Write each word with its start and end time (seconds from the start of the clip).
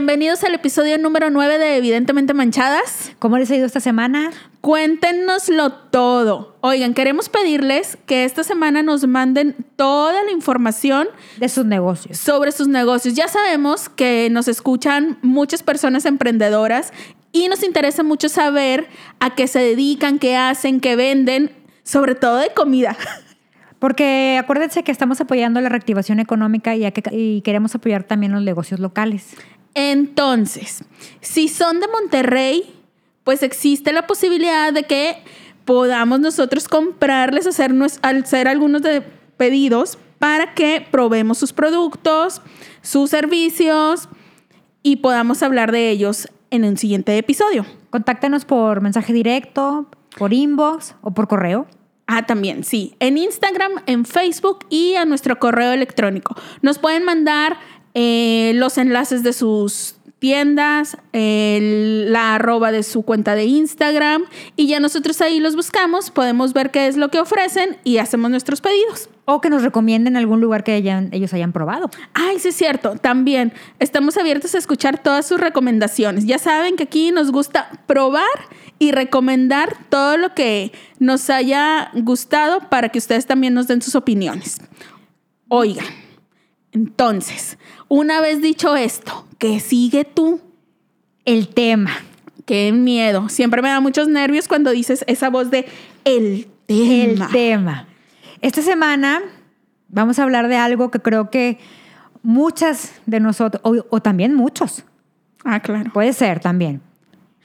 Bienvenidos 0.00 0.44
al 0.44 0.52
episodio 0.52 0.98
número 0.98 1.30
9 1.30 1.56
de 1.56 1.78
Evidentemente 1.78 2.34
Manchadas. 2.34 3.12
¿Cómo 3.18 3.38
les 3.38 3.50
ha 3.50 3.56
ido 3.56 3.64
esta 3.64 3.80
semana? 3.80 4.30
Cuéntenoslo 4.60 5.72
todo. 5.72 6.58
Oigan, 6.60 6.92
queremos 6.92 7.30
pedirles 7.30 7.96
que 8.04 8.24
esta 8.26 8.44
semana 8.44 8.82
nos 8.82 9.06
manden 9.06 9.56
toda 9.76 10.22
la 10.22 10.30
información 10.32 11.08
De 11.38 11.48
sus 11.48 11.64
negocios. 11.64 12.18
sobre 12.18 12.52
sus 12.52 12.68
negocios. 12.68 13.14
Ya 13.14 13.26
sabemos 13.28 13.88
que 13.88 14.28
nos 14.30 14.48
escuchan 14.48 15.16
muchas 15.22 15.62
personas 15.62 16.04
emprendedoras 16.04 16.92
y 17.32 17.48
nos 17.48 17.62
interesa 17.62 18.02
mucho 18.02 18.28
saber 18.28 18.88
a 19.18 19.34
qué 19.34 19.46
se 19.48 19.60
dedican, 19.60 20.18
qué 20.18 20.36
hacen, 20.36 20.80
qué 20.80 20.94
venden, 20.94 21.50
sobre 21.84 22.14
todo 22.14 22.36
de 22.36 22.50
comida. 22.52 22.98
Porque 23.78 24.38
acuérdense 24.42 24.82
que 24.84 24.92
estamos 24.92 25.20
apoyando 25.22 25.60
la 25.62 25.68
reactivación 25.70 26.18
económica 26.20 26.74
y, 26.76 26.90
que- 26.92 27.02
y 27.14 27.40
queremos 27.42 27.74
apoyar 27.74 28.04
también 28.04 28.32
los 28.32 28.42
negocios 28.42 28.78
locales. 28.80 29.28
Entonces, 29.78 30.82
si 31.20 31.48
son 31.48 31.80
de 31.80 31.86
Monterrey, 31.88 32.74
pues 33.24 33.42
existe 33.42 33.92
la 33.92 34.06
posibilidad 34.06 34.72
de 34.72 34.84
que 34.84 35.18
podamos 35.66 36.18
nosotros 36.18 36.66
comprarles, 36.66 37.46
hacer, 37.46 37.74
hacer 38.00 38.48
algunos 38.48 38.80
de 38.80 39.02
pedidos 39.36 39.98
para 40.18 40.54
que 40.54 40.86
probemos 40.90 41.36
sus 41.36 41.52
productos, 41.52 42.40
sus 42.80 43.10
servicios 43.10 44.08
y 44.82 44.96
podamos 44.96 45.42
hablar 45.42 45.72
de 45.72 45.90
ellos 45.90 46.26
en 46.50 46.64
un 46.64 46.78
siguiente 46.78 47.18
episodio. 47.18 47.66
Contáctanos 47.90 48.46
por 48.46 48.80
mensaje 48.80 49.12
directo, 49.12 49.90
por 50.16 50.32
inbox 50.32 50.94
o 51.02 51.10
por 51.10 51.28
correo. 51.28 51.66
Ah, 52.06 52.24
también, 52.24 52.62
sí. 52.62 52.94
En 53.00 53.18
Instagram, 53.18 53.72
en 53.86 54.04
Facebook 54.04 54.60
y 54.70 54.94
a 54.94 55.04
nuestro 55.04 55.38
correo 55.40 55.72
electrónico. 55.72 56.36
Nos 56.62 56.78
pueden 56.78 57.04
mandar 57.04 57.58
eh, 57.98 58.52
los 58.56 58.76
enlaces 58.76 59.22
de 59.22 59.32
sus 59.32 59.94
tiendas, 60.18 60.98
el- 61.12 62.12
la 62.12 62.34
arroba 62.34 62.70
de 62.72 62.82
su 62.82 63.02
cuenta 63.02 63.34
de 63.34 63.44
Instagram 63.46 64.24
y 64.54 64.66
ya 64.66 64.80
nosotros 64.80 65.20
ahí 65.22 65.40
los 65.40 65.56
buscamos, 65.56 66.10
podemos 66.10 66.52
ver 66.52 66.70
qué 66.70 66.88
es 66.88 66.96
lo 66.98 67.10
que 67.10 67.18
ofrecen 67.20 67.76
y 67.84 67.98
hacemos 67.98 68.30
nuestros 68.30 68.60
pedidos. 68.60 69.08
O 69.24 69.40
que 69.40 69.48
nos 69.50 69.62
recomienden 69.62 70.16
algún 70.16 70.40
lugar 70.40 70.62
que 70.62 70.72
hayan- 70.72 71.08
ellos 71.12 71.32
hayan 71.32 71.52
probado. 71.52 71.90
Ay, 72.14 72.38
sí 72.38 72.48
es 72.48 72.54
cierto, 72.56 72.96
también 72.96 73.52
estamos 73.78 74.16
abiertos 74.18 74.54
a 74.54 74.58
escuchar 74.58 75.02
todas 75.02 75.26
sus 75.26 75.40
recomendaciones. 75.40 76.26
Ya 76.26 76.38
saben 76.38 76.76
que 76.76 76.84
aquí 76.84 77.12
nos 77.12 77.30
gusta 77.32 77.70
probar 77.86 78.24
y 78.78 78.92
recomendar 78.92 79.74
todo 79.88 80.16
lo 80.18 80.34
que 80.34 80.72
nos 80.98 81.30
haya 81.30 81.90
gustado 81.94 82.60
para 82.68 82.90
que 82.90 82.98
ustedes 82.98 83.24
también 83.26 83.54
nos 83.54 83.68
den 83.68 83.80
sus 83.82 83.94
opiniones. 83.94 84.58
Oigan, 85.48 85.86
entonces, 86.76 87.56
una 87.88 88.20
vez 88.20 88.42
dicho 88.42 88.76
esto, 88.76 89.26
¿qué 89.38 89.60
sigue 89.60 90.04
tú? 90.04 90.40
El 91.24 91.48
tema. 91.48 91.90
Qué 92.44 92.70
miedo. 92.70 93.28
Siempre 93.30 93.62
me 93.62 93.68
da 93.70 93.80
muchos 93.80 94.08
nervios 94.08 94.46
cuando 94.46 94.70
dices 94.70 95.02
esa 95.08 95.30
voz 95.30 95.50
de 95.50 95.66
el 96.04 96.46
El 96.68 97.14
tema. 97.16 97.28
tema. 97.32 97.88
Esta 98.42 98.60
semana 98.62 99.22
vamos 99.88 100.18
a 100.18 100.22
hablar 100.24 100.48
de 100.48 100.56
algo 100.56 100.90
que 100.90 101.00
creo 101.00 101.30
que 101.30 101.58
muchas 102.22 102.92
de 103.06 103.20
nosotros, 103.20 103.60
o, 103.64 103.84
o 103.88 104.00
también 104.02 104.34
muchos, 104.34 104.84
Ah, 105.44 105.60
claro. 105.60 105.90
puede 105.92 106.12
ser 106.12 106.40
también, 106.40 106.82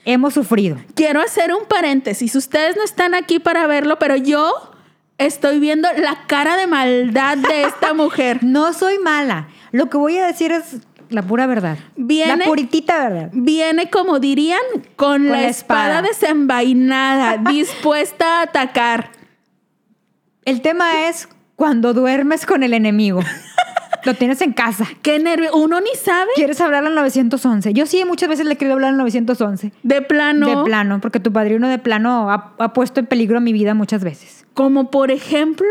hemos 0.04 0.34
sufrido. 0.34 0.76
Quiero 0.94 1.20
hacer 1.22 1.52
un 1.54 1.66
paréntesis. 1.66 2.34
Ustedes 2.36 2.76
no 2.76 2.82
están 2.84 3.14
aquí 3.14 3.38
para 3.38 3.66
verlo, 3.66 3.98
pero 3.98 4.14
yo 4.16 4.71
estoy 5.18 5.60
viendo 5.60 5.88
la 5.96 6.26
cara 6.26 6.56
de 6.56 6.66
maldad 6.66 7.36
de 7.38 7.64
esta 7.64 7.94
mujer. 7.94 8.42
No 8.42 8.72
soy 8.72 8.98
mala. 8.98 9.48
Lo 9.70 9.88
que 9.88 9.96
voy 9.96 10.18
a 10.18 10.26
decir 10.26 10.52
es 10.52 10.76
la 11.08 11.22
pura 11.22 11.46
verdad. 11.46 11.78
Viene- 11.96 12.36
La 12.38 12.44
puritita 12.44 13.08
verdad. 13.08 13.30
Viene, 13.32 13.90
como 13.90 14.18
dirían, 14.18 14.60
con, 14.96 15.26
la, 15.26 15.32
la 15.42 15.48
espada, 15.48 15.98
espada. 15.98 16.02
desenvainada, 16.02 17.36
dispuesta 17.50 18.38
a 18.40 18.42
atacar. 18.42 19.10
El 20.44 20.60
tema 20.60 21.08
es 21.08 21.28
cuando 21.56 21.92
duermes 21.94 22.46
con 22.46 22.62
el 22.62 22.74
enemigo. 22.74 23.20
Lo 24.04 24.14
tienes 24.14 24.40
en 24.40 24.52
casa. 24.52 24.84
Qué 25.00 25.20
nervio. 25.20 25.54
Uno 25.54 25.80
ni 25.80 25.94
sabe 25.94 26.28
¿Quieres 26.34 26.60
hablar 26.60 26.84
al 26.84 26.94
911? 26.96 27.72
Yo 27.72 27.86
sí 27.86 28.04
muchas 28.04 28.28
veces 28.28 28.46
le 28.46 28.54
he 28.54 28.56
querido 28.56 28.74
hablar 28.74 28.90
al 28.90 28.96
911. 28.96 29.72
de 29.84 30.02
plano. 30.02 30.48
De 30.48 30.64
plano, 30.64 31.00
porque 31.00 31.20
tu 31.20 31.32
padrino 31.32 31.68
de 31.68 31.78
plano 31.78 32.28
ha, 32.28 32.52
ha 32.58 32.72
puesto 32.72 32.98
en 32.98 33.06
peligro 33.06 33.40
mi 33.40 33.52
vida 33.52 33.74
muchas 33.74 34.02
veces. 34.02 34.41
Como 34.54 34.90
por 34.90 35.10
ejemplo, 35.10 35.68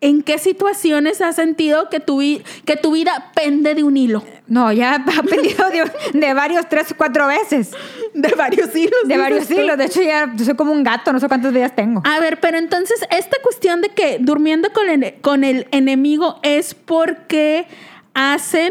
¿en 0.00 0.22
qué 0.22 0.38
situaciones 0.38 1.20
has 1.20 1.36
sentido 1.36 1.88
que 1.90 1.98
tu, 2.00 2.18
vi- 2.18 2.42
que 2.64 2.76
tu 2.76 2.92
vida 2.92 3.32
pende 3.34 3.74
de 3.74 3.82
un 3.82 3.96
hilo? 3.96 4.22
No, 4.46 4.70
ya 4.72 4.94
ha 5.18 5.22
pedido 5.22 5.68
de, 5.70 5.90
de 6.18 6.34
varios, 6.34 6.68
tres, 6.68 6.94
cuatro 6.96 7.26
veces. 7.26 7.70
De 8.12 8.28
varios 8.36 8.74
hilos. 8.76 9.00
De 9.06 9.16
varios 9.16 9.40
dices 9.40 9.56
tú. 9.56 9.60
siglos. 9.62 9.78
De 9.78 9.84
hecho, 9.86 10.02
ya 10.02 10.32
soy 10.44 10.54
como 10.54 10.72
un 10.72 10.82
gato, 10.84 11.12
no 11.12 11.18
sé 11.20 11.26
cuántas 11.28 11.52
vidas 11.52 11.74
tengo. 11.74 12.02
A 12.04 12.20
ver, 12.20 12.38
pero 12.40 12.58
entonces 12.58 13.00
esta 13.10 13.36
cuestión 13.42 13.80
de 13.80 13.88
que 13.88 14.18
durmiendo 14.20 14.70
con 14.72 14.88
el, 14.88 15.14
con 15.22 15.42
el 15.44 15.66
enemigo 15.72 16.38
es 16.42 16.74
porque 16.74 17.66
hacen 18.12 18.70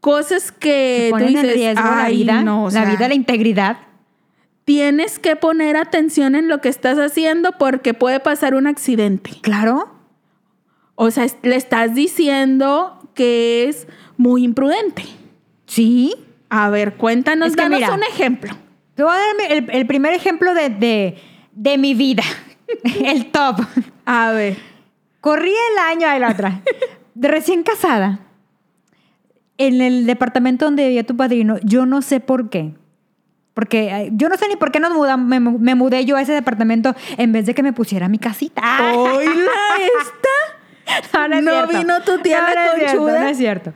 cosas 0.00 0.52
que 0.52 1.06
tú 1.10 1.16
Ponen 1.16 1.28
en 1.28 1.34
dices, 1.42 1.54
riesgo 1.54 1.82
la 1.82 2.04
"Ay, 2.04 2.16
vida, 2.18 2.42
no, 2.42 2.64
o 2.66 2.70
la 2.70 2.84
vida, 2.84 3.08
la 3.08 3.14
integridad. 3.14 3.78
Tienes 4.64 5.18
que 5.18 5.36
poner 5.36 5.76
atención 5.76 6.34
en 6.34 6.48
lo 6.48 6.60
que 6.60 6.68
estás 6.68 6.98
haciendo 6.98 7.52
porque 7.52 7.94
puede 7.94 8.20
pasar 8.20 8.54
un 8.54 8.66
accidente. 8.66 9.30
Claro. 9.42 9.90
O 10.94 11.10
sea, 11.10 11.26
le 11.42 11.56
estás 11.56 11.94
diciendo 11.94 13.10
que 13.14 13.68
es 13.68 13.86
muy 14.16 14.44
imprudente. 14.44 15.04
Sí. 15.66 16.14
A 16.48 16.70
ver, 16.70 16.94
cuéntanos, 16.94 17.48
Es 17.48 17.56
que 17.56 17.62
danos 17.62 17.80
mira, 17.80 17.92
un 17.94 18.02
ejemplo. 18.02 18.54
Te 18.94 19.02
voy 19.02 19.12
a 19.12 19.16
dar 19.16 19.70
el 19.72 19.86
primer 19.86 20.14
ejemplo 20.14 20.54
de, 20.54 20.70
de, 20.70 21.18
de 21.52 21.78
mi 21.78 21.94
vida. 21.94 22.22
el 23.04 23.30
top. 23.30 23.60
A 24.04 24.32
ver. 24.32 24.56
Corrí 25.20 25.50
el 25.50 25.78
año 25.78 26.08
de 26.08 26.18
la 26.20 26.30
otra. 26.30 26.60
De 27.14 27.28
recién 27.28 27.62
casada. 27.62 28.20
En 29.56 29.80
el 29.80 30.06
departamento 30.06 30.64
donde 30.64 30.84
vivía 30.84 31.04
tu 31.04 31.16
padrino, 31.16 31.58
yo 31.62 31.86
no 31.86 32.02
sé 32.02 32.20
por 32.20 32.50
qué. 32.50 32.74
Porque 33.54 34.10
yo 34.12 34.28
no 34.28 34.36
sé 34.36 34.48
ni 34.48 34.56
por 34.56 34.72
qué 34.72 34.80
nos 34.80 34.92
mudamos, 34.92 35.26
me, 35.28 35.38
mu- 35.40 35.58
me 35.58 35.74
mudé 35.76 36.04
yo 36.04 36.16
a 36.16 36.20
ese 36.22 36.32
departamento 36.32 36.94
en 37.16 37.32
vez 37.32 37.46
de 37.46 37.54
que 37.54 37.62
me 37.62 37.72
pusiera 37.72 38.08
mi 38.08 38.18
casita. 38.18 38.62
¡Oila 38.94 39.32
esta! 40.02 41.28
No, 41.28 41.36
es 41.36 41.42
No 41.42 41.66
vino 41.68 42.00
tu 42.02 42.18
tía 42.18 42.40
No, 42.40 42.54
la 42.54 42.64
no 42.66 42.72
es 42.72 42.78
cierto, 42.78 42.98
conchuda. 42.98 43.20
no 43.20 43.28
es 43.28 43.36
cierto. 43.38 43.72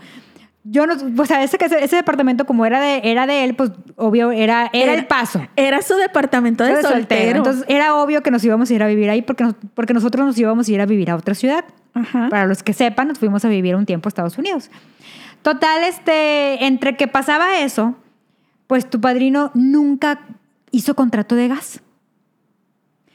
Yo 0.65 0.87
no, 0.87 0.95
pues 1.17 1.31
a 1.31 1.43
ese, 1.43 1.57
ese, 1.61 1.83
ese 1.83 1.97
departamento 1.97 2.45
como 2.45 2.67
era 2.67 2.79
de, 2.81 3.01
era 3.05 3.27
de 3.27 3.45
él, 3.45 3.55
pues 3.55 3.71
obvio 3.97 4.33
era, 4.33 4.69
era, 4.75 4.93
el 4.93 5.07
paso. 5.07 5.47
Era 5.57 5.81
su 5.81 5.95
departamento 5.95 6.65
de, 6.65 6.75
de 6.77 6.83
soltero. 6.83 7.39
Entonces 7.39 7.65
era 7.69 7.95
obvio 7.95 8.23
que 8.23 8.31
nos 8.31 8.45
íbamos 8.45 8.69
a 8.71 8.75
ir 8.75 8.83
a 8.83 8.87
vivir 8.87 9.09
ahí 9.09 9.23
porque, 9.23 9.45
nos- 9.45 9.55
porque 9.75 9.95
nosotros 9.95 10.27
nos 10.27 10.37
íbamos 10.39 10.69
a 10.69 10.73
ir 10.73 10.81
a 10.83 10.87
vivir 10.87 11.11
a 11.11 11.17
otra 11.17 11.35
ciudad. 11.35 11.65
Ajá. 11.95 12.27
Para 12.29 12.47
los 12.47 12.63
que 12.63 12.75
sepan, 12.75 13.09
nos 13.09 13.19
fuimos 13.19 13.45
a 13.45 13.49
vivir 13.49 13.77
un 13.77 13.87
tiempo 13.87 14.09
a 14.09 14.11
Estados 14.11 14.37
Unidos. 14.37 14.71
Total, 15.41 15.85
este, 15.85 16.65
entre 16.67 16.97
que 16.97 17.07
pasaba 17.09 17.59
eso, 17.61 17.95
pues 18.69 18.89
tu 18.89 19.01
padrino 19.01 19.51
nunca 19.55 20.21
hizo 20.71 20.95
contrato 20.95 21.35
de 21.35 21.49
gas. 21.49 21.81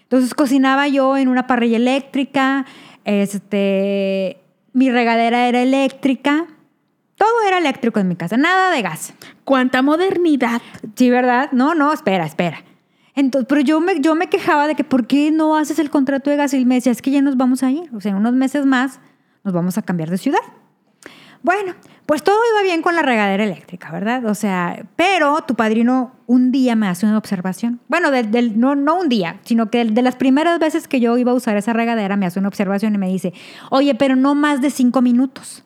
Entonces 0.02 0.34
cocinaba 0.34 0.90
yo 0.90 1.16
en 1.16 1.30
una 1.30 1.48
parrilla 1.48 1.78
eléctrica, 1.78 2.66
este, 3.06 4.42
mi 4.74 4.92
regadera 4.92 5.48
era 5.48 5.62
eléctrica, 5.62 6.48
todo 7.16 7.48
era 7.48 7.60
eléctrico 7.60 8.00
en 8.00 8.10
mi 8.10 8.16
casa, 8.16 8.36
nada 8.36 8.72
de 8.72 8.82
gas. 8.82 9.14
¿Cuánta 9.44 9.82
modernidad? 9.82 10.62
Sí, 10.96 11.10
¿verdad? 11.10 11.52
No, 11.52 11.74
no, 11.76 11.94
espera, 11.94 12.26
espera. 12.26 12.64
Entonces, 13.16 13.48
pero 13.48 13.62
yo 13.62 13.80
me, 13.80 14.00
yo 14.02 14.16
me 14.16 14.28
quejaba 14.28 14.68
de 14.68 14.76
que, 14.76 14.84
¿por 14.84 15.06
qué 15.06 15.32
no 15.32 15.56
haces 15.56 15.78
el 15.80 15.90
contrato 15.90 16.32
de 16.32 16.36
gas? 16.36 16.54
Y 16.54 16.66
me 16.66 16.76
decía, 16.76 16.92
es 16.92 17.02
que 17.02 17.12
ya 17.12 17.22
nos 17.22 17.38
vamos 17.38 17.62
a 17.62 17.72
ir. 17.72 17.90
O 17.96 18.02
sea, 18.02 18.12
en 18.12 18.18
unos 18.18 18.34
meses 18.34 18.66
más 18.66 19.00
nos 19.44 19.54
vamos 19.54 19.78
a 19.78 19.84
cambiar 19.84 20.10
de 20.10 20.18
ciudad. 20.18 20.40
Bueno, 21.44 21.76
pues 22.06 22.22
todo 22.24 22.36
iba 22.54 22.64
bien 22.64 22.82
con 22.82 22.96
la 22.96 23.02
regadera 23.02 23.44
eléctrica, 23.44 23.92
¿verdad? 23.92 24.26
O 24.26 24.36
sea, 24.36 24.84
pero 24.96 25.44
tu 25.48 25.56
padrino 25.56 26.12
un 26.28 26.52
día 26.52 26.76
me 26.76 26.88
hace 26.88 27.06
una 27.06 27.18
observación. 27.18 27.80
Bueno, 27.88 28.12
del- 28.12 28.30
del- 28.32 28.60
no, 28.60 28.76
no 28.76 28.96
un 29.00 29.10
día, 29.10 29.38
sino 29.44 29.70
que 29.70 29.86
de 29.86 30.02
las 30.02 30.16
primeras 30.16 30.60
veces 30.60 30.88
que 30.88 31.00
yo 31.00 31.18
iba 31.18 31.32
a 31.32 31.36
usar 31.36 31.56
esa 31.58 31.74
regadera 31.74 32.18
me 32.18 32.26
hace 32.26 32.40
una 32.40 32.48
observación 32.50 32.96
y 32.96 32.98
me 32.98 33.08
dice, 33.10 33.34
oye, 33.70 33.96
pero 33.96 34.16
no 34.16 34.36
más 34.36 34.62
de 34.62 34.70
cinco 34.70 35.02
minutos. 35.02 35.64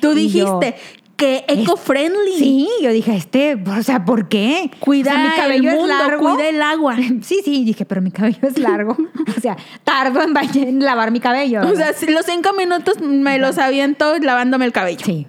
Tú 0.00 0.12
Y 0.12 0.14
dijiste 0.14 0.76
que 1.16 1.44
eco-friendly. 1.48 2.32
Sí, 2.38 2.68
yo 2.82 2.90
dije, 2.90 3.16
este, 3.16 3.54
o 3.54 3.82
sea, 3.82 4.04
¿por 4.04 4.28
qué? 4.28 4.70
Cuida 4.80 5.12
O 5.12 5.14
sea, 5.14 5.22
mi 5.24 5.30
cabello 5.30 5.70
el 5.70 5.74
es 5.74 5.80
mundo, 5.80 5.94
largo. 5.96 6.30
cuida 6.34 6.48
el 6.48 6.62
agua. 6.62 6.96
Sí, 7.22 7.40
sí, 7.44 7.64
dije, 7.64 7.84
pero 7.86 8.00
mi 8.02 8.10
cabello 8.10 8.38
es 8.42 8.58
largo. 8.58 8.96
O 9.36 9.40
sea, 9.40 9.56
tardo 9.84 10.20
en, 10.22 10.34
en 10.62 10.78
lavar 10.84 11.10
mi 11.10 11.20
cabello. 11.20 11.62
O 11.66 11.74
sea, 11.74 11.92
si 11.94 12.06
los 12.06 12.24
cinco 12.26 12.50
minutos 12.56 13.00
me 13.00 13.38
los 13.38 13.58
aviento 13.58 14.16
lavándome 14.18 14.64
el 14.66 14.72
cabello. 14.72 15.04
sí. 15.04 15.26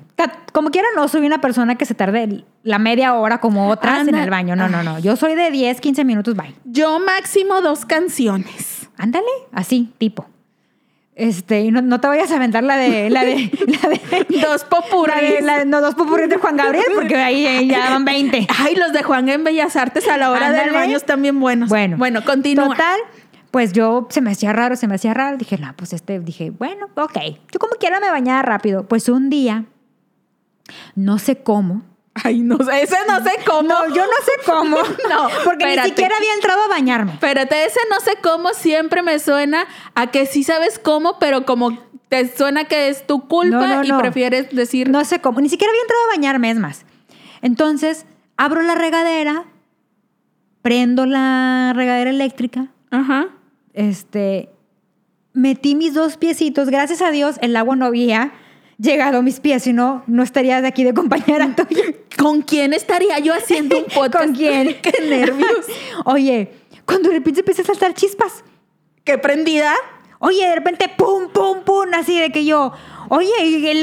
Como 0.52 0.72
quiera, 0.72 0.88
no 0.96 1.08
soy 1.08 1.26
una 1.26 1.40
persona 1.42 1.76
que 1.76 1.86
se 1.86 1.94
tarde 1.94 2.44
la 2.64 2.80
media 2.80 3.14
hora 3.14 3.40
como 3.40 3.70
otras 3.70 4.00
en 4.02 4.10
Anda. 4.10 4.24
el 4.24 4.30
baño. 4.30 4.56
No, 4.56 4.68
no, 4.68 4.82
no. 4.82 4.98
Yo 5.00 5.16
soy 5.16 5.36
de 5.36 5.52
10, 5.52 5.80
15 5.80 6.04
minutos, 6.06 6.36
bye. 6.36 6.56
Yo 6.66 7.00
máximo 7.00 7.62
dos 7.62 7.86
canciones. 7.86 8.90
Ándale, 8.98 9.28
así, 9.52 9.94
tipo. 10.00 10.26
Este, 11.16 11.72
no, 11.72 11.82
no 11.82 12.00
te 12.00 12.08
vayas 12.08 12.32
a 12.32 12.36
aventar 12.36 12.64
la 12.64 12.78
de, 12.78 13.10
la 13.10 13.24
de, 13.24 13.36
la 13.82 13.90
de, 13.90 14.00
Dos 14.40 14.66
de- 14.70 15.66
no, 15.66 15.82
dos 15.82 15.96
popurris 15.96 16.30
de 16.30 16.38
Juan 16.38 16.58
Gabriel, 16.58 16.86
porque 16.94 17.16
ahí 17.16 17.46
eh, 17.46 17.68
ya 17.68 17.90
van 17.90 18.06
20. 18.06 18.48
Ay, 18.60 18.76
los 18.76 18.94
de 18.94 19.02
Juan 19.04 19.28
en 19.30 19.44
Bellas 19.44 19.76
Artes 19.76 20.08
a 20.08 20.18
la 20.18 20.30
hora 20.32 20.52
del 20.52 20.60
Ándale. 20.62 20.78
baño 20.78 20.98
están 20.98 21.22
bien 21.24 21.40
buenos. 21.40 21.70
Bueno, 21.70 21.98
bueno, 21.98 22.24
continúa. 22.24 22.68
Total, 22.70 23.00
pues 23.50 23.74
yo 23.74 24.08
se 24.12 24.22
me 24.22 24.32
hacía 24.32 24.54
raro, 24.54 24.76
se 24.76 24.88
me 24.88 24.94
hacía 24.96 25.14
raro. 25.16 25.38
Dije, 25.38 25.58
no, 25.58 25.74
pues 25.76 25.94
este, 25.94 26.20
dije, 26.20 26.52
bueno, 26.52 26.88
ok. 26.96 27.18
Yo 27.52 27.60
como 27.60 27.74
quiera 27.80 28.00
me 28.00 28.10
bañaba 28.12 28.44
rápido. 28.44 28.84
Pues 28.88 29.10
un 29.10 29.32
día, 29.32 29.66
no 30.96 31.20
sé 31.20 31.38
cómo. 31.44 31.84
Ay, 32.24 32.40
no 32.42 32.58
sé, 32.58 32.82
ese 32.82 32.96
no 33.08 33.22
sé 33.24 33.32
cómo. 33.46 33.62
No, 33.62 33.88
yo 33.90 34.04
no 34.06 34.12
sé 34.26 34.32
cómo. 34.46 34.78
No, 35.10 35.28
porque 35.44 35.64
espérate. 35.66 35.82
ni 35.84 35.90
siquiera 35.90 36.16
había 36.18 36.34
entrado 36.34 36.64
a 36.64 36.68
bañarme. 36.68 37.12
Espérate, 37.14 37.66
ese 37.66 37.80
no 37.92 38.00
sé 38.00 38.18
cómo 38.24 38.54
siempre 38.54 39.04
me 39.04 39.20
suena 39.20 39.66
a 39.94 40.08
que 40.08 40.26
sí 40.26 40.44
sabes 40.44 40.80
cómo, 40.80 41.20
pero 41.20 41.46
como 41.46 41.78
te 42.10 42.36
suena 42.36 42.64
que 42.66 42.90
es 42.90 43.06
tu 43.06 43.28
culpa 43.28 43.68
No, 43.68 43.76
no, 43.76 43.84
y 43.84 43.90
no. 43.90 43.98
prefieres 44.00 44.50
decir 44.56 44.90
No 44.90 45.04
sé 45.06 45.20
cómo. 45.22 45.42
Ni 45.42 45.50
siquiera 45.50 45.70
había 45.72 45.82
entrado 45.82 46.04
a 46.06 46.16
bañarme, 46.16 46.50
es 46.50 46.58
más. 46.58 46.86
Entonces, 47.44 48.06
abro 48.36 48.62
la 48.64 48.74
regadera, 48.76 49.46
prendo 50.64 51.06
la 51.06 51.74
regadera 51.76 52.10
eléctrica, 52.10 52.68
Ajá. 52.90 53.28
este, 53.74 54.50
metí 55.34 55.76
mis 55.76 55.94
dos 55.94 56.18
piecitos. 56.18 56.70
Gracias 56.70 57.02
a 57.02 57.12
Dios, 57.12 57.36
el 57.42 57.56
agua 57.56 57.76
no 57.76 57.86
había 57.86 58.32
llegado 58.80 59.20
a 59.20 59.22
mis 59.22 59.40
pies, 59.40 59.64
si 59.64 59.74
no, 59.74 60.04
no 60.08 60.24
estaría 60.24 60.62
de 60.62 60.68
aquí 60.68 60.84
de 60.84 60.94
compañera 60.94 61.56
tuya. 61.56 61.84
¿Con 62.18 62.42
quién 62.42 62.74
estaría 62.74 63.20
yo 63.20 63.34
haciendo 63.34 63.78
un 63.80 63.86
podcast? 63.94 64.26
¿Con 64.26 64.36
quién? 64.36 64.80
Qué 64.82 64.94
nervios. 65.02 65.66
Oye, 66.06 66.52
cuando 66.86 67.10
de 67.10 67.16
repente 67.16 67.42
empieza 67.42 67.62
a 67.62 67.66
saltar 67.66 67.94
chispas. 67.94 68.44
¿Qué 69.04 69.18
prendida? 69.18 69.74
Oye, 70.20 70.48
de 70.48 70.56
repente, 70.56 70.90
pum, 70.98 71.30
pum, 71.32 71.62
pum, 71.64 71.86
así 71.94 72.20
de 72.20 72.32
que 72.32 72.44
yo, 72.44 72.72
oye, 73.10 73.30
el, 73.40 73.66
el 73.66 73.82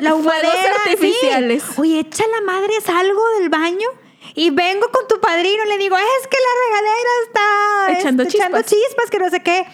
la 0.00 0.14
humadera. 0.14 0.52
sí. 0.52 0.90
artificiales. 0.90 1.64
Oye, 1.78 2.00
echa 2.00 2.24
la 2.26 2.40
madre, 2.44 2.72
salgo 2.84 3.20
del 3.38 3.48
baño 3.48 3.88
y 4.34 4.50
vengo 4.50 4.90
con 4.90 5.06
tu 5.06 5.20
padrino 5.20 5.64
y 5.64 5.68
le 5.68 5.78
digo, 5.78 5.96
es 5.96 6.26
que 6.26 6.36
la 6.36 6.78
regadera 6.80 7.10
está 7.26 8.00
Echando 8.00 8.22
este, 8.24 8.36
echando 8.38 8.58
chispas. 8.62 8.78
chispas, 8.88 9.10
que 9.10 9.18
no 9.20 9.30
sé 9.30 9.40
qué. 9.40 9.64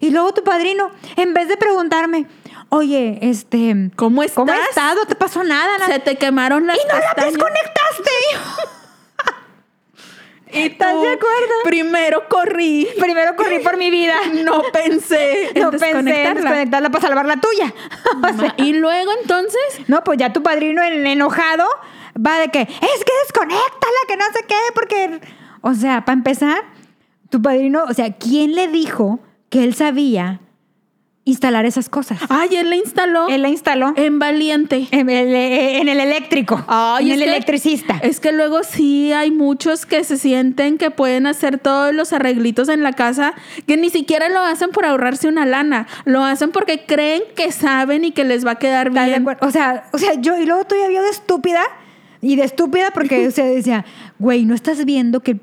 Y 0.00 0.10
luego 0.10 0.34
tu 0.34 0.44
padrino, 0.44 0.90
en 1.16 1.32
vez 1.32 1.48
de 1.48 1.56
preguntarme, 1.56 2.26
oye, 2.68 3.18
este, 3.22 3.90
¿Cómo 3.96 4.22
estás? 4.22 4.36
¿Cómo 4.36 4.52
has 4.52 4.68
estado? 4.68 5.00
¿No 5.02 5.06
te 5.06 5.14
pasó 5.14 5.42
nada? 5.44 5.86
Se 5.86 5.98
te 6.00 6.16
quemaron 6.16 6.66
las 6.66 6.76
y 6.76 6.80
no 6.86 6.94
la 6.98 7.24
desconectaste. 7.24 8.10
¿Y 10.52 10.58
¿Estás 10.66 10.92
de 10.92 11.08
acuerdo? 11.08 11.54
Primero 11.64 12.28
corrí. 12.28 12.86
Primero 13.00 13.34
corrí 13.34 13.58
por 13.58 13.76
mi 13.76 13.90
vida. 13.90 14.14
No 14.44 14.62
pensé 14.72 15.48
en 15.54 15.62
No 15.62 15.70
pensé 15.72 15.90
en 15.90 16.04
desconectarla. 16.04 16.34
desconectarla 16.42 16.90
para 16.90 17.06
salvar 17.08 17.26
la 17.26 17.36
tuya. 17.40 17.74
O 18.34 18.38
sea, 18.40 18.54
Y 18.58 18.74
luego 18.74 19.10
entonces, 19.20 19.60
No, 19.88 20.04
pues 20.04 20.18
ya 20.18 20.32
tu 20.32 20.42
padrino 20.42 20.82
en- 20.82 21.06
enojado 21.06 21.66
va 22.24 22.38
de 22.38 22.48
que 22.48 22.60
es 22.62 22.68
que 23.04 23.12
desconéctala, 23.24 23.98
que 24.06 24.16
no 24.16 24.24
sé 24.32 24.44
qué, 24.46 24.54
porque. 24.74 25.20
O 25.62 25.74
sea, 25.74 26.04
para 26.04 26.16
empezar, 26.18 26.62
tu 27.30 27.42
padrino, 27.42 27.84
o 27.88 27.94
sea, 27.94 28.12
¿quién 28.12 28.54
le 28.54 28.68
dijo 28.68 29.18
que 29.48 29.64
él 29.64 29.74
sabía 29.74 30.40
instalar 31.26 31.64
esas 31.64 31.88
cosas? 31.88 32.18
ay, 32.28 32.56
él 32.56 32.68
la 32.68 32.76
instaló 32.76 33.28
Él 33.28 33.40
la 33.42 33.48
instaló 33.48 33.94
en 33.96 34.18
Valiente. 34.18 34.88
en 34.90 35.08
el, 35.08 35.34
en 35.34 35.88
el 35.88 35.98
eléctrico, 36.00 36.62
Ay, 36.68 37.06
en 37.06 37.12
el 37.14 37.18
que- 37.24 37.30
electricista. 37.30 37.98
Es 38.02 38.20
que 38.20 38.32
luego 38.32 38.62
sí 38.62 39.12
hay 39.12 39.30
muchos 39.30 39.86
que 39.86 40.04
se 40.04 40.16
sienten 40.18 40.76
que 40.78 40.90
pueden 40.90 41.26
hacer 41.26 41.58
todos 41.58 41.94
los 41.94 42.12
arreglitos 42.12 42.68
en 42.68 42.82
la 42.82 42.92
casa, 42.92 43.34
que 43.66 43.76
ni 43.76 43.88
siquiera 43.90 44.28
lo 44.28 44.40
hacen 44.40 44.70
por 44.70 44.84
ahorrarse 44.84 45.26
una 45.28 45.46
lana, 45.46 45.86
lo 46.04 46.22
hacen 46.24 46.50
porque 46.50 46.84
creen 46.86 47.22
que 47.34 47.52
saben 47.52 48.04
y 48.04 48.10
que 48.12 48.24
les 48.24 48.46
va 48.46 48.52
a 48.52 48.58
quedar 48.58 48.88
¿Estás 48.88 49.06
de 49.06 49.18
bien. 49.18 49.36
O 49.40 49.50
sea, 49.50 49.84
o 49.92 49.98
sea, 49.98 50.14
yo 50.20 50.38
y 50.38 50.44
luego 50.46 50.64
todavía 50.64 50.88
vio 50.90 51.02
de 51.02 51.10
estúpida 51.10 51.62
y 52.20 52.36
de 52.36 52.44
estúpida 52.44 52.90
porque 52.92 53.26
o 53.26 53.30
sea, 53.30 53.46
decía, 53.46 53.84
güey, 54.18 54.44
¿no 54.44 54.54
estás 54.54 54.84
viendo 54.84 55.20
que 55.20 55.38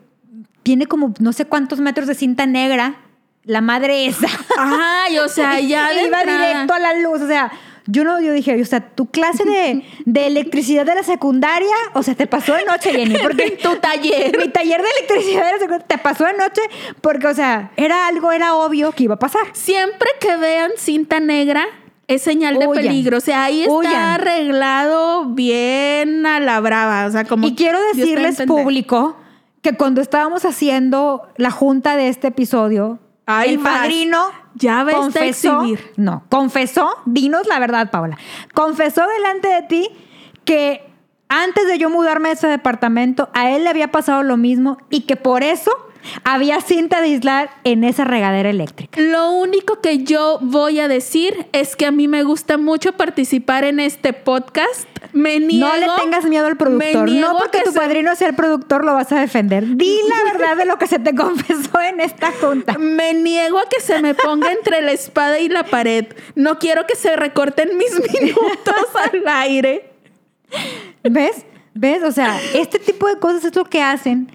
tiene 0.63 0.85
como 0.85 1.13
no 1.19 1.33
sé 1.33 1.45
cuántos 1.45 1.79
metros 1.79 2.07
de 2.07 2.13
cinta 2.15 2.45
negra? 2.45 2.95
La 3.43 3.61
madre 3.61 4.05
esa. 4.05 4.27
Ay, 4.57 5.17
o 5.19 5.27
sea, 5.27 5.59
ya 5.61 5.89
de 5.89 6.03
iba 6.05 6.19
entrada. 6.19 6.47
directo 6.47 6.73
a 6.73 6.79
la 6.79 6.93
luz. 6.95 7.21
O 7.21 7.27
sea, 7.27 7.51
yo 7.87 8.03
no, 8.03 8.21
yo 8.21 8.31
dije, 8.33 8.61
o 8.61 8.65
sea, 8.65 8.79
tu 8.81 9.07
clase 9.09 9.43
de, 9.43 9.83
de 10.05 10.27
electricidad 10.27 10.85
de 10.85 10.93
la 10.95 11.03
secundaria, 11.03 11.73
o 11.93 12.03
sea, 12.03 12.13
te 12.13 12.27
pasó 12.27 12.53
de 12.53 12.63
noche, 12.65 12.91
Jenny, 12.91 13.15
porque 13.19 13.43
En 13.47 13.57
tu 13.57 13.75
taller. 13.77 14.37
mi 14.37 14.49
taller 14.49 14.81
de 14.81 14.87
electricidad 14.97 15.45
de 15.47 15.51
la 15.53 15.57
secundaria 15.57 15.87
te 15.87 15.97
pasó 15.97 16.25
de 16.25 16.33
noche, 16.33 16.61
porque, 17.01 17.27
o 17.27 17.33
sea, 17.33 17.71
era 17.77 18.07
algo, 18.07 18.31
era 18.31 18.53
obvio 18.53 18.91
que 18.91 19.05
iba 19.05 19.15
a 19.15 19.19
pasar. 19.19 19.41
Siempre 19.53 20.09
que 20.19 20.37
vean 20.37 20.71
cinta 20.77 21.19
negra 21.19 21.65
es 22.07 22.21
señal 22.21 22.59
de 22.59 22.67
Huyan. 22.67 22.83
peligro. 22.83 23.17
O 23.17 23.21
sea, 23.21 23.45
ahí 23.45 23.61
está 23.61 23.73
Huyan. 23.73 23.95
arreglado 23.95 25.25
bien 25.25 26.25
a 26.27 26.39
la 26.39 26.59
brava. 26.59 27.07
O 27.07 27.11
sea, 27.11 27.23
como 27.23 27.47
Y 27.47 27.55
quiero 27.55 27.79
decirles, 27.93 28.41
público, 28.45 29.17
que 29.63 29.73
cuando 29.75 30.01
estábamos 30.01 30.45
haciendo 30.45 31.23
la 31.37 31.49
junta 31.51 31.95
de 31.95 32.09
este 32.09 32.27
episodio, 32.27 32.99
Ay, 33.39 33.53
el 33.53 33.59
padrino 33.59 34.27
Ya 34.55 34.83
ves 34.83 34.95
a 34.95 34.99
confesó, 34.99 35.61
exhibir. 35.61 35.93
no, 35.97 36.23
confesó, 36.29 36.89
dinos 37.05 37.47
la 37.47 37.59
verdad, 37.59 37.89
Paula, 37.91 38.17
confesó 38.53 39.05
delante 39.07 39.47
de 39.47 39.61
ti 39.63 39.89
que 40.45 40.89
antes 41.29 41.65
de 41.67 41.77
yo 41.77 41.89
mudarme 41.89 42.29
a 42.29 42.31
ese 42.33 42.47
departamento, 42.47 43.29
a 43.33 43.51
él 43.51 43.63
le 43.63 43.69
había 43.69 43.89
pasado 43.91 44.21
lo 44.23 44.35
mismo 44.37 44.77
y 44.89 45.01
que 45.01 45.15
por 45.15 45.43
eso 45.43 45.71
había 46.23 46.59
cinta 46.61 46.99
de 47.01 47.07
aislar 47.07 47.49
en 47.63 47.83
esa 47.83 48.03
regadera 48.03 48.49
eléctrica. 48.49 48.99
Lo 49.01 49.31
único 49.31 49.81
que 49.81 49.99
yo 50.03 50.39
voy 50.41 50.79
a 50.79 50.87
decir 50.87 51.47
es 51.53 51.75
que 51.75 51.85
a 51.85 51.91
mí 51.91 52.07
me 52.07 52.23
gusta 52.23 52.57
mucho 52.57 52.93
participar 52.93 53.63
en 53.63 53.79
este 53.79 54.13
podcast. 54.13 54.87
Me 55.13 55.39
niego. 55.39 55.67
no 55.67 55.75
le 55.77 55.87
tengas 56.01 56.25
miedo 56.25 56.45
al 56.47 56.57
productor. 56.57 57.09
No 57.09 57.37
porque 57.37 57.59
que 57.59 57.63
tu 57.65 57.71
se- 57.71 57.79
padrino 57.79 58.15
sea 58.15 58.29
el 58.29 58.35
productor 58.35 58.85
lo 58.85 58.93
vas 58.93 59.11
a 59.11 59.19
defender. 59.19 59.65
Di 59.75 59.99
la 60.09 60.31
verdad 60.31 60.55
de 60.57 60.65
lo 60.65 60.77
que 60.77 60.87
se 60.87 60.99
te 60.99 61.13
confesó 61.15 61.79
en 61.81 61.99
esta 61.99 62.31
junta. 62.31 62.77
Me 62.77 63.13
niego 63.13 63.57
a 63.59 63.67
que 63.67 63.81
se 63.81 64.01
me 64.01 64.13
ponga 64.13 64.51
entre 64.51 64.81
la 64.81 64.91
espada 64.91 65.39
y 65.39 65.49
la 65.49 65.63
pared. 65.63 66.05
No 66.35 66.59
quiero 66.59 66.85
que 66.87 66.95
se 66.95 67.15
recorten 67.15 67.77
mis 67.77 67.91
minutos 68.13 68.75
al 68.95 69.27
aire. 69.27 69.91
¿Ves? 71.03 71.45
¿Ves? 71.73 72.03
O 72.03 72.11
sea, 72.11 72.39
este 72.53 72.79
tipo 72.79 73.07
de 73.07 73.17
cosas 73.19 73.45
es 73.45 73.55
lo 73.55 73.65
que 73.65 73.81
hacen 73.81 74.31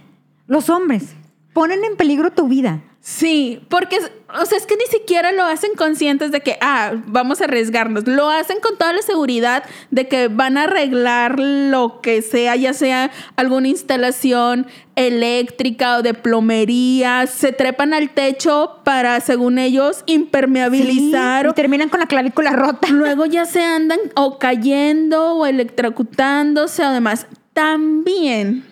los 0.46 0.68
hombres. 0.70 1.14
Ponen 1.56 1.82
en 1.84 1.96
peligro 1.96 2.30
tu 2.32 2.48
vida. 2.48 2.82
Sí, 3.00 3.60
porque, 3.70 3.96
o 3.98 4.44
sea, 4.44 4.58
es 4.58 4.66
que 4.66 4.76
ni 4.76 4.84
siquiera 4.90 5.32
lo 5.32 5.44
hacen 5.44 5.70
conscientes 5.74 6.30
de 6.32 6.40
que, 6.40 6.58
ah, 6.60 6.92
vamos 7.06 7.40
a 7.40 7.44
arriesgarnos. 7.44 8.06
Lo 8.06 8.28
hacen 8.28 8.58
con 8.60 8.76
toda 8.76 8.92
la 8.92 9.00
seguridad 9.00 9.62
de 9.90 10.06
que 10.06 10.28
van 10.28 10.58
a 10.58 10.64
arreglar 10.64 11.38
lo 11.40 12.02
que 12.02 12.20
sea, 12.20 12.56
ya 12.56 12.74
sea 12.74 13.10
alguna 13.36 13.68
instalación 13.68 14.66
eléctrica 14.96 15.96
o 15.96 16.02
de 16.02 16.12
plomería. 16.12 17.26
Se 17.26 17.52
trepan 17.52 17.94
al 17.94 18.10
techo 18.10 18.80
para, 18.84 19.18
según 19.20 19.58
ellos, 19.58 20.02
impermeabilizar. 20.04 21.44
Sí, 21.44 21.48
o- 21.48 21.50
y 21.52 21.54
terminan 21.54 21.88
con 21.88 22.00
la 22.00 22.06
clavícula 22.06 22.50
rota. 22.50 22.88
Luego 22.90 23.24
ya 23.24 23.46
se 23.46 23.62
andan 23.62 24.00
o 24.14 24.38
cayendo 24.38 25.36
o 25.36 25.46
electrocutándose 25.46 26.84
o 26.84 26.90
demás. 26.92 27.26
También 27.54 28.64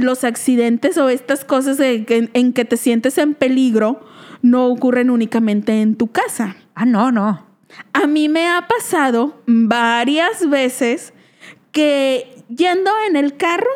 los 0.00 0.24
accidentes 0.24 0.96
o 0.98 1.08
estas 1.08 1.44
cosas 1.44 1.78
en 1.80 2.52
que 2.52 2.64
te 2.64 2.76
sientes 2.76 3.18
en 3.18 3.34
peligro 3.34 4.00
no 4.42 4.66
ocurren 4.66 5.10
únicamente 5.10 5.80
en 5.80 5.96
tu 5.96 6.08
casa. 6.08 6.56
Ah, 6.74 6.84
no, 6.84 7.12
no. 7.12 7.46
A 7.92 8.06
mí 8.06 8.28
me 8.28 8.48
ha 8.48 8.66
pasado 8.68 9.40
varias 9.46 10.48
veces 10.48 11.14
que 11.70 12.44
yendo 12.48 12.90
en 13.08 13.16
el 13.16 13.36
carro, 13.36 13.70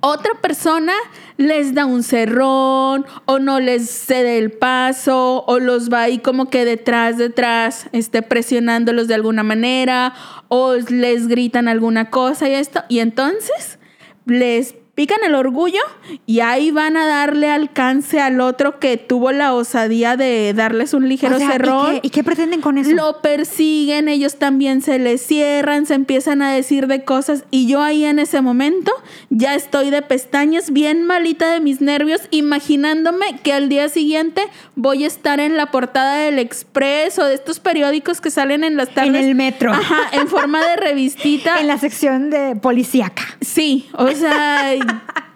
otra 0.00 0.34
persona 0.40 0.92
les 1.36 1.74
da 1.74 1.84
un 1.84 2.02
cerrón 2.02 3.06
o 3.24 3.38
no 3.38 3.58
les 3.58 3.90
cede 3.90 4.38
el 4.38 4.52
paso 4.52 5.44
o 5.46 5.58
los 5.58 5.90
va 5.90 6.02
ahí 6.02 6.18
como 6.18 6.48
que 6.48 6.64
detrás, 6.64 7.18
detrás, 7.18 7.88
este, 7.92 8.22
presionándolos 8.22 9.08
de 9.08 9.14
alguna 9.14 9.42
manera 9.42 10.14
o 10.48 10.74
les 10.74 11.26
gritan 11.26 11.66
alguna 11.66 12.10
cosa 12.10 12.48
y 12.48 12.54
esto. 12.54 12.84
Y 12.88 13.00
entonces 13.00 13.78
les 14.26 14.76
pican 14.96 15.18
el 15.24 15.34
orgullo 15.34 15.80
y 16.24 16.40
ahí 16.40 16.70
van 16.70 16.96
a 16.96 17.06
darle 17.06 17.50
alcance 17.50 18.18
al 18.18 18.40
otro 18.40 18.80
que 18.80 18.96
tuvo 18.96 19.30
la 19.30 19.52
osadía 19.52 20.16
de 20.16 20.54
darles 20.54 20.94
un 20.94 21.06
ligero 21.06 21.36
O 21.36 21.38
sea, 21.38 21.46
¿y 21.48 21.52
cerrón. 21.52 21.92
qué- 21.92 22.00
¿y, 22.02 22.10
qué, 22.10 22.24
pretenden 22.24 22.62
con 22.62 22.78
eso? 22.78 22.90
Lo 22.92 23.20
persiguen, 23.20 24.08
ellos 24.08 24.36
también 24.36 24.80
se 24.80 24.98
les 24.98 25.20
cierran, 25.20 25.84
se 25.84 25.92
empiezan 25.94 26.40
a 26.40 26.50
decir 26.50 26.86
de 26.86 27.04
cosas 27.04 27.44
y 27.50 27.68
yo 27.68 27.82
ahí 27.82 28.04
en 28.06 28.18
ese 28.18 28.40
momento 28.40 28.90
ya 29.28 29.54
estoy 29.54 29.90
de 29.90 30.00
pestañas, 30.00 30.72
bien 30.72 31.04
malita 31.04 31.52
de 31.52 31.60
mis 31.60 31.82
nervios, 31.82 32.22
imaginándome 32.30 33.38
que 33.42 33.52
al 33.52 33.68
día 33.68 33.90
siguiente 33.90 34.40
voy 34.76 35.04
a 35.04 35.08
estar 35.08 35.40
en 35.40 35.58
la 35.58 35.70
portada 35.70 36.16
del 36.16 36.38
Express 36.38 37.18
o 37.18 37.26
de 37.26 37.34
estos 37.34 37.60
periódicos 37.60 38.22
que 38.22 38.30
salen 38.30 38.64
en 38.64 38.76
las 38.78 38.88
tardes. 38.94 39.10
En 39.10 39.16
el 39.16 39.34
metro. 39.34 39.72
Ajá, 39.72 40.08
en 40.12 40.26
forma 40.26 40.64
de 40.66 40.76
revistita. 40.76 41.56
en 41.60 41.66
la 41.66 41.76
sección 41.76 42.30
de 42.30 42.56
policíaca. 42.56 43.22
Sí, 43.42 43.86
o 43.92 44.08
sea, 44.12 44.72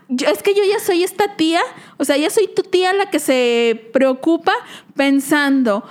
yo- 0.09 0.29
es 0.29 0.43
que 0.43 0.55
yo 0.55 0.63
ya 0.71 0.79
soy 0.81 1.03
esta 1.05 1.37
tía, 1.37 1.61
o 1.97 2.05
sea, 2.05 2.17
ya 2.17 2.31
soy 2.31 2.49
tu 2.55 2.63
tía 2.63 2.93
la 2.93 3.07
que 3.11 3.19
se 3.19 3.89
preocupa 3.93 4.53
pensando 4.97 5.85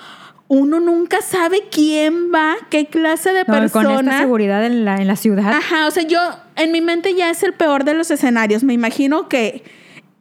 uno 0.52 0.80
nunca 0.80 1.22
sabe 1.22 1.66
quién 1.70 2.34
va, 2.34 2.56
qué 2.72 2.88
clase 2.88 3.32
de 3.34 3.42
No, 3.42 3.46
con 3.54 3.64
esta 3.66 3.82
persona. 3.82 4.18
seguridad 4.20 4.66
en 4.66 4.84
la, 4.84 4.96
en 4.96 5.06
la 5.06 5.16
ciudad. 5.16 5.54
Ajá, 5.54 5.86
o 5.86 5.92
sea, 5.92 6.02
yo 6.02 6.20
en 6.56 6.72
mi 6.72 6.82
mente 6.82 7.14
ya 7.14 7.30
es 7.30 7.44
el 7.44 7.54
peor 7.54 7.84
de 7.84 7.94
los 7.94 8.10
escenarios. 8.10 8.64
Me 8.64 8.74
imagino 8.74 9.30
que 9.30 9.64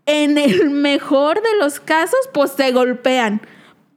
en 0.04 0.36
el 0.36 0.68
mejor 0.70 1.36
de 1.36 1.48
los 1.58 1.80
casos, 1.80 2.18
pues 2.34 2.50
se 2.52 2.72
golpean. 2.72 3.40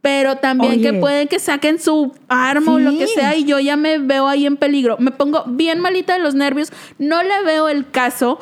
Pero 0.02 0.38
también 0.38 0.72
Oye. 0.72 0.82
que 0.84 0.94
pueden 0.94 1.28
que 1.28 1.38
saquen 1.38 1.80
su 1.82 2.14
arma 2.30 2.76
o 2.76 2.80
lo 2.80 2.98
que 2.98 3.08
sea 3.08 3.36
y 3.36 3.44
yo 3.44 3.60
ya 3.60 3.76
me 3.76 3.98
veo 3.98 4.28
ahí 4.30 4.46
en 4.46 4.56
peligro. 4.56 4.96
Me 5.00 5.12
pongo 5.12 5.44
bien 5.48 5.82
malita 5.82 6.14
de 6.14 6.20
los 6.20 6.34
nervios. 6.34 6.72
No 6.98 7.22
le 7.24 7.44
veo 7.44 7.68
el 7.68 7.92
caso. 7.92 8.40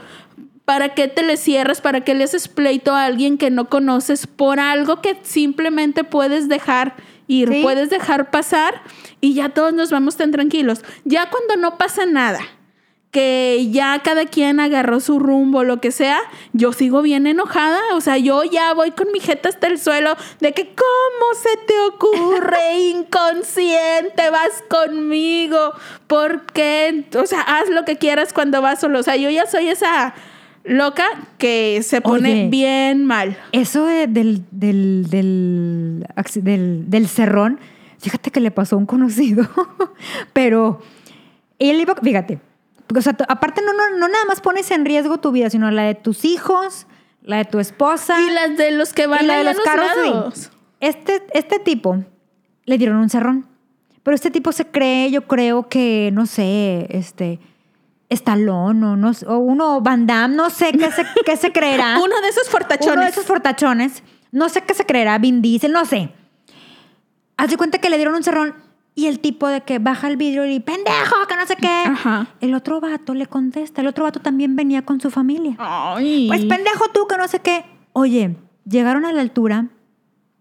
¿Para 0.70 0.90
qué 0.90 1.08
te 1.08 1.24
le 1.24 1.36
cierras? 1.36 1.82
¿Para 1.82 2.02
qué 2.02 2.14
le 2.14 2.26
haces 2.26 2.48
pleito 2.48 2.94
a 2.94 3.06
alguien 3.06 3.40
que 3.40 3.50
no 3.50 3.70
conoces 3.70 4.28
por 4.28 4.60
algo 4.60 5.02
que 5.02 5.18
simplemente 5.24 6.04
puedes 6.04 6.48
dejar 6.48 6.94
ir, 7.26 7.50
Sí. 7.52 7.64
puedes 7.64 7.90
dejar 7.90 8.30
pasar 8.30 8.84
y 9.20 9.34
ya 9.34 9.50
todos 9.50 9.74
nos 9.74 9.90
vamos 9.90 10.16
tan 10.16 10.30
tranquilos? 10.30 10.84
Ya 11.06 11.32
cuando 11.32 11.56
no 11.56 11.80
pasa 11.80 12.06
nada, 12.06 12.42
que 13.10 13.68
ya 13.72 14.00
cada 14.04 14.26
quien 14.26 14.60
agarró 14.60 15.00
su 15.00 15.18
rumbo, 15.18 15.64
lo 15.64 15.82
que 15.82 15.92
sea, 15.92 16.20
yo 16.54 16.72
sigo 16.72 17.02
bien 17.02 17.26
enojada. 17.26 17.80
O 17.96 18.02
sea, 18.02 18.20
yo 18.20 18.44
ya 18.44 18.72
voy 18.76 18.92
con 18.92 19.12
mi 19.12 19.20
jeta 19.20 19.50
hasta 19.50 19.66
el 19.66 19.80
suelo 19.80 20.16
de 20.40 20.54
que, 20.54 20.76
¿cómo 20.76 21.34
se 21.34 21.58
te 21.66 21.80
ocurre, 21.80 22.80
inconsciente? 22.92 24.30
Vas 24.30 24.64
conmigo. 24.70 25.74
¿Por 26.06 26.46
qué? 26.46 27.06
O 27.16 27.26
sea, 27.26 27.42
haz 27.42 27.70
lo 27.70 27.86
que 27.86 27.98
quieras 27.98 28.34
cuando 28.34 28.62
vas 28.62 28.80
solo. 28.80 29.00
O 29.00 29.04
sea, 29.04 29.16
yo 29.16 29.32
ya 29.32 29.48
soy 29.48 29.70
esa 29.70 30.14
loca 30.63 31.06
que 31.38 31.82
se 31.84 32.01
pone 32.01 32.32
Oye. 32.32 32.50
bien 32.50 33.06
mal. 33.06 33.38
Eso 33.51 33.86
de- 33.86 34.08
del, 34.08 34.44
del, 34.51 35.08
del, 35.10 36.06
del, 36.36 36.89
del 36.89 37.08
cerrón, 37.08 37.60
fíjate 38.00 38.32
que 38.32 38.39
le 38.39 38.51
pasó 38.51 38.75
a 38.75 38.80
un 38.80 38.86
conocido, 38.86 39.48
pero 40.34 40.82
él 41.60 41.80
iba, 41.80 41.96
fíjate, 41.96 42.39
o 42.96 43.01
sea, 43.01 43.16
aparte 43.28 43.62
no, 43.62 43.74
no, 43.74 43.98
no 43.98 44.08
nada 44.08 44.25
más 44.25 44.42
pones 44.42 44.72
en 44.72 44.86
riesgo 44.86 45.20
tu 45.20 45.32
vida, 45.32 45.50
sino 45.50 45.70
la 45.72 45.84
de 45.84 45.96
tus 45.96 46.25
hijos, 46.25 46.88
la 47.22 47.38
de 47.38 47.46
tu 47.46 47.60
esposa. 47.60 48.20
Y 48.22 48.30
las 48.32 48.58
de 48.58 48.72
los 48.72 48.94
que 48.94 49.08
van 49.08 49.24
y 49.24 49.28
la 49.28 49.38
de 49.38 49.44
los 49.44 49.58
carros. 49.60 50.51
Este, 50.80 51.22
este 51.34 51.60
tipo 51.60 52.04
le 52.66 52.78
dieron 52.78 52.98
un 52.98 53.10
cerrón. 53.10 53.46
Pero 54.01 54.16
este 54.16 54.32
tipo 54.32 54.51
se 54.54 54.66
cree, 54.66 55.12
yo 55.12 55.28
creo 55.28 55.68
que, 55.68 56.10
no 56.13 56.25
sé, 56.25 56.88
este, 56.89 57.39
Stallone 58.10 58.86
o, 58.86 58.96
no, 58.96 59.12
o 59.28 59.38
uno 59.38 59.82
Van 59.82 60.08
Damme, 60.08 60.36
no 60.36 60.50
sé 60.50 60.72
qué 60.72 60.92
se, 60.92 61.06
qué 61.25 61.38
se 61.38 61.51
creerá. 61.51 62.00
Uno 62.04 62.22
de 62.22 62.30
esos 62.30 62.50
fortachones. 62.50 62.94
Uno 62.94 63.04
de 63.04 63.10
esos 63.10 63.25
fortachones. 63.25 64.04
No 64.32 64.50
sé 64.50 64.62
qué 64.62 64.74
se 64.74 64.86
creerá, 64.86 65.18
Vin 65.20 65.42
Diesel, 65.42 65.72
no 65.72 65.86
sé. 65.86 66.12
Haz 67.38 67.50
de 67.50 67.58
cuenta 67.58 67.78
que 67.78 67.89
le 67.89 67.98
dieron 67.98 68.16
un 68.16 68.24
cerrón 68.24 68.56
y 68.96 69.08
el 69.08 69.20
tipo 69.20 69.48
de 69.48 69.62
que 69.62 69.80
baja 69.80 70.08
el 70.08 70.18
vidrio 70.18 70.46
y 70.46 70.60
pendejo, 70.60 71.16
que 71.28 71.36
no 71.36 71.46
sé 71.46 71.56
qué. 71.56 71.84
Ajá. 71.86 72.28
El 72.42 72.54
otro 72.54 72.82
vato 72.82 73.13
le 73.13 73.28
contesta. 73.28 73.82
El 73.82 73.88
otro 73.88 74.04
vato 74.04 74.20
también 74.20 74.56
venía 74.56 74.82
con 74.84 75.00
su 75.00 75.10
familia. 75.10 75.56
Ay. 75.58 76.28
Pues 76.28 76.46
pendejo 76.46 76.89
tú, 76.94 77.08
que 77.08 77.18
no 77.18 77.28
sé 77.28 77.39
qué. 77.39 77.66
Oye, 77.94 78.36
llegaron 78.66 79.06
a 79.06 79.13
la 79.13 79.22
altura 79.22 79.68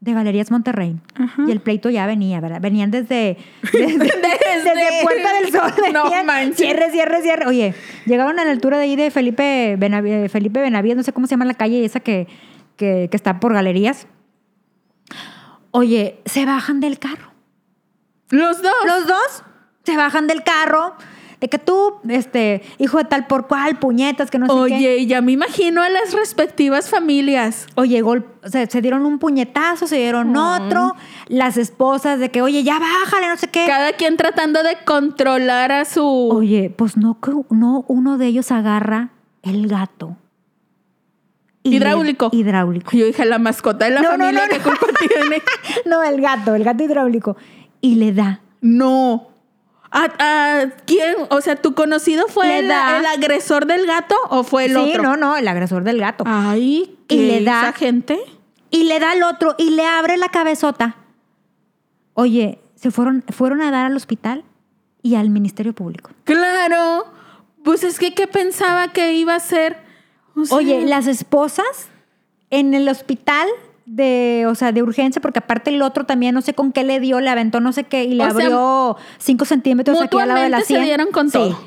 de 0.00 0.12
Galerías 0.12 0.50
Monterrey 0.50 0.96
Ajá. 1.16 1.42
y 1.46 1.50
el 1.50 1.60
pleito 1.60 1.90
ya 1.90 2.06
venía, 2.06 2.40
¿verdad? 2.40 2.60
Venían 2.60 2.90
desde, 2.90 3.36
desde, 3.72 3.98
desde 3.98 5.02
Puerta 5.02 5.32
del 5.34 5.52
Sol. 5.52 5.72
No 5.92 6.04
venían, 6.04 6.26
manches. 6.26 6.56
Cierre, 6.56 6.90
cierre, 6.90 7.22
cierre. 7.22 7.46
Oye, 7.46 7.74
llegaron 8.06 8.38
a 8.38 8.44
la 8.44 8.50
altura 8.52 8.76
de 8.78 8.84
ahí 8.84 8.96
de 8.96 9.10
Felipe 9.10 9.76
Benavides, 9.78 10.30
Felipe 10.30 10.60
Benavides, 10.60 10.96
no 10.96 11.02
sé 11.02 11.12
cómo 11.12 11.26
se 11.26 11.32
llama 11.32 11.44
la 11.44 11.54
calle 11.54 11.84
esa 11.84 12.00
que, 12.00 12.28
que, 12.76 13.08
que 13.10 13.16
está 13.16 13.40
por 13.40 13.52
Galerías. 13.54 14.06
Oye, 15.70 16.20
se 16.24 16.44
bajan 16.44 16.80
del 16.80 16.98
carro. 16.98 17.32
Los 18.30 18.62
dos. 18.62 18.72
Los 18.86 19.06
dos 19.06 19.42
se 19.84 19.96
bajan 19.96 20.26
del 20.26 20.42
carro. 20.42 20.94
De 21.40 21.49
que 21.49 21.59
tú, 21.59 21.95
este, 22.09 22.62
hijo 22.78 22.99
de 22.99 23.04
tal 23.04 23.28
por 23.28 23.47
cual, 23.47 23.78
puñetas, 23.78 24.28
que 24.28 24.38
no 24.40 24.47
sé 24.47 24.52
qué. 24.52 24.59
Oye, 24.76 25.07
ya 25.07 25.21
me 25.21 25.30
imagino 25.30 25.83
a 25.83 25.88
las 25.88 26.12
respectivas 26.12 26.90
familias. 26.90 27.66
Oye, 27.76 28.00
gol, 28.00 28.26
o 28.45 28.49
sea, 28.49 28.66
se 28.68 28.80
dieron 28.83 29.07
un 29.07 29.21
puñetazo, 29.21 29.87
se 29.87 29.97
dieron 29.99 30.37
otro. 30.37 30.97
Las 31.28 31.57
esposas 31.57 32.18
de 32.18 32.30
que, 32.33 32.42
oye, 32.42 32.64
ya 32.64 32.80
bájale, 32.80 33.28
no 33.28 33.37
sé 33.37 33.47
qué. 33.49 33.66
Cada 33.68 33.92
quien 33.92 34.16
tratando 34.16 34.64
de 34.64 34.78
controlar 34.85 35.71
a 35.71 35.85
su. 35.85 36.04
Oye, 36.04 36.75
pues 36.76 36.97
no, 36.97 37.21
que- 37.21 37.30
no 37.50 37.85
uno 37.87 38.18
de 38.18 38.26
ellos 38.26 38.50
agarra 38.50 39.11
el 39.42 39.68
gato. 39.68 40.16
Hidráulico. 41.62 42.30
hidráulico. 42.33 42.97
Yo 42.97 43.07
dije, 43.07 43.25
la 43.26 43.38
mascota 43.38 43.85
de 43.85 43.90
la 43.92 44.00
No, 44.00 44.16
no, 44.16 44.25
familia, 44.25 44.42
no, 44.47 44.52
¿qué 44.52 44.59
no. 44.59 44.64
culpa 44.64 44.87
tiene? 45.14 45.42
no, 45.85 46.02
el 46.02 46.21
gato, 46.21 46.54
el 46.54 46.64
gato 46.64 46.83
hidráulico. 46.85 47.37
Y 47.80 47.97
le 47.97 48.12
da. 48.12 48.40
No. 48.61 49.28
¿A, 49.90 50.09
a 50.18 50.71
quién? 50.87 51.14
O 51.30 51.40
sea, 51.40 51.57
¿tu 51.57 51.75
conocido 51.75 52.26
fue 52.28 52.59
el, 52.59 52.68
da. 52.68 52.99
el 52.99 53.07
agresor 53.07 53.66
del 53.66 53.87
gato 53.87 54.14
o 54.30 54.45
fue 54.45 54.66
el 54.66 54.73
sí, 54.73 54.76
otro? 54.76 55.02
no, 55.02 55.16
no, 55.16 55.37
el 55.37 55.49
agresor 55.49 55.83
del 55.85 55.99
gato. 55.99 56.25
Ay, 56.26 56.97
Y 56.99 56.99
¿qué 57.09 57.16
le 57.16 57.45
da- 57.45 57.62
esa 57.62 57.73
gente? 57.73 58.18
Y 58.71 58.85
le 58.85 59.00
da 59.00 59.12
al 59.12 59.23
otro 59.23 59.54
y 59.59 59.71
le 59.71 59.87
abre 59.87 60.16
la 60.18 60.28
cabezota. 60.28 60.97
Oye, 62.14 62.59
se 62.75 62.90
fueron, 62.90 63.25
fueron 63.30 63.62
a 63.62 63.71
dar 63.71 63.87
al 63.87 63.97
hospital 63.97 64.45
y 65.02 65.14
al 65.14 65.30
Ministerio 65.30 65.73
Público. 65.73 66.11
Claro. 66.25 67.07
Pues 67.64 67.83
es 67.85 67.99
que, 67.99 68.14
¿qué 68.14 68.26
pensaba 68.26 68.88
que 68.88 69.14
iba 69.14 69.35
a 69.35 69.40
ser? 69.40 69.76
O 70.37 70.45
sea, 70.45 70.57
Oye, 70.57 70.85
las 70.87 71.07
esposas 71.07 71.88
en 72.50 72.75
el 72.75 72.88
hospital 72.88 73.49
de, 73.88 74.45
o 74.49 74.54
sea, 74.54 74.73
de 74.73 74.83
urgencia, 74.83 75.21
porque 75.23 75.38
aparte 75.38 75.71
el 75.71 75.83
otro 75.83 76.04
también, 76.04 76.35
no 76.35 76.40
sé 76.42 76.54
con 76.54 76.73
qué 76.73 76.85
le 76.85 77.00
dio, 77.00 77.21
le 77.21 77.30
aventó 77.30 77.61
no 77.61 77.73
sé 77.73 77.85
qué 77.85 78.04
y 78.04 78.14
le 78.14 78.25
O 78.25 78.26
abrió 78.26 78.97
cinco 79.18 79.45
centímetros 79.45 80.00
aquí 80.00 80.18
al 80.18 80.28
lado 80.28 80.40
de 80.40 80.49
la 80.50 80.59
mutuamente 80.59 80.66
se 80.66 80.75
sien. 80.75 80.85
dieron 80.85 81.12
con 81.12 81.26
Sí. 81.30 81.33
todo. 81.38 81.59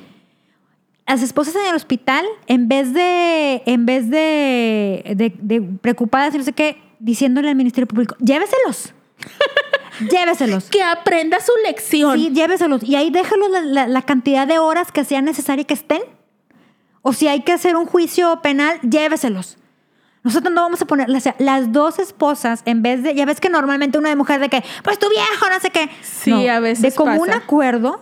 Las 1.08 1.22
esposas 1.24 1.56
en 1.56 1.66
el 1.68 1.76
hospital, 1.76 2.26
en 2.48 2.68
vez 2.70 2.94
de, 2.94 3.64
en 3.66 3.86
vez 3.86 4.10
de, 4.10 5.04
de, 5.16 5.34
de 5.42 5.62
preocupadas 5.82 6.34
y 6.36 6.38
no 6.38 6.44
sé 6.44 6.54
qué, 6.54 6.78
diciéndole 7.00 7.50
al 7.50 7.56
Ministerio 7.56 7.88
Público, 7.88 8.16
lléveselos. 8.20 8.94
lléveselos. 10.12 10.66
Que 10.70 10.84
aprenda 10.84 11.40
su 11.40 11.52
lección. 11.66 12.18
Sí, 12.18 12.30
lléveselos. 12.32 12.84
Y 12.84 12.96
ahí 12.96 13.10
déjalos 13.10 13.50
la, 13.50 13.62
la- 13.62 13.88
la 13.88 14.02
cantidad 14.04 14.48
de 14.48 14.60
horas 14.60 14.92
que 14.92 15.04
sea 15.04 15.22
necesaria 15.22 15.64
que 15.66 15.74
estén. 15.74 16.02
O 17.02 17.14
si 17.14 17.28
hay 17.28 17.42
que 17.42 17.52
hacer 17.52 17.76
un 17.76 17.86
juicio 17.88 18.42
penal, 18.42 18.80
lléveselos. 18.82 19.58
Nosotros 20.24 20.54
no 20.54 20.62
vamos 20.62 20.82
a 20.82 20.86
poner, 20.86 21.10
o 21.10 21.20
sea, 21.20 21.36
las 21.40 21.72
dos 21.72 21.98
esposas, 21.98 22.62
en 22.66 22.84
vez 22.84 23.02
de, 23.02 23.16
ya 23.16 23.26
ves 23.26 23.40
que 23.40 23.50
normalmente 23.50 23.98
una 23.98 24.10
de 24.10 24.16
mujer 24.16 24.40
de 24.40 24.50
que, 24.50 24.64
pues 24.84 25.00
tu 25.00 25.10
viejo, 25.10 25.50
no 25.50 25.60
sé 25.60 25.72
qué. 25.72 25.90
Sí, 26.02 26.48
a 26.48 26.60
veces 26.60 26.82
De 26.84 26.92
común 26.92 27.28
pasa. 27.28 27.40
acuerdo, 27.40 28.02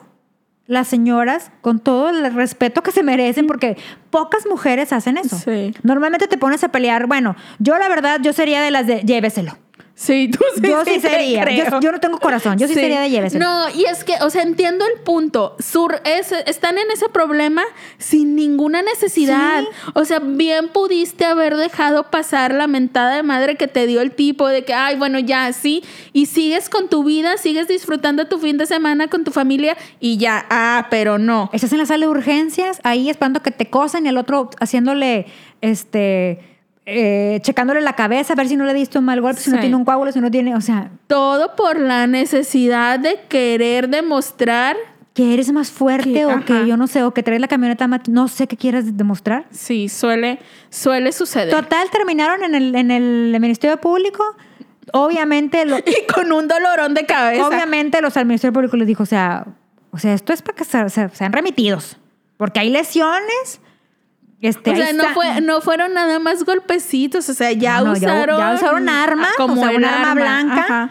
las 0.68 0.88
señoras, 0.88 1.52
con 1.62 1.80
todo 1.80 2.10
el 2.10 2.34
respeto 2.34 2.84
que 2.84 2.92
se 2.92 3.04
merecen, 3.04 3.48
porque 3.48 3.78
pocas 4.10 4.46
mujeres 4.46 4.92
hacen 4.92 5.18
eso. 5.18 5.38
Sí. 5.38 5.74
Normalmente 5.82 6.28
te 6.28 6.38
pones 6.38 6.64
a 6.64 6.70
pelear, 6.70 7.08
bueno, 7.08 7.36
yo 7.60 7.78
la 7.78 7.88
verdad, 7.88 8.20
yo 8.22 8.34
sería 8.34 8.62
de 8.62 8.72
las 8.72 8.86
de 8.86 9.02
lléveselo. 9.02 9.58
Sí, 10.02 10.30
tú 10.32 10.40
sí. 10.56 10.62
Yo 10.66 10.86
sí 10.86 11.02
sería. 11.02 11.44
Yo, 11.52 11.82
yo 11.82 11.92
no 11.92 12.00
tengo 12.00 12.20
corazón. 12.20 12.58
Yo 12.58 12.70
sí, 12.70 12.74
sería 12.74 13.02
de 13.02 13.10
lléveselo. 13.10 13.44
No, 13.44 13.70
y 13.76 13.84
es 13.84 14.06
que, 14.06 14.14
o 14.22 14.30
sea, 14.30 14.44
entiendo 14.44 14.86
el 14.86 15.02
punto. 15.02 15.58
Sur, 15.60 16.00
es- 16.06 16.32
están 16.32 16.78
en 16.78 16.90
ese 16.90 17.10
problema 17.10 17.64
sin 17.98 18.34
ninguna 18.34 18.82
necesidad. 18.82 19.60
Sí. 19.64 19.68
O 19.96 20.06
sea, 20.06 20.20
bien 20.20 20.70
pudiste 20.70 21.26
haber 21.26 21.58
dejado 21.58 22.10
pasar 22.12 22.54
la 22.54 22.68
mentada 22.68 23.14
de 23.18 23.24
madre 23.24 23.58
que 23.58 23.68
te 23.68 23.88
dio 23.88 24.00
el 24.00 24.12
tipo 24.12 24.48
de 24.48 24.64
que, 24.64 24.74
ay, 24.74 24.96
bueno, 24.96 25.20
ya, 25.20 25.52
sí. 25.52 25.84
Y 26.14 26.28
sigues 26.28 26.70
con 26.70 26.88
tu 26.88 27.04
vida, 27.04 27.36
sigues 27.36 27.68
disfrutando 27.68 28.26
tu 28.28 28.40
fin 28.40 28.58
de 28.58 28.68
semana 28.68 29.10
con 29.10 29.26
tu 29.26 29.32
familia 29.32 29.76
y 30.00 30.16
ya. 30.16 30.46
Ah, 30.50 30.88
pero 30.90 31.18
no. 31.18 31.50
Estás 31.52 31.74
en 31.74 31.78
la 31.80 31.86
sala 31.86 32.06
de 32.06 32.10
urgencias, 32.12 32.80
ahí 32.86 33.10
esperando 33.10 33.42
que 33.44 33.52
te 33.52 33.70
cosen 33.70 34.06
y 34.06 34.10
el 34.10 34.18
otro 34.18 34.50
haciéndole, 34.62 35.26
este, 35.60 36.40
eh, 36.90 37.40
checándole 37.42 37.82
la 37.82 37.94
cabeza 37.94 38.34
a 38.34 38.36
ver 38.36 38.48
si 38.48 38.56
no 38.56 38.66
le 38.66 38.74
diste 38.74 38.98
un 39.00 39.06
mal 39.06 39.22
golpe, 39.22 39.40
si 39.42 39.50
no 39.50 39.58
Sí. 39.58 39.62
tiene 39.62 39.76
un 39.76 39.86
coágulo, 39.86 40.12
si 40.12 40.20
no 40.20 40.30
tiene, 40.32 40.56
o 40.56 40.62
sea, 40.62 40.90
Todo 41.08 41.56
por 41.56 41.80
la 41.80 42.08
necesidad 42.08 43.00
de 43.00 43.20
querer 43.30 43.90
demostrar. 43.90 44.76
que 45.16 45.34
eres 45.34 45.52
más 45.52 45.70
fuerte 45.70 46.14
Que- 46.14 46.26
o 46.26 46.30
ajá. 46.30 46.46
que 46.46 46.66
yo 46.68 46.78
no 46.78 46.88
sé, 46.88 47.04
o 47.04 47.12
que 47.14 47.24
traes 47.24 47.42
la 47.42 47.50
camioneta, 47.50 47.88
más- 47.88 48.08
no 48.08 48.30
sé 48.30 48.48
qué 48.48 48.56
quieras 48.56 48.96
demostrar. 48.96 49.46
Sí, 49.52 49.90
suele, 49.90 50.40
suele 50.70 51.12
suceder. 51.12 51.50
Total, 51.50 51.90
terminaron 51.90 52.42
en 52.46 52.56
el, 52.56 52.74
en 52.76 52.90
el 52.90 53.36
Ministerio 53.42 53.76
Público. 53.82 54.24
Obviamente, 54.94 55.66
lo- 55.66 55.78
Y 55.86 56.08
con 56.14 56.32
un 56.32 56.48
dolorón 56.48 56.94
de 56.94 57.06
cabeza. 57.06 57.46
obviamente 57.48 58.02
los 58.02 58.16
al 58.18 58.28
Ministerio 58.28 58.54
Público 58.54 58.78
les 58.78 58.88
dijo, 58.88 59.04
o 59.04 59.06
sea, 59.06 59.46
o 59.92 59.98
sea, 59.98 60.14
esto 60.14 60.32
es 60.32 60.42
para 60.42 60.56
que 60.56 60.64
se- 60.64 60.90
se- 60.90 61.10
sean 61.10 61.34
remitidos, 61.34 61.98
porque 62.38 62.60
hay 62.62 62.70
lesiones. 62.70 63.60
Este, 64.42 64.72
O 64.72 64.76
sea, 64.76 64.94
no, 64.94 65.02
está- 65.04 65.14
fue, 65.14 65.42
no 65.42 65.60
fueron 65.62 65.94
nada 65.94 66.18
más 66.20 66.44
golpecitos, 66.46 67.28
o 67.30 67.34
sea, 67.34 67.52
ya 67.52 67.80
No, 67.80 67.88
no, 67.88 67.96
ya- 67.98 68.08
usaron. 68.14 68.38
ya 68.38 68.54
usaron 68.54 68.88
arma, 68.90 69.28
como 69.38 69.62
o 69.62 69.66
sea, 69.66 69.76
un 69.78 69.84
arma 69.84 70.14
blanca. 70.14 70.62
Ajá. 70.62 70.90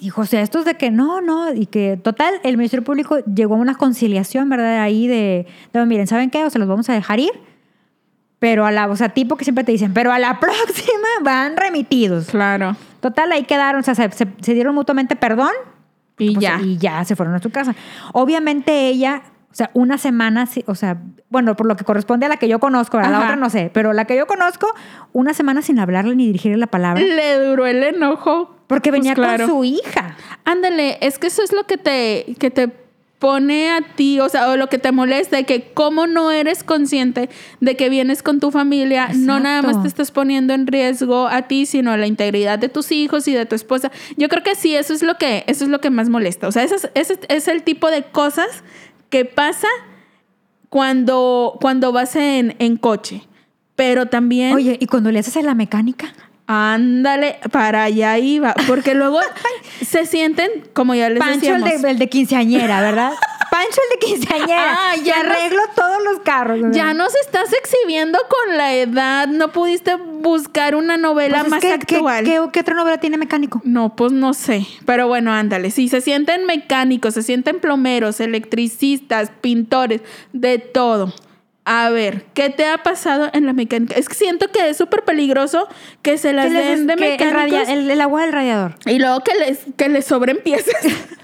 Dijo, 0.00 0.22
o 0.22 0.24
sea, 0.26 0.40
esto 0.40 0.60
es 0.60 0.64
de 0.64 0.76
que 0.76 0.90
no, 0.90 1.20
no, 1.20 1.52
y 1.52 1.66
que 1.66 1.98
total, 2.02 2.32
el 2.42 2.56
Ministerio 2.56 2.82
Público 2.82 3.18
llegó 3.26 3.54
a 3.56 3.58
una 3.58 3.74
conciliación, 3.74 4.48
¿verdad? 4.48 4.80
Ahí 4.80 5.06
de, 5.06 5.46
de, 5.74 5.84
miren, 5.86 6.06
¿saben 6.06 6.30
qué? 6.30 6.42
O 6.42 6.48
sea, 6.48 6.58
los 6.58 6.68
vamos 6.68 6.88
a 6.88 6.94
dejar 6.94 7.20
ir, 7.20 7.32
pero 8.38 8.64
a 8.64 8.70
la, 8.72 8.86
o 8.88 8.96
sea, 8.96 9.10
tipo 9.10 9.36
que 9.36 9.44
siempre 9.44 9.62
te 9.62 9.72
dicen, 9.72 9.92
pero 9.92 10.10
a 10.10 10.18
la 10.18 10.40
próxima 10.40 11.08
van 11.22 11.56
remitidos. 11.58 12.28
Claro. 12.28 12.76
Total, 13.00 13.30
ahí 13.32 13.44
quedaron, 13.44 13.80
o 13.80 13.84
sea, 13.84 13.94
se, 13.94 14.10
se- 14.12 14.26
se 14.40 14.54
dieron 14.54 14.74
mutuamente 14.74 15.16
perdón 15.16 15.50
Y 16.18 16.32
Pues, 16.34 16.42
ya. 16.44 16.58
Y 16.62 16.78
ya 16.78 17.04
se 17.04 17.14
fueron 17.14 17.34
a 17.34 17.38
su 17.40 17.50
casa. 17.50 17.74
Obviamente 18.14 18.88
ella, 18.88 19.22
o 19.50 19.54
sea, 19.54 19.70
una 19.74 19.98
semana, 19.98 20.48
o 20.66 20.74
sea, 20.76 20.98
bueno, 21.28 21.56
por 21.56 21.66
lo 21.66 21.76
que 21.76 21.84
corresponde 21.84 22.26
a 22.26 22.28
la 22.28 22.36
que 22.36 22.46
yo 22.46 22.60
conozco, 22.60 22.98
a 22.98 23.10
la 23.10 23.18
otra 23.18 23.34
no 23.34 23.50
sé, 23.50 23.70
pero 23.74 23.92
la 23.92 24.04
que 24.04 24.16
yo 24.16 24.28
conozco, 24.28 24.72
una 25.12 25.34
semana 25.34 25.60
sin 25.60 25.80
hablarle 25.80 26.14
ni 26.14 26.26
dirigirle 26.26 26.56
la 26.56 26.68
palabra. 26.68 27.02
Le 27.02 27.44
duró 27.44 27.66
el 27.66 27.82
enojo. 27.82 28.56
Porque 28.68 28.90
Pues 28.90 29.00
venía 29.00 29.14
claro. 29.14 29.46
con 29.48 29.56
su 29.56 29.64
hija. 29.64 30.16
Ándale, 30.44 30.98
es 31.00 31.18
que 31.18 31.26
eso 31.26 31.42
es 31.42 31.52
lo 31.52 31.64
que 31.64 31.78
te, 31.78 32.36
que 32.38 32.52
te 32.52 32.70
pone 33.18 33.70
a 33.70 33.82
ti, 33.82 34.18
o 34.18 34.28
sea, 34.28 34.48
o 34.48 34.56
lo 34.56 34.68
que 34.68 34.78
te 34.78 34.92
molesta, 34.92 35.36
de 35.36 35.44
que 35.44 35.72
cómo 35.74 36.06
no 36.06 36.30
eres 36.30 36.64
consciente 36.64 37.28
de 37.60 37.76
que 37.76 37.88
vienes 37.88 38.22
con 38.22 38.40
tu 38.40 38.50
familia, 38.50 39.10
no 39.14 39.40
nada 39.40 39.62
más 39.62 39.82
te 39.82 39.88
estás 39.88 40.10
poniendo 40.10 40.54
en 40.54 40.66
riesgo 40.66 41.28
a 41.28 41.42
ti, 41.42 41.66
sino 41.66 41.92
a 41.92 41.98
la 41.98 42.06
integridad 42.06 42.58
de 42.58 42.68
tus 42.70 42.90
hijos 42.92 43.28
y 43.28 43.34
de 43.34 43.44
tu 43.46 43.54
esposa. 43.54 43.92
Yo 44.16 44.28
creo 44.28 44.42
que 44.42 44.54
sí, 44.54 44.74
eso 44.74 44.94
es 44.94 45.02
lo 45.02 45.16
que, 45.16 45.44
eso 45.48 45.64
es 45.64 45.70
lo 45.70 45.80
que 45.80 45.90
más 45.90 46.08
molesta. 46.08 46.48
O 46.48 46.52
sea, 46.52 46.62
ese 46.62 46.76
es, 46.76 46.88
ese 46.94 47.18
es 47.28 47.48
el 47.48 47.62
tipo 47.62 47.90
de 47.90 48.04
cosas 48.04 48.64
que 49.10 49.24
pasa 49.24 49.68
cuando, 50.70 51.58
cuando 51.60 51.92
vas 51.92 52.16
en, 52.16 52.56
en 52.58 52.76
coche. 52.76 53.28
Pero 53.76 54.06
también... 54.06 54.54
Oye, 54.54 54.78
¿y 54.80 54.86
cuando 54.86 55.10
le 55.10 55.18
haces 55.18 55.36
a 55.36 55.42
la 55.42 55.54
mecánica? 55.54 56.14
Ándale, 56.52 57.38
para 57.52 57.84
allá 57.84 58.18
iba. 58.18 58.54
Porque 58.66 58.94
luego 58.94 59.20
se 59.86 60.04
sienten, 60.04 60.50
como 60.72 60.94
ya 60.96 61.08
les 61.08 61.20
Pancho 61.20 61.54
el 61.54 61.62
decíamos. 61.62 61.82
de, 61.82 61.90
el 61.92 61.98
de 61.98 62.08
quinceañera, 62.08 62.80
¿verdad? 62.82 63.12
Pancho 63.50 63.80
el 63.88 64.00
de 64.00 64.06
quinceañera. 64.06 64.76
Ah, 64.80 64.96
ya 64.96 65.22
nos- 65.22 65.36
arreglo 65.36 65.62
todos 65.76 66.02
los 66.02 66.20
carros. 66.20 66.60
¿verdad? 66.60 66.74
Ya 66.74 66.92
nos 66.94 67.14
estás 67.16 67.52
exhibiendo 67.52 68.18
con 68.28 68.56
la 68.56 68.74
edad. 68.74 69.28
No 69.28 69.52
pudiste 69.52 69.94
buscar 69.94 70.74
una 70.74 70.96
novela 70.96 71.44
Pues 71.44 71.44
es 71.46 71.50
más 71.50 71.60
que, 71.60 71.86
¿qué- 71.86 71.96
actual. 71.96 72.24
¿qué, 72.24 72.40
qué 72.52 72.60
otra 72.60 72.74
novela 72.74 72.98
tiene 72.98 73.16
mecánico? 73.16 73.60
No, 73.64 73.94
pues 73.94 74.10
no 74.12 74.34
sé. 74.34 74.66
Pero 74.86 75.06
bueno, 75.06 75.32
ándale. 75.32 75.70
Si 75.70 75.88
se 75.88 76.00
sienten 76.00 76.46
mecánicos, 76.46 77.14
se 77.14 77.22
sienten 77.22 77.60
plomeros, 77.60 78.18
electricistas, 78.20 79.30
pintores, 79.40 80.00
de 80.32 80.58
todo. 80.58 81.12
A 81.64 81.90
ver, 81.90 82.24
¿qué 82.34 82.48
te 82.50 82.64
ha 82.66 82.82
pasado 82.82 83.28
en 83.32 83.44
la 83.46 83.52
mecánica? 83.52 83.94
Es 83.94 84.08
que 84.08 84.14
siento 84.14 84.48
que 84.50 84.70
es 84.70 84.76
súper 84.76 85.04
peligroso 85.04 85.68
que 86.02 86.16
se 86.18 86.32
las 86.32 86.46
¿Qué 86.46 86.52
les- 86.52 86.66
den 86.66 86.86
de 86.86 86.94
el, 86.94 87.00
mecánicos 87.00 87.32
radia- 87.38 87.62
el- 87.72 87.90
el 87.90 88.00
agua 88.00 88.22
del 88.22 88.32
radiador. 88.32 88.74
y 88.86 88.98
luego 88.98 89.20
que 89.20 89.34
les, 89.34 89.58
que 89.76 89.88
les 89.88 90.04
sobren 90.06 90.38
piezas. 90.42 90.74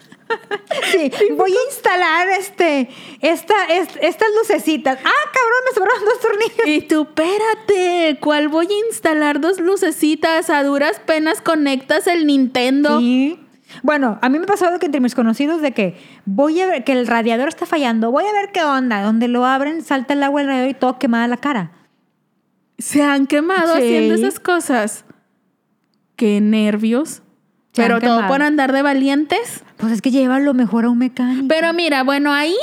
Sí, 0.91 1.09
voy 1.37 1.53
a 1.53 1.67
instalar 1.73 2.29
este, 2.31 2.89
esta, 3.21 3.55
est- 3.73 3.97
estas 4.03 4.29
lucecitas. 4.41 4.99
Ah, 5.05 5.31
cabrón, 5.33 5.61
me 5.69 5.73
sobraron 5.75 6.05
dos 6.05 6.21
tornillos. 6.21 6.67
Y 6.67 6.81
tú, 6.89 7.03
espérate, 7.03 8.19
¿cuál 8.21 8.49
voy 8.49 8.67
a 8.67 8.87
instalar 8.89 9.41
dos 9.41 9.61
lucecitas? 9.61 10.51
A 10.51 10.65
duras 10.65 11.01
penas 11.07 11.41
conectas 11.41 12.09
el 12.09 12.27
Nintendo. 12.27 12.99
Sí. 12.99 13.39
Bueno, 13.83 14.19
a 14.23 14.29
mí 14.29 14.39
me 14.39 14.45
ha 14.45 14.49
pasado 14.49 14.79
que 14.79 14.87
entre 14.87 15.01
mis 15.01 15.15
conocidos 15.15 15.61
de 15.63 15.73
que 15.73 15.97
voy 16.25 16.61
a 16.61 16.67
ver 16.67 16.85
que 16.85 16.93
el 16.93 17.07
radiador 17.07 17.49
está 17.49 17.67
fallando, 17.67 18.11
voy 18.11 18.25
a 18.25 18.33
ver 18.33 18.51
qué 18.53 18.63
onda. 18.65 19.03
Donde 19.03 19.29
lo 19.29 19.45
abren, 19.47 19.83
salta 19.83 20.15
el 20.15 20.23
agua 20.23 20.41
del 20.41 20.49
radiador 20.49 20.71
y 20.71 20.75
todo 20.75 20.99
quemada 20.99 21.27
la 21.29 21.37
cara. 21.37 21.73
Se 22.79 23.03
han 23.03 23.27
quemado 23.27 23.75
Sí. 23.77 23.83
haciendo 23.83 24.15
esas 24.15 24.39
cosas. 24.41 25.05
Qué 26.17 26.41
nervios. 26.41 27.23
Se 27.73 27.83
Pero 27.83 28.01
todo 28.01 28.27
por 28.27 28.43
andar 28.43 28.73
de 28.73 28.83
valientes. 28.83 29.63
Pues 29.77 29.93
es 29.93 30.01
que 30.03 30.11
lleva 30.11 30.39
lo 30.41 30.55
mejor 30.55 30.87
a 30.87 30.91
un 30.91 30.99
mecánico. 30.99 31.47
Pero 31.49 31.73
mira, 31.75 32.03
bueno, 32.05 32.33
ahí, 32.33 32.57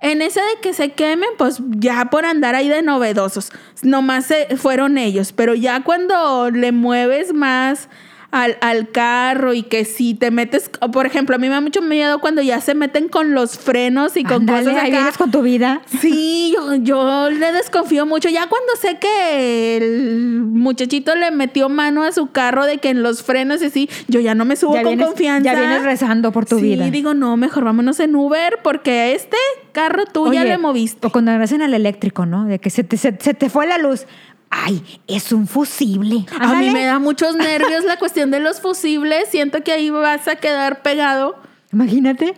en 0.00 0.22
ese 0.22 0.40
de 0.40 0.60
que 0.62 0.72
se 0.74 0.92
quemen, 0.92 1.28
pues 1.38 1.60
ya 1.70 2.04
por 2.10 2.24
andar 2.24 2.54
ahí 2.54 2.68
de 2.68 2.82
novedosos. 2.82 3.50
Nomás 3.82 4.26
se 4.26 4.56
fueron 4.56 4.96
ellos. 4.96 5.32
Pero 5.32 5.54
ya 5.56 5.82
cuando 5.82 6.50
le 6.52 6.70
mueves 6.70 7.34
más 7.34 7.88
al, 8.32 8.56
al 8.60 8.90
carro 8.90 9.54
y 9.54 9.62
que 9.62 9.84
si 9.84 10.14
te 10.14 10.30
metes, 10.30 10.70
por 10.92 11.06
ejemplo, 11.06 11.34
a 11.34 11.38
mí 11.38 11.48
me 11.48 11.54
da 11.54 11.60
mucho 11.60 11.82
miedo 11.82 12.20
cuando 12.20 12.42
ya 12.42 12.60
se 12.60 12.74
meten 12.74 13.08
con 13.08 13.34
los 13.34 13.58
frenos 13.58 14.16
y 14.16 14.22
con 14.24 14.42
Ándale, 14.42 14.64
cosas 14.70 14.82
ahí 14.84 14.90
vienes 14.92 15.16
con 15.18 15.30
tu 15.30 15.42
vida. 15.42 15.82
Sí, 16.00 16.52
yo, 16.54 16.74
yo 16.76 17.30
le 17.30 17.52
desconfío 17.52 18.06
mucho. 18.06 18.28
Ya 18.28 18.46
cuando 18.48 18.74
sé 18.80 18.98
que 19.00 19.76
el 19.78 20.42
muchachito 20.42 21.14
le 21.16 21.30
metió 21.30 21.68
mano 21.68 22.02
a 22.04 22.12
su 22.12 22.30
carro 22.30 22.66
de 22.66 22.78
que 22.78 22.90
en 22.90 23.02
los 23.02 23.22
frenos 23.22 23.62
y 23.62 23.66
así, 23.66 23.90
yo 24.08 24.20
ya 24.20 24.34
no 24.34 24.44
me 24.44 24.56
subo 24.56 24.74
Ya 24.74 24.82
con 24.82 24.90
vienes, 24.92 25.06
confianza. 25.08 25.52
ya 25.52 25.58
vienes 25.58 25.82
rezando 25.82 26.32
por 26.32 26.46
tu 26.46 26.56
sí, 26.58 26.62
vida. 26.62 26.90
digo, 26.90 27.14
no, 27.14 27.36
mejor 27.36 27.64
vámonos 27.64 27.98
en 28.00 28.14
Uber 28.14 28.58
porque 28.62 28.90
a 28.92 29.08
este 29.10 29.36
carro 29.72 30.04
tú 30.06 30.32
ya 30.32 30.44
le 30.44 30.58
moviste. 30.58 31.06
O 31.06 31.10
cuando 31.10 31.32
regresan 31.32 31.62
al 31.62 31.74
eléctrico, 31.74 32.26
¿no? 32.26 32.44
De 32.46 32.58
que 32.58 32.70
se 32.70 32.84
te, 32.84 32.96
se, 32.96 33.16
se 33.20 33.34
te 33.34 33.48
fue 33.50 33.66
la 33.66 33.78
luz. 33.78 34.06
Ay, 34.50 35.00
es 35.06 35.32
un 35.32 35.46
fusible. 35.46 36.26
A 36.38 36.54
mí 36.54 36.70
me 36.70 36.84
da 36.84 36.98
muchos 36.98 37.36
nervios 37.36 37.84
la 37.84 37.98
cuestión 37.98 38.30
de 38.32 38.40
los 38.40 38.60
fusibles. 38.60 39.28
Siento 39.30 39.62
que 39.62 39.72
ahí 39.72 39.90
vas 39.90 40.26
a 40.26 40.36
quedar 40.36 40.82
pegado. 40.82 41.40
Imagínate. 41.72 42.34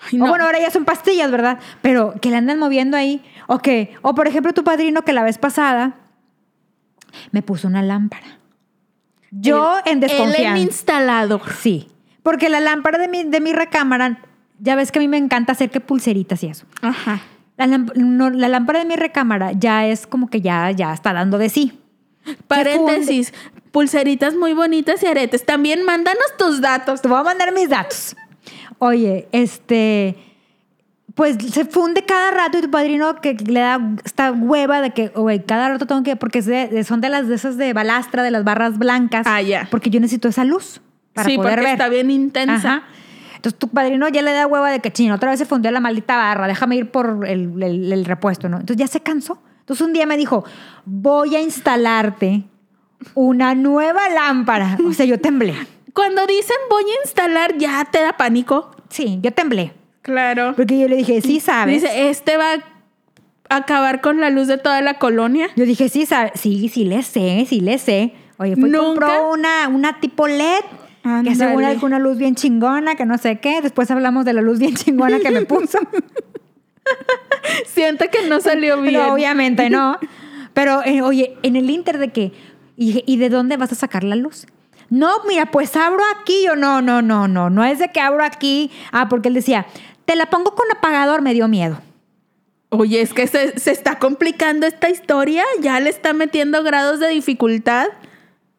Ay, 0.00 0.18
no. 0.18 0.26
O 0.26 0.28
bueno, 0.28 0.44
ahora 0.44 0.60
ya 0.60 0.70
son 0.70 0.84
pastillas, 0.84 1.30
¿verdad? 1.30 1.58
Pero 1.82 2.14
que 2.20 2.30
le 2.30 2.36
andan 2.36 2.58
moviendo 2.58 2.96
ahí. 2.96 3.22
O 3.48 3.58
que, 3.58 3.94
o 4.02 4.14
por 4.14 4.28
ejemplo, 4.28 4.52
tu 4.52 4.62
padrino 4.62 5.02
que 5.02 5.12
la 5.12 5.24
vez 5.24 5.38
pasada 5.38 5.96
me 7.32 7.42
puso 7.42 7.66
una 7.66 7.82
lámpara. 7.82 8.38
Yo 9.32 9.78
en 9.78 9.82
Él 9.84 9.92
en 9.92 10.00
desconfianza. 10.00 10.58
instalador. 10.58 11.42
Sí. 11.60 11.88
Porque 12.22 12.48
la 12.48 12.60
lámpara 12.60 12.98
de 12.98 13.08
mi, 13.08 13.24
de 13.24 13.40
mi 13.40 13.52
recámara, 13.52 14.20
ya 14.60 14.76
ves 14.76 14.92
que 14.92 15.00
a 15.00 15.02
mí 15.02 15.08
me 15.08 15.16
encanta 15.16 15.52
hacer 15.52 15.70
que 15.70 15.80
pulseritas 15.80 16.42
y 16.44 16.46
eso. 16.48 16.66
Ajá. 16.82 17.20
La, 17.56 17.66
no, 17.66 18.30
la 18.30 18.48
lámpara 18.48 18.80
de 18.80 18.84
mi 18.86 18.96
recámara 18.96 19.52
ya 19.52 19.86
es 19.86 20.06
como 20.06 20.28
que 20.28 20.40
ya, 20.40 20.70
ya 20.70 20.92
está 20.92 21.12
dando 21.12 21.38
de 21.38 21.48
sí. 21.48 21.78
Paréntesis. 22.46 23.32
Pulseritas 23.70 24.34
muy 24.34 24.52
bonitas 24.52 25.02
y 25.02 25.06
aretes. 25.06 25.44
También 25.44 25.84
mándanos 25.84 26.36
tus 26.38 26.60
datos. 26.60 27.02
Te 27.02 27.08
voy 27.08 27.18
a 27.18 27.22
mandar 27.22 27.52
mis 27.52 27.68
datos. 27.68 28.16
Oye, 28.78 29.28
este. 29.32 30.16
Pues 31.14 31.36
se 31.52 31.66
funde 31.66 32.06
cada 32.06 32.30
rato 32.30 32.58
y 32.58 32.62
tu 32.62 32.70
padrino 32.70 33.20
que 33.20 33.34
le 33.34 33.60
da 33.60 33.78
esta 34.02 34.32
hueva 34.32 34.80
de 34.80 34.92
que, 34.92 35.12
oye, 35.14 35.44
cada 35.44 35.68
rato 35.68 35.84
tengo 35.84 36.02
que, 36.02 36.16
porque 36.16 36.42
son 36.84 37.02
de 37.02 37.10
las 37.10 37.28
de 37.28 37.34
esas 37.34 37.58
de 37.58 37.74
balastra, 37.74 38.22
de 38.22 38.30
las 38.30 38.44
barras 38.44 38.78
blancas. 38.78 39.26
Ah, 39.28 39.42
ya. 39.42 39.68
Porque 39.70 39.90
yo 39.90 40.00
necesito 40.00 40.28
esa 40.28 40.44
luz 40.44 40.80
para 41.12 41.28
sí, 41.28 41.36
poder 41.36 41.56
porque 41.56 41.64
ver. 41.64 41.72
está 41.72 41.88
bien 41.90 42.10
intensa. 42.10 42.54
Ajá. 42.54 42.82
Entonces 43.42 43.58
tu 43.58 43.66
padrino 43.66 44.08
ya 44.08 44.22
le 44.22 44.30
da 44.32 44.46
hueva 44.46 44.70
de 44.70 44.78
que 44.78 44.92
chino, 44.92 45.16
otra 45.16 45.30
vez 45.30 45.38
se 45.40 45.46
fundió 45.46 45.72
la 45.72 45.80
maldita 45.80 46.16
barra, 46.16 46.46
déjame 46.46 46.76
ir 46.76 46.90
por 46.92 47.26
el, 47.26 47.60
el- 47.60 47.92
el 47.92 48.04
repuesto, 48.04 48.48
¿no? 48.48 48.58
Entonces 48.60 48.76
ya 48.76 48.86
se 48.86 49.00
cansó. 49.00 49.42
Entonces 49.58 49.84
un 49.84 49.92
día 49.92 50.06
me 50.06 50.16
dijo, 50.16 50.44
voy 50.84 51.34
a 51.34 51.40
instalarte 51.40 52.44
una 53.14 53.56
nueva 53.56 54.08
lámpara. 54.10 54.78
O 54.88 54.92
sea, 54.92 55.06
yo 55.06 55.18
temblé. 55.20 55.54
Cuando 55.92 56.24
dicen 56.26 56.56
voy 56.70 56.84
a 56.84 57.02
instalar, 57.04 57.58
ya 57.58 57.84
te 57.90 58.00
da 58.00 58.16
pánico. 58.16 58.70
Sí, 58.90 59.18
yo 59.22 59.32
temblé. 59.32 59.72
Claro. 60.02 60.54
Porque 60.56 60.78
yo 60.78 60.86
le 60.86 60.94
dije, 60.96 61.20
sí 61.20 61.40
sabes. 61.40 61.82
Dice, 61.82 62.10
este 62.10 62.36
va 62.36 62.52
a 63.48 63.56
acabar 63.56 64.00
con 64.00 64.20
la 64.20 64.30
luz 64.30 64.46
de 64.46 64.56
toda 64.58 64.80
la 64.82 64.98
colonia. 65.00 65.48
Yo 65.56 65.64
dije, 65.64 65.88
sí 65.88 66.06
sabes. 66.06 66.32
Sí, 66.36 66.68
sí 66.68 66.84
le 66.84 67.02
sé, 67.02 67.44
sí 67.48 67.60
le 67.60 67.78
sé. 67.78 68.14
Oye, 68.38 68.54
fue 68.56 68.68
Nunca. 68.68 69.06
compró 69.06 69.30
una, 69.32 69.66
una 69.68 69.98
tipo 70.00 70.26
LED. 70.28 70.60
Que 71.02 71.34
según 71.34 71.64
Ándale. 71.64 71.72
es 71.72 71.82
una 71.82 71.98
luz 71.98 72.16
bien 72.16 72.36
chingona, 72.36 72.94
que 72.94 73.04
no 73.04 73.18
sé 73.18 73.40
qué. 73.40 73.60
Después 73.60 73.90
hablamos 73.90 74.24
de 74.24 74.32
la 74.34 74.42
luz 74.42 74.58
bien 74.58 74.74
chingona 74.76 75.18
que 75.18 75.30
me 75.30 75.42
puso. 75.46 75.78
Siento 77.66 78.04
que 78.10 78.28
no 78.28 78.40
salió 78.40 78.80
bien. 78.80 78.94
No, 78.94 79.12
obviamente 79.14 79.68
no. 79.68 79.98
Pero, 80.54 80.82
eh, 80.84 81.02
oye, 81.02 81.36
en 81.42 81.56
el 81.56 81.70
inter 81.70 81.98
de 81.98 82.08
que, 82.08 82.32
¿y, 82.76 83.02
y 83.06 83.16
de 83.16 83.30
dónde 83.30 83.56
vas 83.56 83.72
a 83.72 83.74
sacar 83.74 84.04
la 84.04 84.16
luz? 84.16 84.46
No, 84.90 85.10
mira, 85.26 85.46
pues 85.46 85.74
abro 85.74 86.02
aquí. 86.20 86.44
Yo, 86.46 86.54
no, 86.54 86.82
no, 86.82 87.02
no, 87.02 87.26
no. 87.26 87.50
No 87.50 87.64
es 87.64 87.78
de 87.78 87.88
que 87.88 88.00
abro 88.00 88.22
aquí. 88.24 88.70
Ah, 88.92 89.08
porque 89.08 89.28
él 89.28 89.34
decía, 89.34 89.66
te 90.04 90.14
la 90.14 90.26
pongo 90.26 90.54
con 90.54 90.70
apagador, 90.70 91.22
me 91.22 91.32
dio 91.34 91.48
miedo. 91.48 91.80
Oye, 92.68 93.00
es 93.00 93.12
que 93.12 93.26
se, 93.26 93.58
se 93.58 93.70
está 93.70 93.98
complicando 93.98 94.66
esta 94.66 94.90
historia. 94.90 95.44
Ya 95.60 95.80
le 95.80 95.90
está 95.90 96.12
metiendo 96.12 96.62
grados 96.62 97.00
de 97.00 97.08
dificultad. 97.08 97.86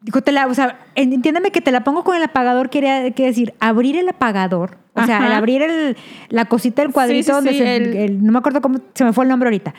Dijo, 0.04 0.20
te 0.22 0.32
la, 0.32 0.46
o 0.46 0.54
sea, 0.54 0.78
entiéndeme 0.94 1.50
que 1.50 1.60
te 1.62 1.72
la 1.72 1.82
pongo 1.82 2.04
con 2.04 2.14
el 2.14 2.22
apagador, 2.22 2.68
quiere, 2.70 3.12
quiere 3.16 3.30
decir 3.30 3.54
abrir 3.58 3.96
el 3.96 4.08
apagador. 4.08 4.76
O 4.92 5.02
sea, 5.04 5.26
el 5.26 5.32
abrir 5.32 5.62
el, 5.62 5.96
la 6.28 6.44
cosita 6.44 6.82
del 6.82 6.92
cuadrito 6.92 7.22
Sí, 7.22 7.24
sí, 7.24 7.32
donde 7.32 7.50
sí, 7.52 7.58
se- 7.58 7.76
el- 7.76 7.96
el- 7.96 8.24
no 8.24 8.30
me 8.30 8.38
acuerdo 8.38 8.60
cómo 8.60 8.78
se 8.94 9.02
me 9.02 9.12
fue 9.14 9.24
el 9.24 9.30
nombre 9.30 9.48
ahorita. 9.48 9.74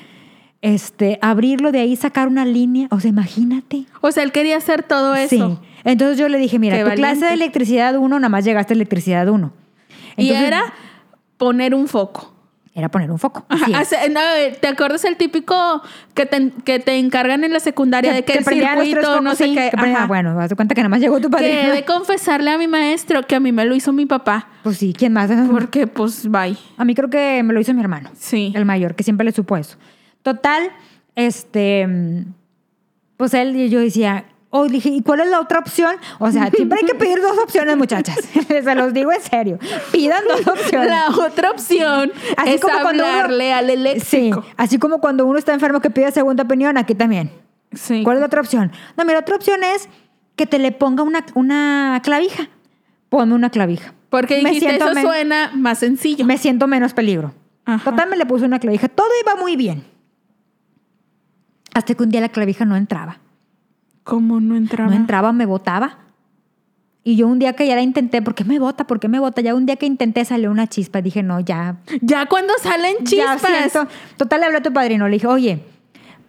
Este, 0.61 1.19
abrirlo 1.21 1.71
de 1.71 1.79
ahí, 1.81 1.95
sacar 1.95 2.27
una 2.27 2.43
línea. 2.43 2.87
O 2.89 2.99
sea, 2.99 3.09
imagínate. 3.09 3.85
O 4.01 4.11
sea, 4.11 4.23
él 4.23 4.31
quería 4.31 4.57
hacer 4.57 4.81
todo 4.83 5.13
eso. 5.15 5.59
Sí. 5.61 5.69
Entonces 5.83 6.17
yo 6.17 6.27
le 6.27 6.39
dije, 6.39 6.57
mira, 6.57 6.75
Qué 6.77 6.83
tu 6.83 6.95
clase 6.95 7.25
de 7.25 7.33
electricidad 7.33 7.95
1, 7.95 8.19
nada 8.19 8.29
más 8.29 8.43
llegaste 8.43 8.73
a 8.73 8.75
electricidad 8.75 9.29
1. 9.29 9.53
y 10.17 10.31
era 10.31 10.61
poner 11.37 11.75
un 11.75 11.87
foco. 11.87 12.33
Era 12.77 12.89
poner 12.89 13.09
un 13.09 13.17
foco. 13.17 13.45
Ajá, 13.47 13.67
no, 14.11 14.19
¿Te 14.59 14.67
acuerdas 14.67 15.05
el 15.05 15.15
típico 15.15 15.81
que 16.13 16.25
te, 16.25 16.51
que 16.65 16.79
te 16.79 16.99
encargan 16.99 17.45
en 17.45 17.53
la 17.53 17.61
secundaria 17.61 18.11
de 18.11 18.25
que, 18.25 18.33
el 18.33 18.43
prendían 18.43 18.75
los 18.77 18.83
tres 18.83 18.95
circuito, 18.95 19.21
no 19.21 19.31
focos, 19.31 19.37
sé 19.37 19.45
sí, 19.45 19.55
qué? 19.55 19.71
que. 19.71 20.05
Bueno, 20.07 20.37
haz 20.41 20.49
de 20.49 20.57
cuenta 20.57 20.75
que 20.75 20.81
nada 20.81 20.89
más 20.89 20.99
llegó 20.99 21.15
tu 21.21 21.29
Que 21.29 21.37
padrino. 21.37 21.53
he 21.57 21.71
de 21.71 21.85
confesarle 21.85 22.51
a 22.51 22.57
mi 22.57 22.67
maestro 22.67 23.23
que 23.25 23.35
a 23.35 23.39
mí 23.39 23.53
me 23.53 23.63
lo 23.63 23.75
hizo 23.75 23.93
mi 23.93 24.05
papá. 24.05 24.49
Pues 24.63 24.77
sí, 24.77 24.93
¿quién 24.95 25.13
más? 25.13 25.31
Porque, 25.49 25.87
pues, 25.87 26.29
bye. 26.29 26.57
A 26.75 26.83
mí 26.83 26.93
creo 26.95 27.09
que 27.09 27.41
me 27.43 27.53
lo 27.53 27.61
hizo 27.61 27.73
mi 27.73 27.79
hermano. 27.79 28.09
Sí. 28.19 28.51
El 28.53 28.65
mayor, 28.65 28.93
que 28.95 29.03
siempre 29.03 29.23
le 29.23 29.31
supo 29.31 29.55
eso. 29.55 29.77
Total, 30.21 30.69
este. 31.15 31.87
mm, 31.87 32.25
Pues 33.15 33.33
él 33.33 33.55
y 33.55 33.69
yo 33.69 33.79
decía, 33.79 34.25
O 34.51 34.67
dije, 34.69 34.87
¿y 34.89 35.01
cuál 35.01 35.19
es 35.19 35.29
la 35.29 35.41
otra 35.41 35.59
opción? 35.59 35.95
O 36.19 36.31
sea, 36.31 36.49
siempre 36.49 36.79
hay 36.81 36.85
que 36.87 36.95
pedir 36.95 37.21
dos 37.21 37.37
opciones, 37.39 37.75
muchachas. 37.75 38.15
Se 38.47 38.75
los 38.75 38.93
digo 38.93 39.11
en 39.11 39.21
serio. 39.21 39.59
Pidan 39.91 40.23
dos 40.27 40.47
opciones. 40.47 40.89
La 40.89 41.09
otra 41.09 41.51
opción 41.51 42.11
Así 42.37 42.51
es 42.51 42.61
como 42.61 42.79
cuando 42.81 43.03
uno- 43.03 43.11
hablarle 43.11 43.51
al 43.51 43.65
Sí, 43.67 43.73
eléctrico. 43.73 44.45
así 44.55 44.79
como 44.79 44.99
cuando 44.99 45.25
uno 45.25 45.37
está 45.37 45.53
enfermo 45.53 45.81
que 45.81 45.89
pide 45.89 46.09
segunda 46.11 46.43
opinión, 46.43 46.77
aquí 46.77 46.95
también. 46.95 47.31
Sí. 47.73 48.03
¿Cuál 48.03 48.17
es 48.17 48.21
la 48.21 48.27
otra 48.27 48.39
opción? 48.41 48.71
No, 48.95 49.03
mira, 49.03 49.19
otra 49.19 49.35
opción 49.35 49.61
es 49.63 49.89
que 50.37 50.45
te 50.45 50.57
le 50.59 50.71
ponga 50.71 51.03
una, 51.03 51.25
una 51.33 51.99
clavija. 52.03 52.47
Ponme 53.09 53.35
una 53.35 53.49
clavija. 53.49 53.93
Porque 54.09 54.41
Me 54.41 54.51
dijiste, 54.51 54.69
siento 54.69 54.85
eso 54.85 54.93
men- 54.95 55.03
suena 55.05 55.51
más 55.53 55.79
sencillo. 55.79 56.23
Me 56.25 56.37
siento 56.37 56.67
menos 56.67 56.93
peligro. 56.93 57.33
Ajá. 57.65 57.91
Total, 57.91 58.09
me 58.09 58.15
le 58.15 58.25
puse 58.25 58.45
una 58.45 58.59
clavija. 58.59 58.87
Todo 58.87 59.07
iba 59.21 59.35
muy 59.35 59.57
bien. 59.57 59.83
Hasta 61.73 61.93
que 61.93 62.03
un 62.03 62.09
día 62.09 62.21
la 62.21 62.29
clavija 62.29 62.63
no 62.63 62.75
entraba. 62.77 63.19
¿Cómo 64.05 64.39
no 64.39 64.55
entraba? 64.55 64.89
No 64.89 64.95
entraba, 64.95 65.33
me 65.33 65.45
botaba. 65.45 65.97
Y 67.03 67.17
yo 67.17 67.27
un 67.27 67.37
día 67.39 67.53
que 67.53 67.67
ya 67.67 67.75
la 67.75 67.81
intenté, 67.81 68.21
¿por 68.21 68.33
qué 68.33 68.45
me 68.45 68.57
bota? 68.57 68.87
¿Por 68.87 68.99
qué 68.99 69.07
me 69.09 69.19
bota? 69.19 69.41
Ya 69.41 69.53
un 69.53 69.65
día 69.65 69.75
que 69.75 69.85
intenté 69.85 70.23
salió 70.25 70.49
una 70.49 70.67
chispa. 70.67 71.01
Dije, 71.01 71.21
no, 71.21 71.39
ya. 71.41 71.75
Ya 72.01 72.25
cuando 72.27 72.53
salen 72.61 72.95
Ya 73.01 73.35
chispas. 73.35 73.41
siento. 73.41 73.87
Total, 74.17 74.39
le 74.39 74.45
hablé 74.45 74.57
a 74.59 74.61
tu 74.63 74.71
padrino. 74.71 75.07
Le 75.07 75.15
dije, 75.15 75.27
oye, 75.27 75.59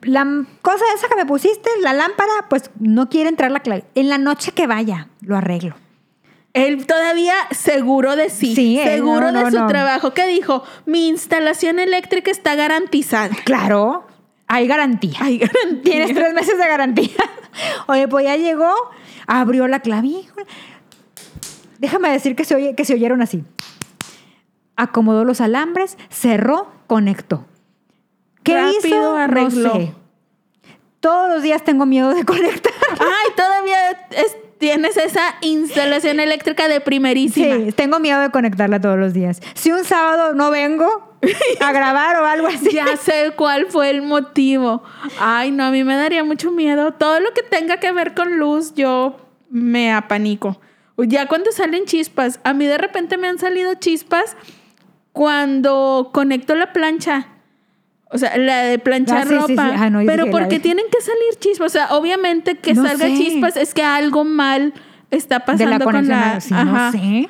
la 0.03 0.45
cosa 0.63 0.85
esa 0.97 1.09
que 1.09 1.17
me 1.17 1.25
pusiste, 1.25 1.71
la 1.83 1.93
lámpara, 1.93 2.31
pues 2.51 2.71
no 2.79 3.09
quiere 3.09 3.29
entrar 3.31 3.51
la 3.51 3.61
clave. 3.61 3.85
En 3.95 4.09
la 4.09 4.19
noche 4.19 4.53
que 4.53 4.67
vaya, 4.67 5.09
lo 5.21 5.37
arreglo. 5.37 5.77
Él 6.53 6.87
todavía 6.87 7.35
seguro 7.51 8.17
de 8.17 8.31
sí, 8.31 8.55
Sí, 8.55 8.79
él, 8.79 8.89
seguro 8.89 9.31
no, 9.33 9.39
de 9.39 9.45
no, 9.45 9.51
su 9.51 9.59
no. 9.59 9.67
trabajo, 9.67 10.15
que 10.15 10.27
dijo, 10.27 10.63
mi 10.87 11.09
instalación 11.09 11.79
eléctrica 11.79 12.31
está 12.31 12.55
garantizada. 12.55 13.35
Claro, 13.45 14.07
hay 14.49 14.67
garantía. 14.67 15.19
Hay 15.21 15.39
garantía. 15.39 15.83
Tienes 15.83 16.15
tres 16.15 16.35
meses 16.35 16.57
de 16.59 16.67
garantía. 16.69 17.11
Oye, 17.89 18.07
pues 18.09 18.25
ya 18.25 18.37
llegó, 18.37 18.73
abrió 19.27 19.67
la 19.69 19.81
clavija. 19.81 20.33
Déjame 21.79 22.11
decir 22.11 22.35
que 22.37 22.45
se, 22.45 22.55
oye, 22.55 22.75
que 22.75 22.85
se 22.85 22.95
oyeron 22.95 23.21
así. 23.23 23.45
Acomodó 24.77 25.25
los 25.25 25.41
alambres, 25.41 25.97
cerró, 26.11 26.71
conectó. 26.87 27.47
¿Qué 28.43 28.55
Rápido 28.55 28.79
hizo? 28.87 29.17
arregló. 29.17 29.69
No 29.69 29.75
sé. 29.75 29.95
Todos 31.01 31.29
los 31.31 31.43
días 31.43 31.65
tengo 31.65 31.87
miedo 31.87 32.15
de 32.15 32.25
conectar. 32.27 32.73
Ay, 32.99 33.33
todavía 33.37 33.91
es- 34.11 34.37
tienes 34.59 34.97
esa 34.97 35.35
instalación 35.43 36.19
eléctrica 36.19 36.67
de 36.69 36.81
primerísima. 36.81 37.57
Sí, 37.67 37.73
tengo 37.73 38.01
miedo 38.01 38.21
de 38.21 38.31
conectarla 38.31 38.81
todos 38.81 38.99
los 38.99 39.13
días. 39.13 39.41
Si 39.55 39.71
un 39.71 39.85
sábado 39.85 40.33
no 40.35 40.51
vengo 40.51 41.16
a 41.61 41.73
grabar 41.73 42.17
o 42.23 42.25
algo 42.27 42.47
así. 42.49 42.71
Ya 42.73 42.97
sé 42.97 43.33
cuál 43.37 43.67
fue 43.69 43.91
el 43.91 44.03
motivo. 44.03 44.83
Ay, 45.21 45.51
no, 45.51 45.65
a 45.65 45.71
mí 45.71 45.85
me 45.85 45.97
daría 45.97 46.25
mucho 46.25 46.51
miedo. 46.51 46.93
Todo 46.93 47.21
lo 47.21 47.33
que 47.33 47.43
tenga 47.43 47.79
que 47.79 47.93
ver 47.93 48.15
con 48.15 48.39
luz, 48.39 48.75
yo 48.75 49.17
me 49.51 49.93
apanico. 49.93 50.61
Ya 50.99 51.27
cuando 51.27 51.53
salen 51.53 51.85
chispas, 51.85 52.41
a 52.45 52.55
mí 52.55 52.67
de 52.67 52.79
repente 52.79 53.19
me 53.19 53.29
han 53.29 53.39
salido 53.39 53.75
chispas 53.75 54.37
cuando 55.13 56.11
conecto 56.13 56.55
la 56.55 56.73
plancha. 56.73 57.29
O 58.11 58.19
sea, 58.19 58.37
la 58.37 58.63
de 58.63 58.79
planchar 58.79 59.19
Ah, 59.19 59.23
sí, 59.23 59.29
sí, 59.29 59.35
sí. 59.49 59.57
ropa. 59.57 59.75
Ah, 59.79 59.91
no, 59.91 59.99
Pero 60.07 60.25
dije, 60.25 60.27
la 60.27 60.31
¿por 60.31 60.49
qué 60.49 60.57
de- 60.57 60.61
tienen 60.61 60.87
que 60.91 61.01
salir 61.01 61.35
chispas? 61.41 61.67
O 61.67 61.71
sea, 61.71 61.89
obviamente 61.97 62.57
que 62.59 62.73
No 62.75 62.87
salga 62.87 63.07
sé. 63.09 63.15
chispas 63.17 63.57
es 63.57 63.75
que 63.75 63.83
algo 63.83 64.25
mal 64.25 64.73
está 65.11 65.41
de 65.41 65.45
pasando 65.45 65.79
la 65.79 65.85
con 65.85 66.09
la... 66.09 66.41
sí, 66.41 66.55
Ajá. 66.55 66.65
no 66.65 66.93
sé. 66.93 67.29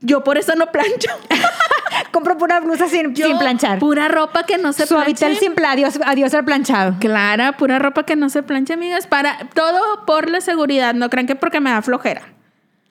Yo 0.00 0.22
por 0.22 0.36
eso 0.36 0.54
no 0.56 0.70
plancho. 0.70 1.08
Compro 2.12 2.36
pura 2.38 2.60
blusa 2.60 2.88
sin, 2.88 3.14
Yo, 3.14 3.26
sin 3.26 3.38
planchar. 3.38 3.78
Pura 3.78 4.08
ropa 4.08 4.44
que 4.44 4.58
no 4.58 4.72
se 4.72 4.86
Suavitel 4.86 5.36
plancha. 5.36 5.40
sin. 5.40 5.64
Adiós, 5.64 6.00
adiós 6.06 6.34
al 6.34 6.44
planchado. 6.44 6.96
Clara, 7.00 7.56
pura 7.56 7.78
ropa 7.78 8.04
que 8.04 8.16
no 8.16 8.28
se 8.30 8.42
plancha, 8.42 8.74
amigas. 8.74 9.06
Para 9.06 9.48
todo 9.54 10.04
por 10.06 10.30
la 10.30 10.40
seguridad. 10.40 10.94
No 10.94 11.10
crean 11.10 11.26
que 11.26 11.34
porque 11.36 11.60
me 11.60 11.70
da 11.70 11.82
flojera. 11.82 12.22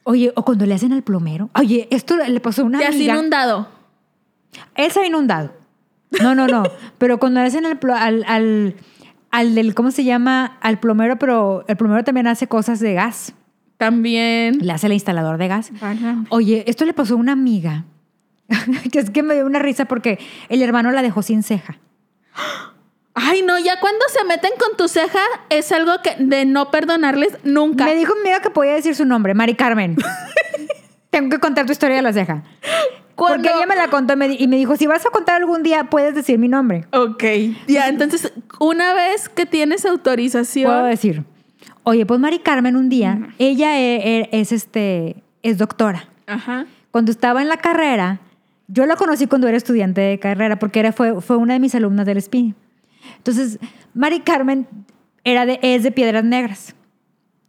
Oye, 0.04 0.34
o 0.36 0.44
cuando 0.44 0.66
le 0.66 0.74
hacen 0.74 0.92
al 0.94 1.02
plomero. 1.04 1.50
Oye, 1.58 1.88
esto 1.92 2.18
le 2.18 2.40
pasó 2.40 2.64
a 2.64 2.66
una 2.66 2.80
has 2.80 2.96
amiga. 2.96 3.14
inundado. 3.14 3.70
Él 4.76 4.92
se 4.92 5.00
ha 5.00 5.06
inundado. 5.06 5.54
No, 6.22 6.36
no, 6.36 6.48
no. 6.48 6.64
pero 6.98 7.20
cuando 7.20 7.40
le 7.40 7.48
hacen 7.48 7.66
al, 7.66 7.80
al, 7.98 8.26
al, 8.28 8.76
al 9.32 9.56
del, 9.56 9.74
¿cómo 9.76 9.92
se 9.92 10.04
llama? 10.04 10.58
Al 10.62 10.80
plomero, 10.80 11.18
pero 11.18 11.64
el 11.68 11.78
plomero 11.78 12.04
también 12.04 12.28
hace 12.28 12.48
cosas 12.48 12.80
de 12.80 12.94
gas. 12.94 13.34
También. 13.78 14.60
Le 14.62 14.72
hace 14.74 14.88
el 14.88 14.94
instalador 14.94 15.38
de 15.38 15.48
gas. 15.48 15.72
Válgame. 15.80 16.26
Oye, 16.30 16.64
esto 16.68 16.86
le 16.86 16.94
pasó 16.94 17.14
a 17.16 17.18
una 17.18 17.32
amiga. 17.32 17.86
que 18.92 19.00
es 19.00 19.10
que 19.10 19.24
me 19.24 19.34
dio 19.36 19.46
una 19.46 19.60
risa 19.60 19.86
porque 19.86 20.20
el 20.50 20.62
hermano 20.62 20.92
la 20.92 21.02
dejó 21.02 21.22
sin 21.22 21.44
ceja. 21.44 21.78
Ay, 23.16 23.44
no, 23.44 23.60
ya 23.60 23.80
cuando 23.80 24.00
se 24.10 24.24
meten 24.26 24.52
con 24.58 24.76
tu 24.76 24.88
ceja 24.88 25.20
es 25.50 25.72
algo 25.72 25.92
que 26.04 26.16
de 26.18 26.46
no 26.46 26.72
perdonarles 26.72 27.38
nunca. 27.44 27.86
Me 27.86 27.96
dijo 27.96 28.14
mi 28.16 28.22
amiga 28.22 28.42
que 28.42 28.50
podía 28.50 28.74
decir 28.74 28.96
su 28.96 29.06
nombre, 29.06 29.34
Mari 29.36 29.54
Carmen. 29.56 29.96
Tengo 31.12 31.30
que 31.30 31.40
contar 31.40 31.68
tu 31.68 31.72
historia 31.72 31.98
de 31.98 32.02
la 32.02 32.12
ceja. 32.12 32.44
Cuando- 33.14 33.44
Porque 33.44 33.56
ella 33.56 33.68
me 33.68 33.76
la 33.76 33.90
contó 33.90 34.14
y 34.14 34.48
me 34.48 34.56
dijo, 34.58 34.76
si 34.78 34.88
vas 34.88 35.06
a 35.06 35.12
contar 35.12 35.36
algún 35.36 35.62
día, 35.62 35.84
puedes 35.92 36.16
decir 36.16 36.40
mi 36.40 36.48
nombre. 36.48 36.86
Ok. 36.92 37.24
Ya, 37.68 37.88
entonces, 37.88 38.34
una 38.60 38.96
vez 38.96 39.30
que 39.30 39.46
tienes 39.46 39.86
autorización. 39.86 40.72
Puedo 40.72 40.86
decir. 40.86 41.24
Oye, 41.84 42.08
pues 42.08 42.20
Mari 42.20 42.40
Carmen 42.40 42.76
un 42.76 42.90
día, 42.90 43.20
ella 43.38 43.78
e- 43.78 44.22
e- 44.22 44.30
es, 44.32 44.52
este, 44.52 45.18
es 45.44 45.60
doctora. 45.60 46.08
Ajá. 46.26 46.66
Cuando 46.90 47.12
estaba 47.12 47.44
en 47.44 47.50
la 47.50 47.58
carrera, 47.58 48.20
yo 48.68 48.86
la 48.86 48.96
conocí 48.96 49.28
cuando 49.28 49.48
era 49.48 49.58
estudiante 49.58 50.02
de 50.02 50.20
carrera, 50.20 50.58
porque 50.60 50.80
era, 50.80 50.92
fue, 50.92 51.22
fue 51.22 51.38
una 51.38 51.54
de 51.54 51.60
mis 51.60 51.76
alumnas 51.76 52.06
del 52.06 52.22
SPI. 52.22 52.56
Entonces, 53.18 53.60
Mari 53.94 54.22
Carmen 54.22 54.68
era 55.24 55.46
de, 55.46 55.60
es 55.62 55.84
de 55.84 55.92
Piedras 55.92 56.24
Negras. 56.24 56.76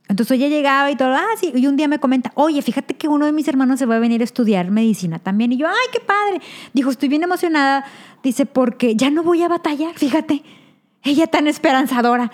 Entonces 0.06 0.36
ella 0.36 0.48
llegaba 0.48 0.90
y 0.90 0.96
todo, 0.96 1.14
ah, 1.14 1.24
sí, 1.40 1.50
y 1.54 1.66
un 1.66 1.76
día 1.76 1.88
me 1.88 1.98
comenta, 1.98 2.30
oye, 2.34 2.60
fíjate 2.60 2.94
que 2.94 3.08
uno 3.08 3.24
de 3.24 3.32
mis 3.32 3.48
hermanos 3.48 3.78
se 3.78 3.86
va 3.86 3.96
a 3.96 3.98
venir 3.98 4.20
a 4.20 4.24
estudiar 4.24 4.70
medicina 4.70 5.18
también. 5.18 5.52
Y 5.52 5.56
yo, 5.56 5.66
ay, 5.66 5.86
qué 5.92 6.00
padre. 6.00 6.40
Dijo, 6.74 6.90
estoy 6.90 7.08
bien 7.08 7.22
emocionada. 7.22 7.86
Dice, 8.22 8.44
porque 8.44 8.96
ya 8.96 9.10
no 9.10 9.22
voy 9.22 9.42
a 9.42 9.48
batallar, 9.48 9.94
fíjate. 9.94 10.42
Ella 11.02 11.26
tan 11.26 11.46
esperanzadora. 11.46 12.30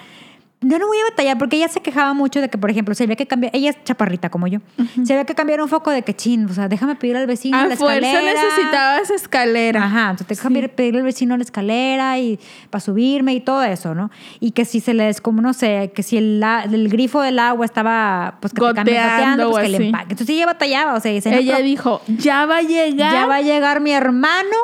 Yo 0.62 0.78
no 0.78 0.86
voy 0.88 0.98
a 0.98 1.04
batallar 1.10 1.38
porque 1.38 1.56
ella 1.56 1.68
se 1.68 1.80
quejaba 1.80 2.12
mucho 2.12 2.38
de 2.42 2.50
que, 2.50 2.58
por 2.58 2.70
ejemplo, 2.70 2.94
se 2.94 3.04
había 3.04 3.16
que 3.16 3.26
cambiar, 3.26 3.50
ella 3.56 3.70
es 3.70 3.82
chaparrita 3.82 4.28
como 4.28 4.46
yo, 4.46 4.58
se 5.04 5.14
había 5.14 5.24
que 5.24 5.34
cambiar 5.34 5.62
un 5.62 5.68
foco 5.68 5.90
de 5.90 6.02
que 6.02 6.14
chin, 6.14 6.44
o 6.44 6.52
sea, 6.52 6.68
déjame 6.68 6.96
pedir 6.96 7.16
al 7.16 7.26
vecino 7.26 7.56
A 7.56 7.66
la 7.66 7.76
fuerza 7.76 8.06
escalera. 8.10 8.42
necesitabas 8.42 9.10
escalera. 9.10 9.84
Ajá, 9.84 10.10
entonces 10.10 10.38
tengo 10.38 10.60
que 10.60 10.68
pedirle 10.68 11.00
al 11.00 11.06
vecino 11.06 11.34
la 11.38 11.42
escalera 11.44 12.18
y 12.18 12.38
para 12.68 12.80
subirme 12.82 13.32
y 13.32 13.40
todo 13.40 13.62
eso, 13.62 13.94
¿no? 13.94 14.10
Y 14.38 14.50
que 14.50 14.66
si 14.66 14.80
se 14.80 14.92
le 14.92 15.04
des 15.04 15.22
como, 15.22 15.40
no 15.40 15.54
sé, 15.54 15.92
que 15.94 16.02
si 16.02 16.18
el, 16.18 16.42
el 16.70 16.88
grifo 16.90 17.22
del 17.22 17.38
agua 17.38 17.64
estaba, 17.64 18.36
pues 18.42 18.52
que 18.52 18.60
te 18.60 18.66
Goteando 18.66 18.90
goteando, 18.92 19.48
o 19.48 19.52
pues 19.52 19.62
que 19.64 19.68
le 19.70 19.86
empaque. 19.86 20.12
Entonces 20.12 20.28
ella 20.36 20.44
batallaba, 20.44 20.92
o 20.94 21.00
sea, 21.00 21.10
dice, 21.10 21.30
no, 21.30 21.38
Ella 21.38 21.58
dijo, 21.60 22.02
ya 22.06 22.44
va 22.44 22.58
a 22.58 22.62
llegar, 22.62 23.12
ya 23.14 23.26
va 23.26 23.36
a 23.36 23.40
llegar 23.42 23.80
mi 23.80 23.92
hermano 23.92 24.56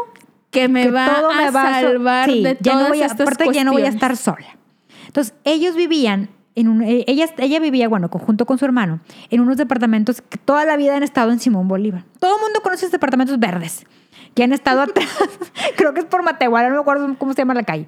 que 0.50 0.68
me 0.68 0.82
que 0.84 0.90
va 0.90 1.06
todo 1.20 1.30
a 1.30 1.36
me 1.36 1.50
va 1.50 1.62
a 1.78 1.80
so- 1.80 1.86
salvar 1.88 2.30
Sí, 2.30 2.42
de 2.42 2.58
ya 2.60 2.72
todas 2.72 2.82
no 2.82 2.88
voy 2.90 3.00
a, 3.02 3.06
estas 3.06 3.20
aparte 3.22 3.44
ya 3.50 3.64
no 3.64 3.72
voy 3.72 3.80
a 3.82 3.84
cuestiones". 3.90 3.94
estar 3.94 4.16
sola. 4.18 4.46
Entonces, 5.16 5.34
ellos 5.44 5.74
vivían 5.74 6.28
en 6.56 6.68
un, 6.68 6.82
eh, 6.82 7.02
ella, 7.06 7.26
ella 7.38 7.58
vivía, 7.58 7.88
bueno, 7.88 8.08
junto 8.10 8.44
con 8.44 8.58
su 8.58 8.66
hermano, 8.66 9.00
en 9.30 9.40
unos 9.40 9.56
departamentos 9.56 10.20
que 10.20 10.36
toda 10.36 10.66
la 10.66 10.76
vida 10.76 10.94
han 10.94 11.02
estado 11.02 11.32
en 11.32 11.40
Simón 11.40 11.68
Bolívar. 11.68 12.04
Todo 12.20 12.36
el 12.36 12.42
mundo 12.42 12.60
conoce 12.62 12.80
esos 12.84 12.92
departamentos 12.92 13.38
verdes, 13.38 13.86
que 14.34 14.42
han 14.42 14.52
estado 14.52 14.82
atrás. 14.82 15.08
Creo 15.78 15.94
que 15.94 16.00
es 16.00 16.06
por 16.06 16.22
Matehuala, 16.22 16.68
no 16.68 16.74
me 16.74 16.80
acuerdo 16.82 17.14
cómo 17.18 17.32
se 17.32 17.38
llama 17.38 17.54
la 17.54 17.62
calle. 17.62 17.86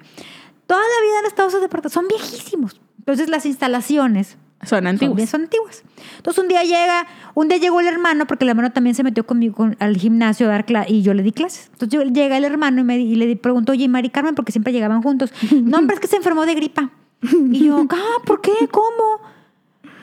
Toda 0.65 0.79
la 0.81 1.07
vida 1.07 1.19
han 1.19 1.25
estado 1.27 1.49
esos 1.49 1.61
departamentos, 1.61 1.93
son 1.93 2.07
viejísimos. 2.07 2.81
Entonces, 2.97 3.29
las 3.29 3.45
instalaciones 3.45 4.37
Son 4.61 4.69
son, 4.79 4.87
antiguos. 4.87 5.15
bien- 5.15 5.27
son 5.27 5.41
antiguas. 5.43 5.83
Entonces 6.17 6.41
un 6.43 6.49
día 6.49 6.63
llega, 6.63 7.05
un 7.35 7.47
día 7.47 7.57
llegó 7.59 7.79
el 7.79 7.87
hermano, 7.87 8.25
porque 8.25 8.43
el 8.45 8.49
hermano 8.49 8.71
también 8.71 8.95
se 8.95 9.03
metió 9.03 9.23
conmigo 9.25 9.53
con- 9.55 9.77
al 9.79 9.97
gimnasio 9.97 10.47
a 10.47 10.49
dar 10.49 10.65
clases 10.65 10.91
y 10.91 11.01
yo 11.03 11.13
le 11.13 11.21
di 11.23 11.31
clases. 11.31 11.69
Entonces 11.73 11.89
yo- 11.99 12.03
llega 12.11 12.37
el 12.37 12.43
hermano 12.43 12.81
y, 12.81 12.83
me, 12.83 12.97
y 12.99 13.15
le 13.15 13.35
preguntó, 13.35 13.71
oye, 13.71 13.87
Mari 13.87 14.09
Carmen, 14.09 14.33
porque 14.35 14.51
siempre 14.51 14.73
llegaban 14.73 15.01
juntos. 15.03 15.31
No, 15.63 15.77
hombre, 15.77 15.93
es 15.93 15.99
que 15.99 16.07
se 16.07 16.17
enfermó 16.17 16.45
de 16.47 16.55
gripa. 16.55 16.91
Y 17.51 17.65
yo, 17.65 17.85
ah, 17.89 18.17
¿por 18.25 18.41
qué? 18.41 18.53
¿Cómo? 18.71 19.19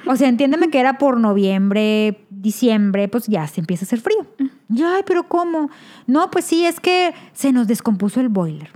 O 0.07 0.17
sea, 0.17 0.29
entiéndeme 0.29 0.69
que 0.71 0.79
era 0.79 0.99
por 0.99 1.19
noviembre, 1.19 2.21
diciembre, 2.31 3.09
pues 3.09 3.27
ya 3.27 3.47
se 3.49 3.61
empieza 3.61 3.85
a 3.85 3.87
hacer 3.87 4.01
frío. 4.01 4.25
Yo, 4.69 4.89
ay, 4.89 5.03
pero 5.05 5.25
¿cómo? 5.29 5.71
No, 6.07 6.31
pues 6.31 6.45
sí, 6.45 6.65
es 6.67 6.79
que 6.81 7.13
se 7.33 7.53
nos 7.53 7.67
descompuso 7.67 8.21
el 8.21 8.29
boiler. 8.29 8.71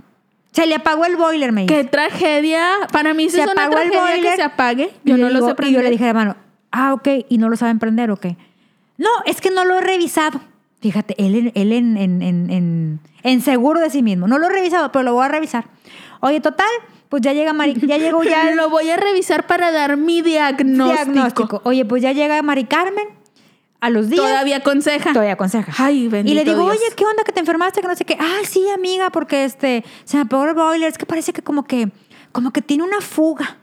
Se 0.51 0.65
le 0.65 0.75
apagó 0.75 1.05
el 1.05 1.15
boiler, 1.15 1.53
me 1.53 1.61
dice. 1.61 1.73
Qué 1.73 1.83
tragedia. 1.85 2.67
Para 2.91 3.13
mí 3.13 3.29
Se 3.29 3.37
es 3.41 3.43
una 3.49 3.53
apagó 3.65 3.77
el 3.81 3.91
que 3.91 3.97
boiler. 3.97 4.35
se 4.35 4.41
apague. 4.43 4.91
Y 5.05 5.09
Yo 5.11 5.17
no 5.17 5.29
lo 5.29 5.39
sé 5.39 5.45
Y 5.45 5.47
yo 5.49 5.55
prender. 5.55 5.83
le 5.85 5.89
dije, 5.91 6.05
hermano, 6.07 6.35
ah, 6.71 6.93
ok, 6.93 7.07
¿y 7.29 7.37
no 7.37 7.47
lo 7.47 7.55
saben 7.55 7.79
prender 7.79 8.11
o 8.11 8.17
qué? 8.17 8.35
No, 8.97 9.09
es 9.25 9.39
que 9.39 9.49
no 9.51 9.63
lo 9.63 9.77
he 9.77 9.81
revisado. 9.81 10.41
Fíjate, 10.81 11.15
él, 11.17 11.53
él 11.55 11.71
en, 11.71 11.95
en, 11.95 12.21
en, 12.21 12.49
en- 12.49 12.99
en 13.23 13.41
seguro 13.41 13.79
de 13.79 13.89
sí 13.89 14.03
mismo. 14.03 14.27
No 14.27 14.37
lo 14.39 14.47
he 14.47 14.51
revisado, 14.51 14.91
pero 14.91 15.03
lo 15.03 15.13
voy 15.13 15.23
a 15.25 15.29
revisar. 15.29 15.65
Oye, 16.19 16.41
total, 16.41 16.67
pues 17.11 17.21
ya 17.21 17.33
llega 17.33 17.51
Mari, 17.51 17.73
ya 17.85 17.97
llegó 17.97 18.23
ya 18.23 18.51
lo 18.55 18.69
voy 18.69 18.89
a 18.89 18.95
revisar 18.95 19.45
para 19.45 19.69
dar 19.69 19.97
mi 19.97 20.21
diagnóstico. 20.21 21.11
diagnóstico. 21.11 21.61
Oye, 21.65 21.83
pues 21.83 22.01
ya 22.01 22.13
llega 22.13 22.41
Mari 22.41 22.63
Carmen 22.63 23.05
a 23.81 23.89
los 23.89 24.07
días. 24.09 24.21
Todavía 24.21 24.55
aconseja. 24.57 25.11
Todavía 25.11 25.33
aconseja. 25.33 25.73
Ay, 25.77 26.07
bendito 26.07 26.31
Y 26.31 26.35
le 26.35 26.45
digo, 26.45 26.61
Dios. 26.63 26.77
oye, 26.77 26.95
¿qué 26.95 27.03
onda 27.03 27.25
que 27.25 27.33
te 27.33 27.41
enfermaste? 27.41 27.81
Que 27.81 27.87
no 27.89 27.95
sé 27.97 28.05
qué. 28.05 28.15
Ay, 28.17 28.45
sí, 28.45 28.63
amiga, 28.73 29.09
porque 29.09 29.43
este, 29.43 29.83
se 30.05 30.15
me 30.15 30.23
apagó 30.23 30.45
el 30.45 30.53
boiler. 30.53 30.87
Es 30.87 30.97
que 30.97 31.05
parece 31.05 31.33
que 31.33 31.41
como 31.41 31.65
que, 31.65 31.91
como 32.31 32.53
que 32.53 32.61
tiene 32.61 32.83
una 32.83 33.01
fuga. 33.01 33.57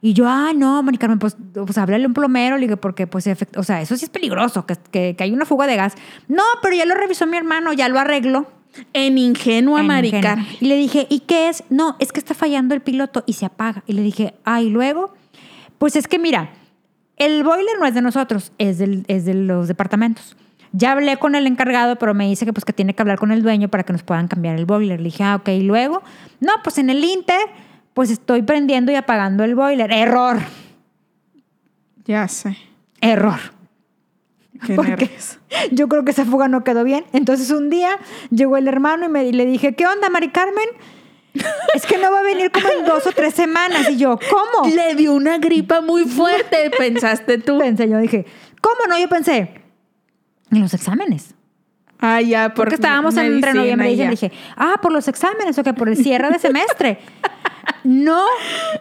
Y 0.00 0.12
yo, 0.12 0.28
ah, 0.28 0.52
no, 0.54 0.80
Mari 0.84 0.98
Carmen, 0.98 1.18
pues, 1.18 1.36
pues 1.52 1.76
háblale 1.78 2.04
a 2.04 2.06
un 2.06 2.14
plomero, 2.14 2.58
le 2.58 2.68
digo, 2.68 2.76
porque, 2.76 3.08
pues, 3.08 3.28
o 3.56 3.62
sea, 3.64 3.80
eso 3.82 3.96
sí 3.96 4.04
es 4.04 4.10
peligroso, 4.10 4.66
que, 4.66 4.76
que, 4.92 5.16
que 5.18 5.24
hay 5.24 5.32
una 5.32 5.46
fuga 5.46 5.66
de 5.66 5.74
gas. 5.74 5.94
No, 6.28 6.44
pero 6.62 6.76
ya 6.76 6.84
lo 6.84 6.94
revisó 6.94 7.26
mi 7.26 7.38
hermano, 7.38 7.72
ya 7.72 7.88
lo 7.88 7.98
arregló. 7.98 8.46
En 8.92 9.18
ingenua, 9.18 9.80
En 9.80 9.86
maricar. 9.86 10.38
Y 10.60 10.66
le 10.66 10.76
dije, 10.76 11.06
¿y 11.10 11.20
qué 11.20 11.48
es? 11.48 11.64
No, 11.70 11.96
es 11.98 12.12
que 12.12 12.20
está 12.20 12.34
fallando 12.34 12.74
el 12.74 12.80
piloto 12.80 13.24
y 13.26 13.34
se 13.34 13.46
apaga. 13.46 13.82
Y 13.86 13.92
le 13.92 14.02
dije, 14.02 14.34
ah, 14.44 14.60
y 14.62 14.70
luego, 14.70 15.14
pues 15.78 15.96
es 15.96 16.06
que 16.08 16.18
mira, 16.18 16.50
el 17.16 17.42
boiler 17.44 17.78
no 17.80 17.86
es 17.86 17.94
de 17.94 18.02
nosotros, 18.02 18.52
es, 18.58 18.78
del, 18.78 19.04
es 19.08 19.24
de 19.24 19.34
los 19.34 19.68
departamentos. 19.68 20.36
Ya 20.72 20.92
hablé 20.92 21.16
con 21.16 21.34
el 21.34 21.46
encargado, 21.46 21.96
pero 21.96 22.12
me 22.14 22.28
dice 22.28 22.44
que 22.44 22.52
pues 22.52 22.64
que 22.64 22.72
tiene 22.74 22.94
que 22.94 23.02
hablar 23.02 23.18
con 23.18 23.32
el 23.32 23.42
dueño 23.42 23.68
para 23.68 23.84
que 23.84 23.92
nos 23.92 24.02
puedan 24.02 24.28
cambiar 24.28 24.56
el 24.56 24.66
boiler. 24.66 25.00
Le 25.00 25.04
dije, 25.04 25.24
ah, 25.24 25.36
ok, 25.36 25.48
y 25.48 25.62
luego, 25.62 26.02
no, 26.40 26.52
pues 26.62 26.78
en 26.78 26.90
el 26.90 27.02
Inter, 27.02 27.40
pues 27.94 28.10
estoy 28.10 28.42
prendiendo 28.42 28.92
y 28.92 28.94
apagando 28.94 29.44
el 29.44 29.54
boiler. 29.54 29.90
Error, 29.90 30.38
Ya 32.04 32.28
sé. 32.28 32.56
error. 33.00 33.38
Qué 34.64 34.74
¿Por 34.74 34.84
qué? 34.84 34.90
nervios. 34.92 35.38
Yo 35.70 35.88
creo 35.88 36.04
que 36.04 36.10
esa 36.10 36.24
fuga 36.24 36.48
no 36.48 36.64
quedó 36.64 36.84
bien. 36.84 37.04
Entonces 37.12 37.50
un 37.50 37.70
día 37.70 37.98
llegó 38.30 38.56
el 38.56 38.68
hermano 38.68 39.06
y, 39.06 39.08
me, 39.08 39.24
y 39.26 39.32
le 39.32 39.46
dije, 39.46 39.74
¿qué 39.74 39.86
onda, 39.86 40.08
Mari 40.08 40.28
Carmen? 40.30 40.68
Es 41.74 41.86
que 41.86 41.98
no 41.98 42.10
va 42.10 42.20
a 42.20 42.22
venir 42.22 42.50
como 42.50 42.68
en 42.68 42.84
dos 42.84 43.06
o 43.06 43.12
tres 43.12 43.34
semanas. 43.34 43.88
Y 43.90 43.96
yo, 43.96 44.18
¿cómo? 44.30 44.68
Le 44.74 44.94
dio 44.94 45.12
una 45.12 45.38
gripa 45.38 45.80
muy 45.80 46.04
fuerte, 46.04 46.70
pensaste 46.76 47.38
tú. 47.38 47.58
Pensé, 47.60 47.88
yo 47.88 47.98
dije, 47.98 48.26
¿cómo 48.60 48.86
no? 48.88 48.98
Yo 48.98 49.08
pensé, 49.08 49.62
en 50.50 50.60
los 50.60 50.74
exámenes. 50.74 51.34
Ah, 52.00 52.20
ya, 52.20 52.54
Porque 52.54 52.76
estábamos 52.76 53.16
entre 53.16 53.52
medicina, 53.52 53.54
noviembre 53.54 53.88
y 53.88 53.90
diciembre. 53.90 54.16
Dije, 54.20 54.32
ah, 54.56 54.78
por 54.80 54.92
los 54.92 55.08
exámenes 55.08 55.58
o 55.58 55.64
que 55.64 55.74
por 55.74 55.88
el 55.88 55.96
cierre 55.96 56.30
de 56.30 56.38
semestre. 56.38 56.98
no. 57.84 58.24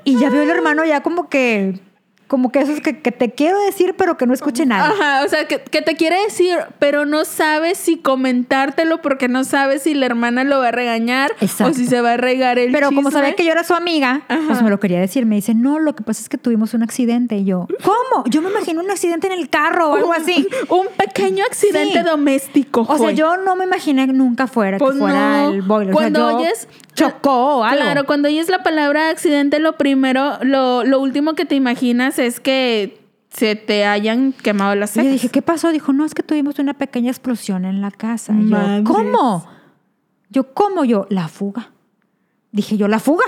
Y 0.03 0.19
ya 0.19 0.29
veo 0.29 0.43
el 0.43 0.49
hermano 0.49 0.85
ya 0.85 1.01
como 1.01 1.27
que, 1.27 1.79
como 2.27 2.51
que 2.51 2.59
eso 2.59 2.71
es 2.73 2.81
que, 2.81 2.99
que 3.01 3.11
te 3.11 3.31
quiero 3.31 3.59
decir, 3.61 3.95
pero 3.97 4.17
que 4.17 4.27
no 4.27 4.33
escuche 4.33 4.65
nada. 4.65 4.89
Ajá, 4.89 5.25
o 5.25 5.29
sea, 5.29 5.47
que, 5.47 5.61
que 5.61 5.81
te 5.81 5.95
quiere 5.95 6.21
decir, 6.23 6.57
pero 6.79 7.05
no 7.05 7.23
sabes 7.25 7.77
si 7.77 7.97
comentártelo 7.97 9.01
porque 9.01 9.27
no 9.27 9.43
sabes 9.43 9.83
si 9.83 9.93
la 9.93 10.05
hermana 10.05 10.43
lo 10.43 10.59
va 10.59 10.67
a 10.69 10.71
regañar 10.71 11.31
Exacto. 11.41 11.71
o 11.71 11.73
si 11.73 11.87
se 11.87 12.01
va 12.01 12.13
a 12.13 12.17
regar 12.17 12.59
el 12.59 12.71
Pero 12.71 12.91
como 12.91 13.11
sabía 13.11 13.33
que 13.35 13.45
yo 13.45 13.51
era 13.51 13.63
su 13.63 13.73
amiga, 13.73 14.21
Ajá. 14.27 14.41
pues 14.47 14.61
me 14.61 14.69
lo 14.69 14.79
quería 14.79 14.99
decir. 14.99 15.25
Me 15.25 15.35
dice, 15.35 15.53
no, 15.55 15.79
lo 15.79 15.95
que 15.95 16.03
pasa 16.03 16.21
es 16.21 16.29
que 16.29 16.37
tuvimos 16.37 16.73
un 16.73 16.83
accidente. 16.83 17.37
Y 17.37 17.45
yo, 17.45 17.67
¿cómo? 17.83 18.25
Yo 18.27 18.41
me 18.41 18.49
imagino 18.49 18.81
un 18.81 18.91
accidente 18.91 19.27
en 19.27 19.33
el 19.33 19.49
carro 19.49 19.91
o 19.91 19.95
algo 19.95 20.13
así. 20.13 20.47
Un 20.69 20.87
pequeño 20.97 21.43
accidente 21.45 21.99
Sí. 21.99 22.03
doméstico. 22.05 22.85
O 22.87 22.97
sea, 22.97 23.11
yo 23.11 23.37
no 23.37 23.55
me 23.55 23.63
imaginé 23.65 24.07
nunca 24.07 24.47
fuera 24.47 24.77
Pues 24.77 24.93
que 24.93 24.99
fuera 24.99 25.43
no. 25.43 25.49
el 25.53 25.61
boiler. 25.61 25.93
O 25.95 25.97
sea, 25.99 26.11
Cuando 26.11 26.31
yo 26.31 26.37
oyes- 26.39 26.67
chocó 26.97 27.57
o 27.57 27.63
algo. 27.63 27.81
Claro, 27.81 28.05
cuando 28.05 28.27
oyes 28.27 28.49
la 28.49 28.63
palabra 28.63 29.09
accidente, 29.09 29.59
lo 29.59 29.77
primero, 29.77 30.37
lo, 30.43 30.83
lo 30.83 30.99
último 30.99 31.33
que 31.33 31.45
te 31.45 31.55
imaginas 31.55 32.19
es 32.19 32.39
que 32.39 33.01
se 33.29 33.55
te 33.55 33.85
hayan 33.85 34.33
quemado 34.33 34.75
las 34.75 34.95
Y 34.95 34.99
yo 34.99 35.01
cejas. 35.03 35.13
dije, 35.13 35.29
¿qué 35.29 35.41
pasó? 35.41 35.71
Dijo, 35.71 35.93
no, 35.93 36.05
es 36.05 36.13
que 36.13 36.23
tuvimos 36.23 36.59
una 36.59 36.73
pequeña 36.73 37.09
explosión 37.09 37.65
en 37.65 37.81
la 37.81 37.91
casa. 37.91 38.33
Y 38.33 38.49
yo. 38.49 38.57
¿cómo? 38.83 39.47
Yo, 40.29 40.53
¿cómo? 40.53 40.85
Yo, 40.85 41.05
la 41.09 41.27
fuga. 41.27 41.71
Dije 42.51 42.77
yo, 42.77 42.87
la 42.87 42.99
fuga. 42.99 43.25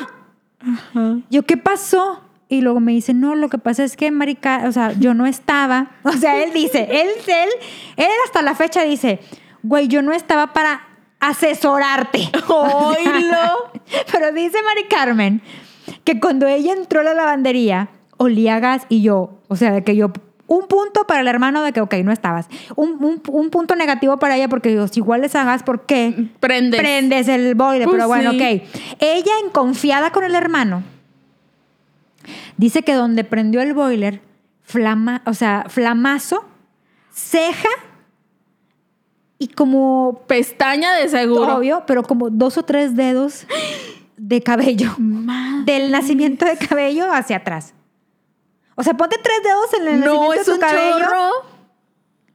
Ajá. 0.60 1.20
Yo, 1.30 1.44
¿qué 1.44 1.58
pasó? 1.58 2.22
Y 2.48 2.62
luego 2.62 2.80
me 2.80 2.94
dice, 2.94 3.14
no, 3.14 3.36
lo 3.36 3.48
que 3.50 3.60
pasa 3.60 3.84
es 3.84 3.96
que, 3.96 4.10
marica, 4.10 4.64
o 4.68 4.72
sea, 4.72 4.94
yo 4.94 5.14
no 5.14 5.26
estaba. 5.28 5.92
O 6.04 6.12
sea, 6.14 6.44
él 6.44 6.52
dice, 6.54 6.88
él, 6.90 7.10
él, 7.28 7.50
él 7.98 8.10
hasta 8.26 8.42
la 8.42 8.56
fecha 8.56 8.84
dice, 8.84 9.20
güey, 9.62 9.88
yo 9.88 10.02
no 10.02 10.12
estaba 10.14 10.54
para 10.54 10.89
asesorarte. 11.20 12.30
¡Oílo! 12.48 13.72
Pero 14.12 14.32
dice 14.32 14.58
Mari 14.64 14.86
Carmen 14.90 15.42
que 16.04 16.20
cuando 16.20 16.48
ella 16.48 16.74
entró 16.74 17.02
a 17.02 17.04
la 17.04 17.14
lavandería, 17.14 17.90
olía 18.18 18.60
gas 18.60 18.86
y 18.90 19.02
yo, 19.02 19.40
o 19.48 19.56
sea, 19.56 19.72
de 19.72 19.84
que 19.84 19.96
yo, 19.96 20.12
un 20.48 20.68
punto 20.68 21.06
para 21.08 21.22
el 21.22 21.28
hermano 21.28 21.64
de 21.64 21.72
que, 21.74 21.82
ok, 21.82 21.94
no 22.04 22.12
estabas. 22.12 22.48
Un, 22.76 23.04
un- 23.04 23.22
un 23.28 23.50
punto 23.50 23.76
negativo 23.76 24.18
para 24.18 24.36
ella 24.36 24.48
porque 24.50 24.74
yo, 24.74 24.88
si 24.88 25.00
igual 25.00 25.24
es 25.24 25.36
a 25.36 25.44
gas, 25.44 25.64
¿por 25.64 25.86
qué? 25.86 26.28
Prendes. 26.40 26.80
Prendes 26.80 27.28
el 27.28 27.56
boiler, 27.56 27.86
Pues 27.88 27.96
pero 27.98 28.08
bueno, 28.08 28.32
sí. 28.32 28.38
ok. 28.38 28.98
Ella, 29.00 29.32
en 29.44 29.50
confiada 29.52 30.12
con 30.12 30.24
el 30.24 30.36
hermano, 30.36 30.84
dice 32.58 32.84
que 32.84 32.94
donde 32.94 33.24
prendió 33.24 33.62
el 33.62 33.74
boiler, 33.74 34.22
flama, 34.64 35.22
o 35.26 35.34
sea, 35.34 35.66
flamazo, 35.70 36.46
ceja 37.14 37.70
y 39.40 39.48
como 39.48 40.22
Pestaña 40.28 40.94
de 40.96 41.10
seguro. 41.10 41.56
obvio, 41.58 41.84
pero 41.88 42.04
como 42.04 42.30
dos 42.30 42.58
o 42.58 42.64
tres 42.64 42.96
dedos 42.96 43.46
de 44.18 44.42
cabello. 44.44 44.96
Del 45.66 45.92
nacimiento 45.92 46.46
de 46.46 46.58
cabello 46.58 47.12
hacia 47.12 47.38
atrás. 47.38 47.74
O 48.76 48.84
sea, 48.84 48.94
ponte 48.96 49.18
tres 49.24 49.38
dedos 49.44 49.74
en 49.82 49.88
el 49.96 50.00
No, 50.02 50.06
nacimiento 50.06 50.34
es 50.34 50.40
de 50.40 50.46
tu 50.46 50.56
un 50.56 50.60
cabello 50.62 51.00
chorro. 51.00 51.30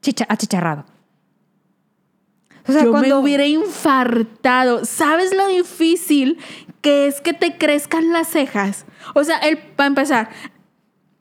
chicha- 0.01 0.27
achicharrado. 0.29 0.85
O 2.67 2.73
sea, 2.73 2.81
Yo 2.83 2.87
me 2.87 2.90
cuando 2.99 3.21
hubiera 3.21 3.45
infartado. 3.47 4.85
¿Sabes 4.87 5.35
lo 5.37 5.47
difícil 5.49 6.38
que 6.81 7.07
es 7.07 7.21
que 7.21 7.35
te 7.35 7.59
crezcan 7.59 8.12
las 8.12 8.29
cejas? 8.29 8.87
O 9.14 9.23
sea, 9.25 9.37
el, 9.38 9.59
para 9.59 9.88
empezar, 9.88 10.31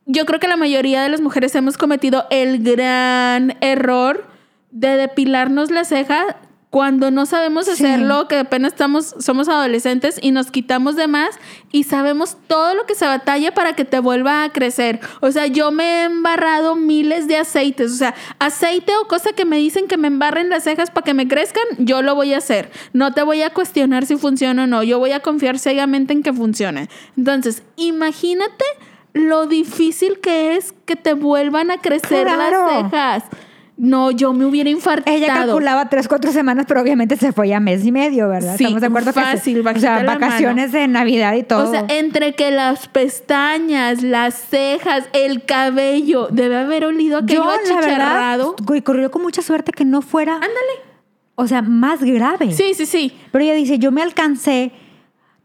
yo 0.06 0.26
creo 0.26 0.40
que 0.40 0.48
la 0.48 0.56
mayoría 0.58 1.04
de 1.04 1.10
las 1.10 1.20
mujeres 1.20 1.54
hemos 1.56 1.78
cometido 1.78 2.26
el 2.30 2.64
gran 2.64 3.58
error 3.60 4.26
de 4.74 4.98
depilarnos 4.98 5.72
la 5.72 5.86
ceja 5.86 6.38
cuando 6.72 7.12
no 7.12 7.28
sabemos 7.28 7.66
Sí. 7.68 7.72
hacerlo, 7.74 8.28
que 8.28 8.40
apenas 8.40 8.74
estamos, 8.74 9.14
somos 9.20 9.48
adolescentes 9.48 10.18
y 10.20 10.32
nos 10.32 10.50
quitamos 10.50 10.96
de 10.96 11.06
más 11.08 11.38
y 11.72 11.84
sabemos 11.84 12.36
todo 12.48 12.74
lo 12.74 12.88
que 12.88 12.96
se 12.96 13.06
batalla 13.06 13.54
para 13.54 13.74
que 13.76 13.86
te 13.86 14.00
vuelva 14.00 14.44
a 14.44 14.50
crecer. 14.52 15.00
O 15.22 15.30
sea, 15.32 15.46
yo 15.46 15.70
me 15.70 15.84
he 15.84 16.04
embarrado 16.06 16.76
miles 16.76 17.28
de 17.28 17.38
aceites. 17.38 17.92
O 17.92 17.96
sea, 17.96 18.16
aceite 18.40 18.92
o 19.00 19.08
cosa 19.08 19.34
que 19.34 19.46
me 19.46 19.58
dicen 19.58 19.88
que 19.88 19.98
me 19.98 20.08
embarren 20.08 20.50
las 20.50 20.64
cejas 20.64 20.90
para 20.90 21.06
que 21.06 21.14
me 21.14 21.28
crezcan, 21.28 21.64
yo 21.78 22.02
lo 22.02 22.16
voy 22.16 22.34
a 22.34 22.40
hacer. 22.40 22.72
No 22.92 23.14
te 23.14 23.22
voy 23.22 23.44
a 23.44 23.52
cuestionar 23.52 24.08
si 24.08 24.18
funciona 24.18 24.64
o 24.64 24.68
no. 24.68 24.82
Yo 24.82 24.98
voy 24.98 25.12
a 25.12 25.20
confiar 25.20 25.60
ciegamente 25.60 26.12
en 26.14 26.24
que 26.24 26.34
funcione. 26.34 26.90
Entonces, 27.16 27.62
imagínate 27.76 28.66
lo 29.14 29.46
difícil 29.46 30.20
que 30.22 30.56
es 30.56 30.74
que 30.86 30.96
te 30.96 31.14
vuelvan 31.14 31.70
a 31.70 31.78
crecer 31.78 32.26
Claro. 32.26 32.66
las 32.68 32.84
cejas. 32.92 33.24
No, 33.76 34.12
yo 34.12 34.34
me 34.34 34.46
hubiera 34.46 34.70
infartado. 34.70 35.18
ella 35.18 35.34
calculaba 35.34 35.90
tres, 35.90 36.08
cuatro 36.08 36.32
semanas, 36.32 36.66
pero 36.68 36.82
obviamente 36.82 37.18
se 37.18 37.32
fue 37.32 37.48
ya 37.50 37.60
mes 37.60 37.84
y 37.84 37.92
medio, 37.92 38.30
¿verdad? 38.30 38.56
Sí, 38.56 38.66
Estamos 38.66 38.82
de 38.82 38.88
acuerdo 38.88 39.14
que 39.14 39.38
se- 39.38 39.60
o 39.60 39.80
sea, 39.80 40.04
vacaciones 40.04 40.72
de 40.72 40.88
Navidad 40.88 41.34
y 41.34 41.42
todo. 41.44 41.68
O 41.68 41.72
sea, 41.72 41.86
entre 41.90 42.34
que 42.36 42.52
las 42.52 42.88
pestañas, 42.88 44.04
las 44.04 44.36
cejas, 44.36 45.06
el 45.14 45.44
cabello, 45.46 46.28
debe 46.32 46.58
haber 46.58 46.86
olido 46.86 47.18
aquello 47.18 47.44
yo, 47.44 47.46
la 47.46 47.76
verdad, 47.82 47.82
achicharrado. 47.82 48.56
corrió 48.84 49.10
con 49.10 49.24
mucha 49.24 49.42
suerte 49.42 49.72
que 49.72 49.86
no 49.86 50.02
fuera, 50.04 50.36
Ándale. 50.36 50.54
o 51.36 51.48
sea, 51.48 51.64
más 51.64 52.04
grave. 52.04 52.52
Sí, 52.54 52.74
sí, 52.76 52.86
sí. 52.86 53.12
Pero 53.32 53.44
ella 53.44 53.56
dice, 53.56 53.80
yo 53.80 53.92
me 53.92 54.04
alcancé, 54.04 54.72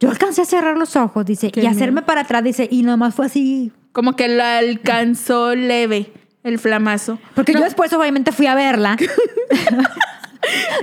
yo 0.01 0.11
alcancé 0.11 0.43
a 0.43 0.45
cerrar 0.45 0.77
los 0.77 0.97
ojos, 0.97 1.25
dice, 1.25 1.51
Qué 1.51 1.63
y 1.63 1.67
hacerme 1.67 2.03
para 2.03 2.21
atrás, 2.21 2.45
dice, 2.45 2.69
y 2.71 2.83
nomás 2.83 3.15
fue 3.15 3.25
así. 3.27 3.73
Como 3.93 4.15
que 4.17 4.29
la 4.29 4.59
alcanzó 4.59 5.55
leve 5.55 6.13
el 6.45 6.59
flamazo. 6.59 7.19
Porque 7.35 7.53
yo 7.53 7.61
después 7.61 7.93
obviamente 7.93 8.33
fui 8.33 8.47
a 8.47 8.55
verla. 8.55 8.97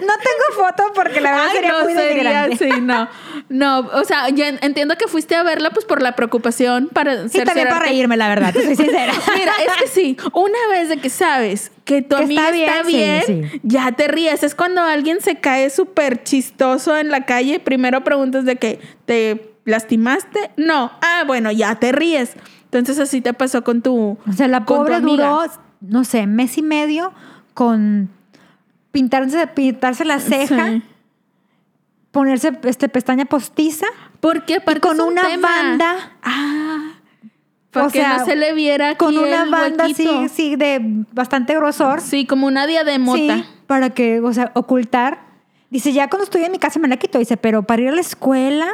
no 0.01 0.13
tengo 0.17 0.67
foto 0.67 0.91
porque 0.93 1.21
la 1.21 1.31
verdad 1.31 1.47
Ay, 1.49 1.55
sería 1.55 1.71
no, 1.71 1.83
muy 1.83 1.93
sería, 1.93 2.49
sí, 2.57 2.81
no. 2.81 3.07
No, 3.47 3.79
o 3.79 4.03
sea, 4.03 4.29
ya 4.29 4.49
entiendo 4.49 4.97
que 4.97 5.07
fuiste 5.07 5.35
a 5.35 5.43
verla 5.43 5.69
pues 5.69 5.85
por 5.85 6.01
la 6.01 6.15
preocupación 6.15 6.89
para 6.91 7.25
Y 7.25 7.43
también 7.43 7.69
para 7.69 7.79
reírme, 7.79 8.17
la 8.17 8.27
verdad, 8.27 8.53
te 8.53 8.63
soy 8.63 8.75
sincera. 8.75 9.13
Mira, 9.35 9.53
es 9.65 9.81
que 9.81 9.87
sí, 9.87 10.17
una 10.33 10.57
vez 10.71 10.89
de 10.89 10.97
que 10.97 11.09
sabes 11.09 11.71
que 11.83 12.01
tu 12.01 12.15
Que 12.15 12.23
amiga 12.23 12.49
está 12.49 12.79
está 12.79 12.87
bien, 12.87 13.23
bien, 13.27 13.43
sí, 13.43 13.49
sí. 13.51 13.61
ya 13.63 13.91
te 13.91 14.07
ríes. 14.07 14.43
Es 14.43 14.55
cuando 14.55 14.81
alguien 14.81 15.21
se 15.21 15.35
cae 15.35 15.69
súper 15.69 16.23
chistoso 16.23 16.97
en 16.97 17.09
la 17.09 17.25
calle, 17.25 17.59
primero 17.59 18.03
preguntas 18.03 18.45
de 18.45 18.55
que 18.55 18.79
te 19.05 19.51
lastimaste. 19.65 20.51
No, 20.57 20.91
ah, 21.01 21.23
bueno, 21.25 21.51
ya 21.51 21.75
te 21.75 21.91
ríes. 21.91 22.33
Entonces 22.65 22.99
así 22.99 23.21
te 23.21 23.33
pasó 23.33 23.63
con 23.63 23.81
tu 23.81 24.17
O 24.27 24.33
sea, 24.33 24.47
la 24.47 24.65
con 24.65 24.79
pobre 24.79 24.99
duró, 24.99 25.41
no 25.81 26.03
sé, 26.03 26.27
mes 26.27 26.57
y 26.57 26.61
medio 26.61 27.13
con 27.53 28.09
pintarse, 28.91 29.47
pintarse 29.47 30.03
la 30.05 30.19
ceja, 30.19 30.71
Sí. 30.71 30.83
ponerse 32.11 32.57
este, 32.63 32.89
pestaña 32.89 33.25
postiza 33.25 33.85
Porque 34.19 34.55
aparte 34.55 34.81
con 34.81 34.95
es 34.97 35.01
un 35.01 35.07
una 35.13 35.27
tema. 35.27 35.47
banda. 35.49 35.95
Ah. 36.23 36.91
Para 37.71 37.87
O 37.87 37.89
que 37.89 37.99
sea, 37.99 38.17
no 38.19 38.25
se 38.25 38.35
le 38.37 38.53
viera 38.53 38.89
aquí 38.91 38.97
con 38.97 39.17
una 39.17 39.43
el 39.43 39.49
banda 39.49 39.83
así, 39.85 40.07
sí, 40.33 40.55
de 40.55 40.79
bastante 41.11 41.53
grosor. 41.55 41.99
Sí, 42.01 42.25
como 42.25 42.47
una 42.47 42.65
diademota. 42.67 43.17
Sí, 43.37 43.45
para 43.67 43.89
que, 43.89 44.21
o 44.21 44.31
sea, 44.33 44.51
ocultar. 44.55 45.19
Dice, 45.69 45.91
ya 45.91 46.09
cuando 46.09 46.23
estoy 46.23 46.43
en 46.43 46.53
mi 46.53 46.57
casa 46.59 46.79
me 46.79 46.87
la 46.87 46.95
quito. 46.95 47.19
Dice, 47.19 47.35
pero 47.35 47.63
para 47.63 47.81
ir 47.81 47.89
a 47.89 47.91
la 47.91 47.99
escuela. 48.01 48.67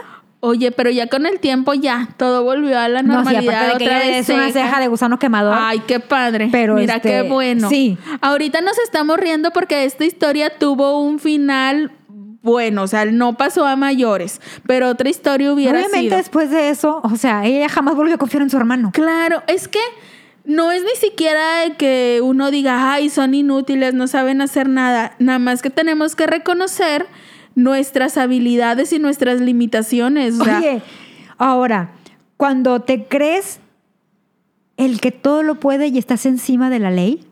Oye, 0.43 0.71
pero 0.71 0.89
ya 0.89 1.07
con 1.07 1.25
el 1.27 1.39
tiempo 1.39 1.73
ya 1.75 2.09
todo 2.17 2.43
volvió 2.43 2.77
a 2.79 2.87
la 2.87 3.03
No, 3.03 3.19
sí, 3.19 3.33
normalidad 3.33 3.53
aparte 3.55 3.73
de 3.73 3.77
que 3.77 3.83
otra 3.85 4.03
ella 4.03 4.17
vez. 4.17 4.29
es 4.29 4.35
una 4.35 4.51
ceja 4.51 4.79
de 4.79 4.87
gusano 4.87 5.19
quemador. 5.19 5.55
Ay, 5.57 5.79
qué 5.87 5.99
padre. 5.99 6.49
Pero, 6.51 6.75
Mira 6.75 6.95
este, 6.95 7.09
qué 7.09 7.21
bueno. 7.21 7.69
sí. 7.69 7.97
Ahorita 8.21 8.59
nos 8.61 8.77
estamos 8.79 9.17
riendo 9.17 9.51
porque 9.51 9.85
esta 9.85 10.03
historia 10.03 10.57
tuvo 10.57 10.99
un 11.01 11.19
final 11.19 11.91
bueno, 12.43 12.81
o 12.81 12.87
sea, 12.87 13.05
no 13.05 13.37
pasó 13.37 13.67
a 13.67 13.75
mayores, 13.75 14.41
pero 14.65 14.89
otra 14.89 15.07
historia 15.09 15.53
hubiera 15.53 15.73
Obviamente 15.77 15.99
sido. 16.07 16.17
después 16.17 16.49
de 16.49 16.69
eso, 16.71 16.99
o 17.03 17.15
sea, 17.15 17.45
ella 17.45 17.69
jamás 17.69 17.95
volvió 17.95 18.15
a 18.15 18.17
confiar 18.17 18.41
en 18.41 18.49
su 18.49 18.57
hermano. 18.57 18.89
Claro, 18.93 19.43
es 19.45 19.67
que 19.67 19.77
no 20.43 20.71
es 20.71 20.81
ni 20.83 20.95
siquiera 20.95 21.43
que 21.77 22.19
uno 22.23 22.49
diga, 22.49 22.93
ay, 22.93 23.11
son 23.11 23.35
inútiles, 23.35 23.93
no 23.93 24.07
saben 24.07 24.41
hacer 24.41 24.67
nada. 24.69 25.13
Nada 25.19 25.37
más 25.37 25.61
que 25.61 25.69
tenemos 25.69 26.15
que 26.15 26.25
reconocer 26.25 27.05
nuestras 27.55 28.17
habilidades 28.17 28.93
y 28.93 28.99
nuestras 28.99 29.41
limitaciones. 29.41 30.39
O 30.39 30.43
sea, 30.43 30.59
Oye, 30.59 30.81
ahora, 31.37 31.91
cuando 32.37 32.81
te 32.81 33.05
crees 33.05 33.59
el 34.77 34.99
que 35.01 35.11
todo 35.11 35.43
lo 35.43 35.59
puede 35.59 35.87
y 35.87 35.97
estás 35.97 36.25
encima 36.25 36.69
de 36.69 36.79
la 36.79 36.91
ley, 36.91 37.25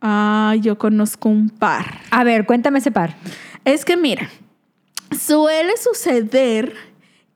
ah, 0.00 0.54
yo 0.60 0.78
conozco 0.78 1.28
un 1.28 1.50
par. 1.50 2.00
a 2.10 2.24
ver, 2.24 2.46
cuéntame 2.46 2.78
ese 2.78 2.90
par. 2.90 3.16
Es 3.64 3.84
que 3.84 3.96
mira, 3.96 4.28
suele 5.18 5.76
suceder 5.76 6.74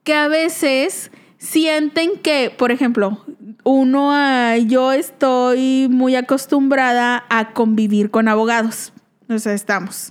que 0.04 0.14
a 0.14 0.28
veces 0.28 1.10
sienten 1.38 2.18
que, 2.22 2.52
por 2.56 2.70
ejemplo, 2.70 3.24
uno, 3.64 4.10
ah, 4.12 4.56
yo 4.56 4.92
estoy 4.92 5.88
muy 5.90 6.14
acostumbrada 6.14 7.24
a 7.28 7.52
convivir 7.52 8.10
con 8.10 8.28
abogados. 8.28 8.92
O 9.28 9.38
sea, 9.38 9.54
estamos. 9.54 10.08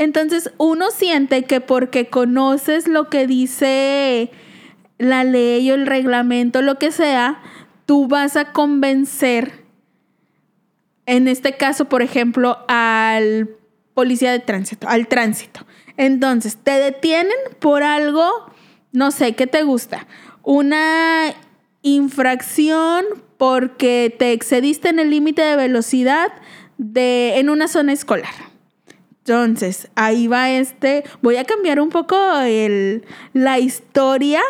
Entonces 0.00 0.50
uno 0.56 0.90
siente 0.90 1.44
que 1.44 1.60
porque 1.60 2.08
conoces 2.08 2.88
lo 2.88 3.10
que 3.10 3.26
dice 3.26 4.30
la 4.96 5.24
ley 5.24 5.70
o 5.70 5.74
el 5.74 5.86
reglamento, 5.86 6.62
lo 6.62 6.78
que 6.78 6.90
sea, 6.90 7.42
tú 7.84 8.08
vas 8.08 8.34
a 8.38 8.52
convencer, 8.52 9.66
en 11.04 11.28
este 11.28 11.58
caso, 11.58 11.90
por 11.90 12.00
ejemplo, 12.00 12.64
al 12.66 13.50
policía 13.92 14.32
de 14.32 14.38
tránsito, 14.38 14.88
al 14.88 15.06
tránsito. 15.06 15.66
Entonces, 15.98 16.56
te 16.56 16.70
detienen 16.70 17.36
por 17.58 17.82
algo, 17.82 18.30
no 18.92 19.10
sé, 19.10 19.34
¿qué 19.34 19.46
te 19.46 19.64
gusta? 19.64 20.06
Una 20.42 21.34
infracción 21.82 23.04
porque 23.36 24.16
te 24.18 24.32
excediste 24.32 24.88
en 24.88 24.98
el 24.98 25.10
límite 25.10 25.42
de 25.42 25.56
velocidad 25.56 26.32
de, 26.78 27.38
en 27.38 27.50
una 27.50 27.68
zona 27.68 27.92
escolar. 27.92 28.49
Entonces, 29.30 29.88
ahí 29.94 30.26
va 30.26 30.50
este. 30.50 31.04
Voy 31.22 31.36
a 31.36 31.44
cambiar 31.44 31.80
un 31.80 31.88
poco 31.90 32.16
el, 32.40 33.04
la 33.32 33.58
historia. 33.58 34.40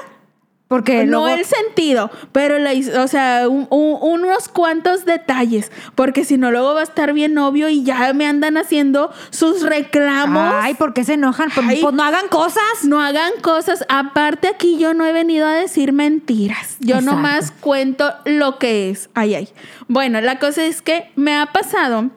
Porque 0.68 1.04
no 1.04 1.22
luego- 1.22 1.28
el 1.40 1.44
sentido, 1.44 2.12
pero 2.30 2.60
la, 2.60 2.70
o 3.02 3.08
sea, 3.08 3.48
un- 3.48 3.66
un- 3.70 3.98
unos 4.00 4.46
cuantos 4.46 5.04
detalles. 5.04 5.72
Porque 5.96 6.24
si 6.24 6.38
no, 6.38 6.52
luego 6.52 6.74
va 6.74 6.80
a 6.80 6.84
estar 6.84 7.12
bien 7.12 7.36
obvio 7.38 7.68
y 7.68 7.82
ya 7.82 8.12
me 8.12 8.24
andan 8.24 8.56
haciendo 8.56 9.10
sus 9.30 9.62
reclamos. 9.62 10.54
Ay, 10.62 10.74
¿por 10.74 10.94
qué 10.94 11.02
se 11.02 11.14
enojan? 11.14 11.50
Pues, 11.52 11.66
Ay. 11.68 11.78
pues 11.82 11.92
no 11.92 12.04
hagan 12.04 12.28
cosas. 12.28 12.84
No 12.84 13.00
hagan 13.02 13.32
cosas. 13.42 13.84
Aparte, 13.88 14.46
aquí 14.46 14.78
yo 14.78 14.94
no 14.94 15.04
he 15.04 15.12
venido 15.12 15.44
a 15.48 15.54
decir 15.54 15.92
mentiras. 15.92 16.76
Yo 16.78 16.94
Exacto. 16.98 17.16
nomás 17.16 17.50
cuento 17.50 18.14
lo 18.24 18.58
que 18.60 18.90
es. 18.90 19.10
Ay, 19.14 19.34
ay. 19.34 19.48
Bueno, 19.88 20.20
la 20.20 20.38
cosa 20.38 20.64
es 20.64 20.82
que 20.82 21.10
me 21.16 21.34
ha 21.36 21.46
pasado 21.46 22.10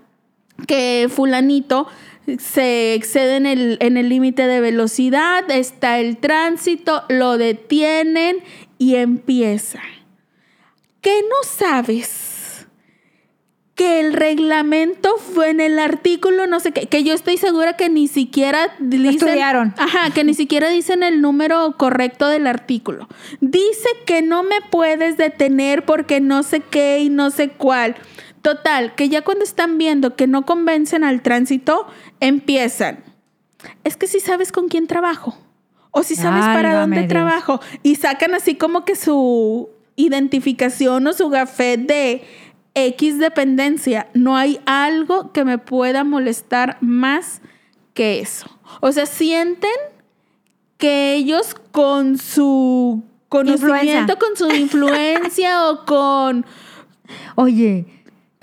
que 0.68 1.10
fulanito 1.12 1.88
se 2.40 2.94
excede 2.94 3.36
en 3.36 3.46
el 3.46 3.78
en 3.82 3.98
el 3.98 4.10
límite 4.10 4.48
de 4.48 4.60
velocidad, 4.60 5.50
está 5.50 6.00
el 6.00 6.18
tránsito, 6.18 7.04
lo 7.10 7.38
detienen 7.38 8.38
y 8.78 8.96
empieza. 8.96 9.82
¿Qué 11.02 11.22
no 11.22 11.48
sabes? 11.48 12.68
Que 13.76 14.00
el 14.00 14.14
reglamento 14.14 15.18
fue 15.18 15.50
en 15.50 15.60
el 15.60 15.80
artículo, 15.80 16.48
no 16.48 16.60
sé 16.60 16.72
qué, 16.72 16.88
que 16.88 17.04
yo 17.04 17.14
estoy 17.14 17.38
segura 17.38 17.76
que 17.76 17.90
ni 17.90 18.08
siquiera 18.08 18.74
dicen, 18.80 19.08
estudiaron. 19.08 19.74
Ajá, 19.78 20.12
que 20.12 20.24
ni 20.24 20.34
siquiera 20.34 20.70
dicen 20.70 21.04
el 21.04 21.22
número 21.22 21.76
correcto 21.78 22.30
del 22.30 22.48
artículo. 22.48 23.10
Dice 23.42 23.90
que 24.06 24.22
no 24.22 24.44
me 24.44 24.62
puedes 24.70 25.18
detener 25.18 25.84
porque 25.84 26.22
no 26.22 26.44
sé 26.44 26.62
qué 26.62 27.00
y 27.00 27.10
no 27.10 27.32
sé 27.32 27.50
cuál. 27.50 27.96
Total, 28.44 28.94
que 28.94 29.08
ya 29.08 29.24
cuando 29.24 29.46
están 29.46 29.78
viendo 29.78 30.16
que 30.18 30.28
no 30.28 30.46
convencen 30.46 31.04
al 31.06 31.22
tránsito, 31.22 31.88
empiezan. 32.20 33.04
Es 33.86 33.96
que 33.96 34.06
si 34.06 34.20
sabes 34.20 34.52
con 34.52 34.68
quién 34.68 34.86
trabajo. 34.86 35.38
O 35.92 36.04
si 36.04 36.16
sabes 36.18 36.44
para 36.44 36.76
dónde 36.76 36.98
Dios. 37.00 37.08
trabajo. 37.08 37.62
Y 37.84 37.96
sacan 37.96 38.34
así 38.34 38.56
como 38.56 38.84
que 38.84 38.96
su 38.98 39.70
identificación 39.96 41.08
o 41.08 41.14
su 41.14 41.30
gafet 41.30 41.88
de 41.88 42.24
X 42.74 43.18
dependencia. 43.18 44.10
No 44.14 44.36
hay 44.36 44.60
algo 44.66 45.32
que 45.32 45.46
me 45.46 45.58
pueda 45.58 46.04
molestar 46.04 46.78
más 46.82 47.42
que 47.94 48.20
eso. 48.20 48.48
O 48.82 48.92
sea, 48.92 49.06
sienten 49.06 49.72
que 50.78 51.14
ellos 51.16 51.56
con 51.72 52.18
su 52.18 53.04
conocimiento, 53.30 53.78
Influencia. 53.78 54.16
con 54.18 54.36
su 54.36 54.52
influencia 54.54 55.70
o 55.70 55.86
con... 55.86 56.46
Oye, 57.36 57.86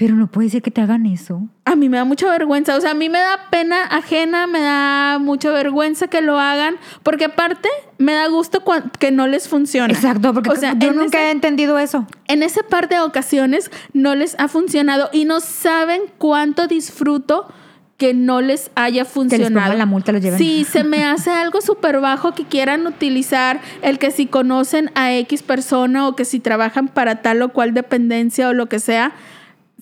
pero 0.00 0.14
no 0.14 0.28
puede 0.28 0.48
ser 0.48 0.62
que 0.62 0.70
te 0.70 0.80
hagan 0.80 1.04
eso. 1.04 1.42
A 1.66 1.76
mí 1.76 1.90
me 1.90 1.98
da 1.98 2.04
mucha 2.06 2.26
vergüenza, 2.30 2.74
o 2.74 2.80
sea, 2.80 2.92
a 2.92 2.94
mí 2.94 3.10
me 3.10 3.18
da 3.18 3.38
pena 3.50 3.84
ajena, 3.84 4.46
me 4.46 4.58
da 4.60 5.18
mucha 5.20 5.50
vergüenza 5.50 6.08
que 6.08 6.22
lo 6.22 6.38
hagan, 6.40 6.76
porque 7.02 7.26
aparte 7.26 7.68
me 7.98 8.14
da 8.14 8.26
gusto 8.28 8.64
que 8.98 9.10
no 9.10 9.26
les 9.26 9.46
funciona. 9.46 9.92
Exacto, 9.92 10.32
porque 10.32 10.48
o 10.48 10.56
sea, 10.56 10.72
yo 10.78 10.94
nunca 10.94 11.18
ese- 11.18 11.28
he 11.28 11.30
entendido 11.32 11.78
eso. 11.78 12.06
en 12.28 12.42
ese 12.42 12.62
par 12.64 12.88
de 12.88 12.98
ocasiones 13.00 13.70
no 13.92 14.14
les 14.14 14.40
ha 14.40 14.48
funcionado 14.48 15.10
y 15.12 15.26
no 15.26 15.40
saben 15.40 16.00
cuánto 16.16 16.66
disfruto 16.66 17.52
que 17.98 18.14
no 18.14 18.40
les 18.40 18.70
haya 18.76 19.04
funcionado. 19.04 19.52
pongan 19.52 19.76
la 19.76 19.84
multa, 19.84 20.12
los 20.12 20.22
lleven. 20.22 20.38
Sí, 20.38 20.64
se 20.64 20.82
me 20.82 21.04
hace 21.04 21.30
algo 21.30 21.60
súper 21.60 22.00
bajo 22.00 22.32
que 22.34 22.44
quieran 22.46 22.86
utilizar 22.86 23.60
el 23.82 23.98
que 23.98 24.10
si 24.10 24.24
conocen 24.24 24.90
a 24.94 25.12
X 25.12 25.42
persona 25.42 26.08
o 26.08 26.16
que 26.16 26.24
si 26.24 26.40
trabajan 26.40 26.88
para 26.88 27.20
tal 27.20 27.42
o 27.42 27.50
cual 27.50 27.74
dependencia 27.74 28.48
o 28.48 28.54
lo 28.54 28.70
que 28.70 28.78
sea, 28.78 29.12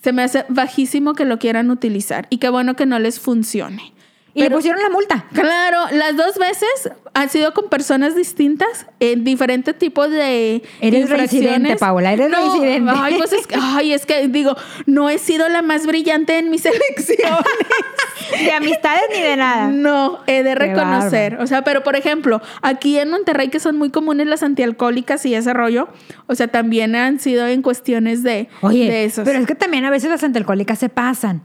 se 0.02 0.12
me 0.12 0.22
hace 0.22 0.44
bajísimo 0.48 1.14
que 1.14 1.24
lo 1.24 1.38
quieran 1.38 1.70
utilizar 1.70 2.26
y 2.30 2.38
qué 2.38 2.48
bueno 2.48 2.74
que 2.74 2.86
no 2.86 2.98
les 2.98 3.20
funcione. 3.20 3.92
Y 4.38 4.42
le 4.42 4.50
pusieron 4.50 4.80
la 4.82 4.90
multa. 4.90 5.24
Claro, 5.32 5.78
las 5.92 6.16
dos 6.16 6.38
veces 6.38 6.90
han 7.14 7.28
sido 7.28 7.52
con 7.54 7.68
personas 7.68 8.14
distintas 8.14 8.86
en 9.00 9.24
diferentes 9.24 9.76
tipos 9.76 10.10
de 10.10 10.62
Eres 10.80 11.10
residente, 11.10 11.76
Paola, 11.76 12.12
eres 12.12 12.30
No, 12.30 12.54
residente. 12.54 12.92
Ay, 12.94 13.14
pues 13.18 13.32
es 13.32 13.46
que, 13.46 13.56
ay, 13.60 13.92
es 13.92 14.06
que 14.06 14.28
digo, 14.28 14.56
no 14.86 15.08
he 15.10 15.18
sido 15.18 15.48
la 15.48 15.62
más 15.62 15.86
brillante 15.86 16.38
en 16.38 16.50
mis 16.50 16.64
elecciones. 16.66 17.44
De 18.42 18.52
amistades 18.52 19.04
ni 19.14 19.20
de 19.22 19.36
nada. 19.36 19.68
No, 19.68 20.20
he 20.26 20.42
de 20.42 20.54
reconocer. 20.54 21.38
O 21.40 21.46
sea, 21.46 21.62
pero 21.62 21.82
por 21.82 21.96
ejemplo, 21.96 22.40
aquí 22.62 22.98
en 22.98 23.10
Monterrey, 23.10 23.48
que 23.48 23.60
son 23.60 23.76
muy 23.76 23.90
comunes 23.90 24.26
las 24.26 24.42
antialcohólicas 24.42 25.24
y 25.26 25.34
ese 25.34 25.52
rollo, 25.54 25.88
o 26.26 26.34
sea, 26.34 26.48
también 26.48 26.94
han 26.94 27.20
sido 27.20 27.46
en 27.46 27.62
cuestiones 27.62 28.22
de, 28.22 28.48
Oye, 28.60 28.90
de 28.90 29.04
esos. 29.04 29.24
pero 29.24 29.38
es 29.38 29.46
que 29.46 29.54
también 29.54 29.84
a 29.84 29.90
veces 29.90 30.10
las 30.10 30.22
antialcohólicas 30.22 30.78
se 30.78 30.88
pasan. 30.88 31.42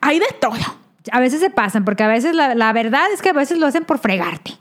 Hay 0.00 0.18
de 0.18 0.26
todo. 0.40 0.54
A 1.12 1.20
veces 1.20 1.40
se 1.40 1.50
pasan, 1.50 1.84
porque 1.84 2.02
a 2.02 2.08
veces 2.08 2.34
la, 2.34 2.54
la 2.54 2.72
verdad 2.72 3.06
es 3.12 3.20
que 3.22 3.30
a 3.30 3.32
veces 3.34 3.58
lo 3.58 3.66
hacen 3.66 3.84
por 3.84 3.98
fregarte. 3.98 4.52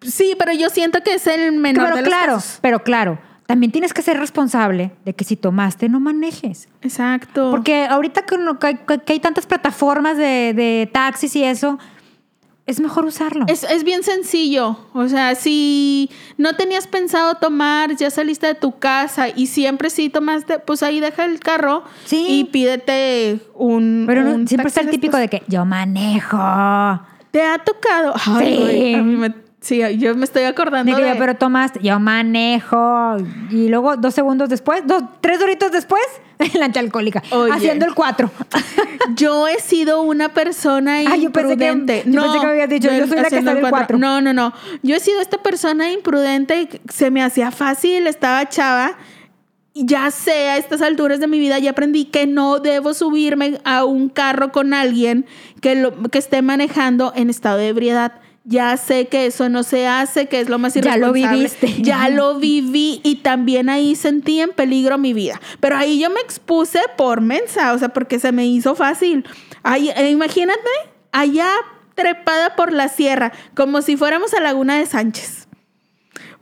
Sí, 0.00 0.34
pero 0.38 0.52
yo 0.52 0.68
siento 0.68 1.00
que 1.02 1.14
es 1.14 1.26
el 1.26 1.52
menor 1.52 1.84
pero 1.86 1.96
de 1.96 2.02
los 2.02 2.08
claro, 2.08 2.34
casos. 2.34 2.58
pero 2.60 2.82
claro, 2.82 3.18
también 3.46 3.70
tienes 3.70 3.94
que 3.94 4.02
ser 4.02 4.18
responsable 4.18 4.90
de 5.04 5.14
que 5.14 5.24
si 5.24 5.36
tomaste 5.36 5.88
no 5.88 6.00
manejes. 6.00 6.68
Exacto. 6.80 7.50
Porque 7.52 7.86
ahorita 7.86 8.22
que, 8.22 8.36
no- 8.38 8.58
que- 8.58 8.78
que 9.04 9.12
hay 9.12 9.20
tantas 9.20 9.46
plataformas 9.46 10.16
de, 10.16 10.54
de 10.54 10.90
taxis 10.92 11.36
y 11.36 11.44
eso, 11.44 11.78
es 12.66 12.80
mejor 12.80 13.04
usarlo. 13.04 13.44
Es, 13.48 13.64
es 13.64 13.82
bien 13.84 14.02
sencillo. 14.04 14.76
O 14.94 15.08
sea, 15.08 15.34
si 15.34 16.10
no 16.38 16.54
tenías 16.54 16.86
pensado 16.86 17.34
tomar, 17.34 17.96
ya 17.96 18.08
saliste 18.10 18.46
de 18.46 18.54
tu 18.54 18.78
casa 18.78 19.28
y 19.28 19.46
siempre 19.48 19.90
sí 19.90 20.08
tomaste, 20.10 20.58
pues 20.60 20.82
ahí 20.82 21.00
deja 21.00 21.24
el 21.24 21.40
carro 21.40 21.84
Sí. 22.04 22.24
y 22.28 22.44
pídete 22.44 23.40
un. 23.54 24.04
pero 24.06 24.22
no- 24.22 24.34
un 24.34 24.46
siempre 24.48 24.68
está 24.68 24.80
el 24.82 24.90
típico 24.90 25.16
después. 25.16 25.40
de 25.40 25.46
que 25.46 25.52
yo 25.52 25.64
manejo. 25.64 26.38
¿Te 27.32 27.42
ha 27.42 27.58
tocado? 27.58 28.14
Ay, 28.26 28.56
Sí. 28.70 28.94
a 28.94 29.02
mí 29.02 29.16
me- 29.16 29.34
sí, 29.62 29.80
yo 29.98 30.14
me 30.14 30.24
estoy 30.24 30.42
acordando. 30.42 30.84
Digo 30.94 30.98
yo, 30.98 31.14
de- 31.14 31.18
pero 31.18 31.34
tomaste, 31.36 31.80
yo 31.82 31.98
manejo. 31.98 33.16
Y 33.50 33.68
luego 33.68 33.96
dos 33.96 34.12
segundos 34.14 34.50
después, 34.50 34.82
dos, 34.86 35.02
tres 35.22 35.40
doritos 35.40 35.72
después, 35.72 36.02
la 36.54 36.66
antialcohólica. 36.66 37.22
Oye. 37.30 37.52
Haciendo 37.52 37.86
el 37.86 37.94
cuatro. 37.94 38.30
Yo 39.16 39.48
he 39.48 39.58
sido 39.58 40.02
una 40.02 40.28
persona 40.28 40.98
Ah, 41.06 41.16
yo 41.16 41.32
pensé 41.32 41.56
que- 41.56 41.64
imprudente. 41.66 42.02
yo 42.06 42.22
pensé 42.22 42.38
que 42.38 42.46
me 42.46 42.52
habías 42.52 42.68
dicho, 42.68 42.88
no, 42.90 42.98
yo 42.98 43.06
soy 43.08 43.16
la 43.16 43.28
que 43.28 43.38
está 43.38 43.52
el 43.52 43.68
cuatro. 43.68 43.98
No, 43.98 44.20
no, 44.20 44.32
no. 44.32 44.52
Yo 44.82 44.94
he 44.94 45.00
sido 45.00 45.20
esta 45.20 45.38
persona 45.38 45.90
imprudente 45.90 46.62
y 46.62 46.68
se 46.88 47.10
me 47.10 47.20
hacía 47.22 47.50
fácil, 47.50 48.06
estaba 48.06 48.48
chava. 48.48 48.92
Ya 49.74 50.10
sé, 50.10 50.50
a 50.50 50.56
estas 50.58 50.82
alturas 50.82 51.18
de 51.18 51.26
mi 51.26 51.38
vida 51.40 51.58
ya 51.58 51.70
aprendí 51.70 52.04
que 52.04 52.26
no 52.26 52.58
debo 52.60 52.92
subirme 52.94 53.58
a 53.64 53.84
un 53.84 54.08
carro 54.08 54.52
con 54.52 54.72
alguien 54.74 55.26
que, 55.60 55.74
lo, 55.74 56.00
que 56.10 56.18
esté 56.18 56.40
manejando 56.42 57.12
en 57.16 57.28
estado 57.30 57.56
de 57.56 57.68
ebriedad. 57.68 58.12
Ya 58.44 58.76
sé 58.76 59.06
que 59.06 59.26
eso 59.26 59.48
no 59.48 59.62
se 59.62 59.86
hace, 59.86 60.26
que 60.26 60.40
es 60.40 60.48
lo 60.48 60.58
más 60.58 60.74
Ya 60.74 60.96
lo 60.96 61.16
irresponsable. 61.16 61.36
viviste. 61.36 61.82
Ya 61.82 62.08
lo 62.10 62.38
viví 62.38 63.00
y 63.04 63.16
también 63.16 63.68
ahí 63.68 63.94
sentí 63.94 64.40
en 64.40 64.50
peligro 64.50 64.98
mi 64.98 65.12
vida. 65.12 65.40
Pero 65.60 65.76
ahí 65.76 66.00
yo 66.00 66.10
me 66.10 66.20
expuse 66.20 66.80
por 66.96 67.20
mensa, 67.20 67.72
o 67.72 67.78
sea, 67.78 67.90
porque 67.90 68.18
se 68.18 68.32
me 68.32 68.46
hizo 68.46 68.74
fácil. 68.74 69.24
Ahí, 69.62 69.90
eh, 69.90 70.10
imagínate, 70.10 70.58
allá 71.12 71.48
trepada 71.94 72.56
por 72.56 72.72
la 72.72 72.88
sierra, 72.88 73.32
como 73.54 73.80
si 73.82 73.96
fuéramos 73.96 74.34
a 74.34 74.40
Laguna 74.40 74.76
de 74.78 74.86
Sánchez. 74.86 75.41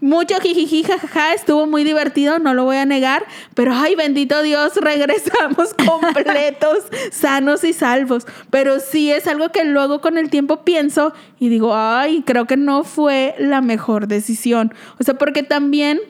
Mucho 0.01 0.37
jijiji, 0.41 0.83
jajaja, 0.83 1.35
estuvo 1.35 1.67
muy 1.67 1.85
divertido, 1.85 2.39
no 2.39 2.55
lo 2.55 2.65
voy 2.65 2.77
a 2.77 2.87
negar, 2.87 3.27
pero 3.55 3.75
ay, 3.75 3.95
bendito 3.97 4.43
Dios, 4.43 4.75
regresamos 4.81 5.75
completos, 5.75 6.85
sanos 7.11 7.65
y 7.65 7.75
salvos. 7.75 8.27
Pero 8.49 8.81
sí 8.81 9.13
es 9.13 9.27
algo 9.27 9.51
que 9.51 9.65
luego 9.65 10.01
con 10.01 10.17
el 10.17 10.31
tiempo 10.31 10.65
pienso 10.65 11.13
y 11.39 11.51
digo, 11.51 11.75
ay, 11.75 12.23
creo 12.27 12.47
que 12.47 12.57
no 12.57 12.83
fue 12.85 13.35
la 13.39 13.61
mejor 13.61 14.07
decisión. 14.07 14.73
O 14.99 15.05
sea, 15.05 15.15
porque 15.15 15.43
también 15.43 16.01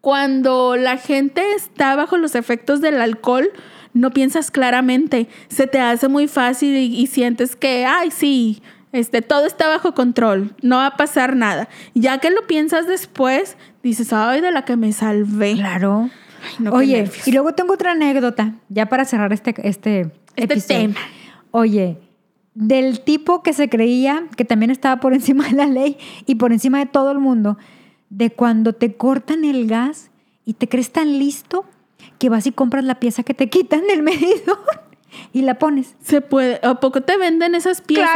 cuando 0.00 0.76
la 0.76 0.96
gente 0.96 1.54
está 1.54 1.94
bajo 1.94 2.16
los 2.16 2.34
efectos 2.34 2.80
del 2.80 3.00
alcohol, 3.00 3.50
no 3.92 4.10
piensas 4.10 4.50
claramente, 4.50 5.28
se 5.48 5.68
te 5.68 5.78
hace 5.78 6.08
muy 6.08 6.26
fácil 6.26 6.76
y, 6.76 6.96
y 6.96 7.06
sientes 7.06 7.54
que, 7.54 7.86
ay, 7.86 8.10
sí, 8.10 8.62
este, 8.96 9.22
todo 9.22 9.46
está 9.46 9.68
bajo 9.68 9.94
control, 9.94 10.54
no 10.62 10.76
va 10.76 10.86
a 10.86 10.96
pasar 10.96 11.36
nada. 11.36 11.68
Ya 11.94 12.18
que 12.18 12.30
lo 12.30 12.46
piensas 12.46 12.86
después, 12.86 13.56
dices, 13.82 14.12
ay, 14.12 14.40
de 14.40 14.50
la 14.50 14.64
que 14.64 14.76
me 14.76 14.92
salvé. 14.92 15.54
Claro. 15.54 16.10
Ay, 16.42 16.56
no, 16.58 16.72
Oye, 16.72 17.10
y 17.24 17.32
luego 17.32 17.52
tengo 17.54 17.74
otra 17.74 17.92
anécdota, 17.92 18.54
ya 18.68 18.86
para 18.86 19.04
cerrar 19.04 19.32
este, 19.32 19.54
este, 19.68 20.12
Este 20.36 20.54
episodio. 20.54 20.80
tema. 20.80 21.00
Oye, 21.50 21.98
del 22.54 23.00
tipo 23.00 23.42
que 23.42 23.52
se 23.52 23.68
creía 23.68 24.26
que 24.36 24.44
también 24.44 24.70
estaba 24.70 25.00
por 25.00 25.12
encima 25.14 25.46
de 25.48 25.52
la 25.52 25.66
ley 25.66 25.98
y 26.26 26.36
por 26.36 26.52
encima 26.52 26.78
de 26.78 26.86
todo 26.86 27.10
el 27.12 27.18
mundo, 27.18 27.58
de 28.10 28.30
cuando 28.30 28.72
te 28.72 28.94
cortan 28.96 29.44
el 29.44 29.66
gas 29.66 30.10
y 30.44 30.54
te 30.54 30.68
crees 30.68 30.92
tan 30.92 31.18
listo 31.18 31.64
que 32.18 32.28
vas 32.28 32.46
y 32.46 32.52
compras 32.52 32.84
la 32.84 33.00
pieza 33.00 33.22
que 33.24 33.34
te 33.34 33.48
quitan 33.50 33.86
del 33.86 34.02
medidor 34.02 34.58
y 35.32 35.42
la 35.42 35.58
pones. 35.58 35.96
Se 36.02 36.20
puede, 36.20 36.60
¿a 36.62 36.76
poco 36.80 37.02
te 37.02 37.16
venden 37.16 37.54
esas 37.54 37.80
piezas? 37.80 38.08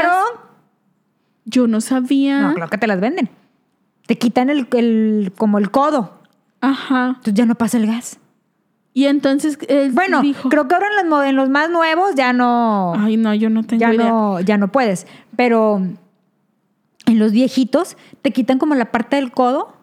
Yo 1.51 1.66
no 1.66 1.80
sabía. 1.80 2.40
No, 2.40 2.55
claro 2.55 2.70
que 2.70 2.78
te 2.78 2.86
las 2.86 3.01
venden. 3.01 3.28
Te 4.07 4.16
quitan 4.18 4.51
el, 4.51 4.66
el- 4.72 5.32
como 5.36 5.59
el 5.59 5.70
codo. 5.70 6.18
Ajá. 6.61 7.09
Entonces 7.09 7.34
ya 7.34 7.46
no 7.46 7.55
pasa 7.55 7.78
el 7.78 7.86
gas. 7.86 8.18
Y 8.92 9.07
entonces 9.07 9.57
él 9.68 9.92
Bueno, 9.92 10.20
dijo, 10.20 10.48
creo 10.48 10.66
que 10.66 10.74
ahora 10.74 10.88
en 11.01 11.09
los, 11.11 11.24
en 11.24 11.36
los 11.36 11.48
más 11.48 11.70
nuevos 11.70 12.14
ya 12.16 12.32
no. 12.32 12.92
ay, 12.98 13.16
no, 13.16 13.32
yo 13.34 13.48
no 13.48 13.62
tengo 13.62 13.80
ya 13.80 13.94
idea. 13.94 14.09
no, 14.09 14.40
ya 14.40 14.59
no 14.59 14.68
puedes. 14.72 15.07
Pero 15.36 15.76
en 17.07 17.18
los 17.18 17.32
viejitos 17.32 17.96
te 18.22 18.32
quitan 18.32 18.59
como 18.59 18.74
la 18.74 18.90
parte 18.90 19.16
del 19.16 19.30
codo 19.32 19.74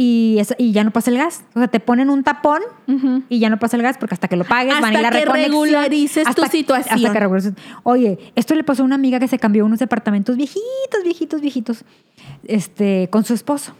y, 0.00 0.36
es- 0.38 0.54
y 0.58 0.70
ya 0.70 0.84
no 0.84 0.92
pasa 0.92 1.10
el 1.10 1.18
gas. 1.18 1.42
O 1.54 1.58
sea, 1.58 1.66
te 1.66 1.80
ponen 1.80 2.08
un 2.08 2.22
tapón 2.22 2.60
y 3.28 3.40
ya 3.40 3.50
no 3.50 3.58
pasa 3.58 3.76
el 3.76 3.82
gas 3.82 3.98
porque 3.98 4.14
hasta 4.14 4.28
que 4.28 4.36
lo 4.36 4.44
pagues 4.44 4.74
van 4.80 4.94
a 4.94 5.00
ir 5.00 5.06
Hasta 5.06 5.10
la 5.10 5.18
que 5.18 5.24
regularices 5.48 6.24
tu 6.36 6.42
situación. 6.52 6.94
Hasta 6.94 7.12
que 7.12 7.18
regularices. 7.20 7.54
Oye, 7.82 8.18
esto 8.36 8.54
le 8.54 8.62
pasó 8.62 8.82
a 8.82 8.84
una 8.86 8.94
amiga 8.94 9.18
que 9.18 9.26
se 9.26 9.40
cambió 9.40 9.66
unos 9.66 9.80
departamentos 9.80 10.36
viejitos, 10.36 11.02
viejitos, 11.02 11.40
viejitos, 11.40 11.84
este, 12.44 13.08
con 13.10 13.24
su 13.24 13.34
esposo. 13.34 13.74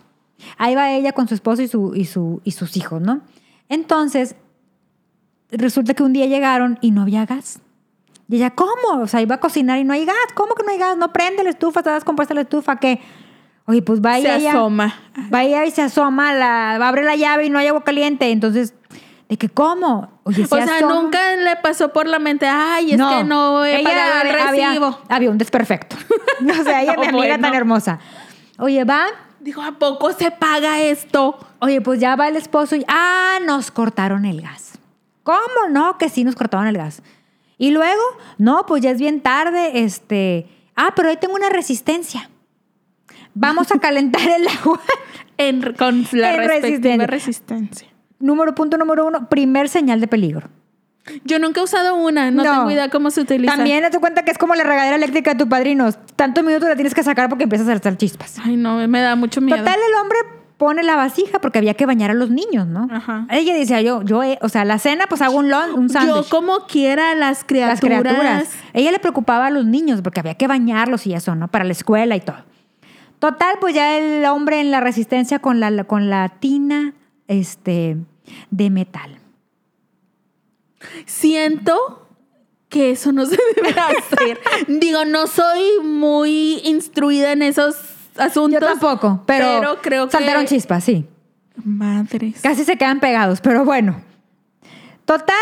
Ahí 0.57 0.75
va 0.75 0.91
ella 0.93 1.13
con 1.13 1.29
su 1.29 1.35
esposo 1.35 1.63
y, 1.63 1.69
su, 1.69 1.95
y, 1.95 2.05
su, 2.07 2.41
y 2.43 2.51
sus 2.51 2.77
hijos, 2.77 3.01
¿no? 3.01 3.21
Entonces, 3.69 4.35
resulta 5.51 5.95
que 5.95 6.03
un 6.03 6.13
día 6.13 6.27
llegaron 6.27 6.79
y 6.81 6.91
no 6.91 7.03
había 7.03 7.27
gas. 7.27 7.61
Y 8.29 8.37
ella, 8.37 8.51
¿cómo? 8.51 9.01
O 9.03 9.07
sea, 9.07 9.23
iba 9.23 9.37
a 9.37 9.41
cocinar 9.41 9.79
y 9.79 9.85
no 9.85 9.93
hay 9.95 10.05
gas. 10.05 10.17
¿Cómo 10.35 10.55
que 10.55 10.63
no 10.65 10.71
hay 10.73 10.79
gas? 10.79 10.97
No 10.99 11.13
prende 11.13 11.45
la 11.45 11.51
estufa, 11.51 11.81
está 11.81 11.95
descompuesta 11.95 12.35
la 12.35 12.43
estufa, 12.43 12.77
¿qué? 12.79 13.01
Oye, 13.69 13.83
pues 13.83 14.01
va 14.01 14.19
y 14.19 14.23
Se 14.23 14.49
asoma. 14.49 14.95
Va 15.33 15.45
ella 15.45 15.65
y 15.67 15.71
se 15.71 15.83
asoma, 15.83 16.33
la, 16.35 16.75
abre 16.77 17.05
la 17.05 17.15
llave 17.17 17.47
y 17.47 17.51
no 17.51 17.59
hay 17.59 17.67
agua 17.69 17.85
caliente. 17.85 18.31
Entonces, 18.31 18.73
¿de 19.29 19.37
qué 19.37 19.49
cómo? 19.51 20.11
Oye, 20.25 20.47
se 20.47 20.55
O 20.55 20.59
sea, 20.65 20.77
asoma. 20.79 20.95
nunca 20.95 21.37
le 21.37 21.55
pasó 21.57 21.93
por 21.93 22.07
la 22.09 22.19
mente, 22.19 22.47
ay, 22.47 22.93
es 22.93 22.97
que 23.03 23.25
no 23.25 23.65
he 23.65 23.77
ella 23.81 23.89
pagado 23.91 24.23
el 24.23 24.41
había- 24.41 24.71
recibo. 24.71 24.87
Había, 24.87 25.17
había 25.17 25.31
un 25.31 25.39
desperfecto. 25.39 25.97
o 26.61 26.65
sea, 26.65 26.83
ella, 26.83 26.95
No, 26.97 27.03
mi 27.03 27.07
amiga 27.09 27.27
bueno. 27.27 27.47
tan 27.47 27.55
hermosa. 27.55 27.99
Oye, 28.59 28.85
va. 28.85 29.05
Dijo, 29.41 29.63
¿a 29.63 29.73
poco 29.73 30.13
se 30.15 30.31
paga 30.33 30.81
esto? 30.81 31.39
Oye, 31.61 31.81
pues 31.83 32.01
ya 32.01 32.17
va 32.17 32.27
el 32.29 32.37
esposo 32.37 32.75
y, 32.75 32.85
ah, 32.89 33.39
nos 33.45 33.71
cortaron 33.71 34.25
el 34.25 34.41
gas. 34.41 34.79
¿Cómo 35.23 35.69
no? 35.71 35.99
Que 35.99 36.09
sí 36.09 36.25
nos 36.25 36.35
cortaron 36.35 36.67
el 36.67 36.77
gas. 36.79 37.03
Y 37.59 37.71
luego, 37.71 38.01
no, 38.39 38.65
pues 38.67 38.83
ya 38.83 38.91
es 38.93 38.99
bien 38.99 39.21
tarde, 39.21 39.83
este, 39.85 40.49
ah, 40.75 40.93
pero 40.97 41.11
ahí 41.11 41.19
tengo 41.19 41.35
una 41.35 41.51
resistencia. 41.51 42.31
Vamos 43.41 43.71
a 43.73 43.79
calentar 43.79 44.23
el 44.29 44.47
agua. 44.49 44.81
En, 45.41 45.61
con 45.75 46.05
la 46.13 46.35
En 46.35 46.49
respectiva 46.49 47.07
resistencia. 47.07 47.07
resistencia. 47.07 47.89
número, 48.19 48.57
punto 48.57 48.77
número 48.77 49.07
uno, 49.07 49.29
primer 49.29 49.69
señal 49.69 50.01
de 50.01 50.09
peligro. 50.09 50.49
Yo 51.25 51.39
nunca 51.39 51.61
he 51.61 51.63
usado 51.65 51.95
una, 51.95 52.33
no, 52.33 52.43
No. 52.43 52.51
tengo 52.53 52.71
idea 52.73 52.89
cómo 52.91 53.11
se 53.13 53.21
utiliza. 53.21 53.55
También 53.55 53.85
te 53.89 53.99
cuenta 54.01 54.25
que 54.25 54.33
es 54.33 54.37
como 54.39 54.57
la 54.57 54.65
regadera 54.65 54.97
eléctrica 54.97 55.35
de 55.35 55.39
tu 55.39 55.49
padrino. 55.49 55.93
Tantos 56.17 56.43
minutos 56.43 56.69
la 56.69 56.75
tienes 56.75 56.93
que 56.93 57.05
sacar 57.05 57.29
porque 57.29 57.45
empiezas 57.45 57.69
a 57.69 57.73
hacer 57.75 57.97
chispas. 57.97 58.37
Ay, 58.45 58.57
no, 58.57 58.87
me 58.89 59.01
da 59.01 59.15
mucho 59.15 59.41
miedo. 59.41 59.59
Total, 59.59 59.77
el 59.77 59.95
hombre 60.03 60.19
pone 60.57 60.83
la 60.83 60.97
vasija 60.97 61.39
porque 61.41 61.59
había 61.59 61.75
que 61.75 61.87
bañar 61.87 62.11
a 62.11 62.15
los 62.15 62.31
niños, 62.31 62.67
¿no? 62.67 62.89
Ajá. 62.91 63.25
Ella 63.31 63.55
decía, 63.55 63.81
yo, 63.81 64.03
yo, 64.03 64.25
eh, 64.25 64.41
o 64.43 64.49
sea, 64.49 64.65
la 64.65 64.81
cena, 64.81 65.07
pues 65.09 65.23
hago 65.23 65.37
un, 65.39 65.51
lon- 65.51 65.73
un 65.75 65.87
Yo 65.87 65.93
sándwich. 65.93 66.29
como 66.31 66.67
quiera 66.67 67.15
las 67.15 67.45
criaturas. 67.45 67.81
Las 67.81 68.03
criaturas. 68.03 68.51
Ella 68.73 68.91
le 68.91 68.99
preocupaba 68.99 69.47
a 69.47 69.51
los 69.51 69.65
niños 69.67 70.01
porque 70.03 70.19
había 70.19 70.35
que 70.35 70.49
bañarlos 70.49 71.07
y 71.07 71.15
eso, 71.15 71.37
¿no? 71.37 71.47
Para 71.47 71.63
la 71.65 71.71
escuela 71.73 72.17
y 72.17 72.21
todo. 72.21 72.39
Total, 73.19 73.57
pues 73.61 73.75
ya 73.75 73.99
el 73.99 74.25
hombre 74.27 74.61
en 74.61 74.71
la 74.71 74.81
resistencia 74.81 75.39
con 75.41 75.59
la, 75.61 75.85
con 75.85 76.09
la 76.11 76.29
tina 76.41 76.95
este, 77.27 77.97
de 78.51 78.71
metal. 78.71 79.19
Siento 81.07 82.07
que 82.69 82.91
eso 82.93 83.13
no 83.13 83.27
se 83.27 83.37
debe 83.57 83.71
hacer. 83.81 84.39
Digo, 84.69 85.05
no 85.05 85.27
soy 85.27 85.81
muy 85.83 86.61
instruida 86.65 87.33
en 87.33 87.43
esos 87.43 87.77
asuntos. 88.17 88.61
Yo 88.61 88.67
tampoco, 88.67 89.23
pero, 89.27 89.47
pero 89.61 89.83
creo 89.83 90.07
que- 90.07 90.13
saltaron 90.13 90.47
chispas, 90.47 90.85
sí. 90.85 91.07
Madres. 91.65 92.41
Casi 92.41 92.65
se 92.65 92.77
quedan 92.77 93.01
pegados, 93.01 93.41
pero 93.41 93.65
bueno. 93.65 94.01
Total, 95.05 95.35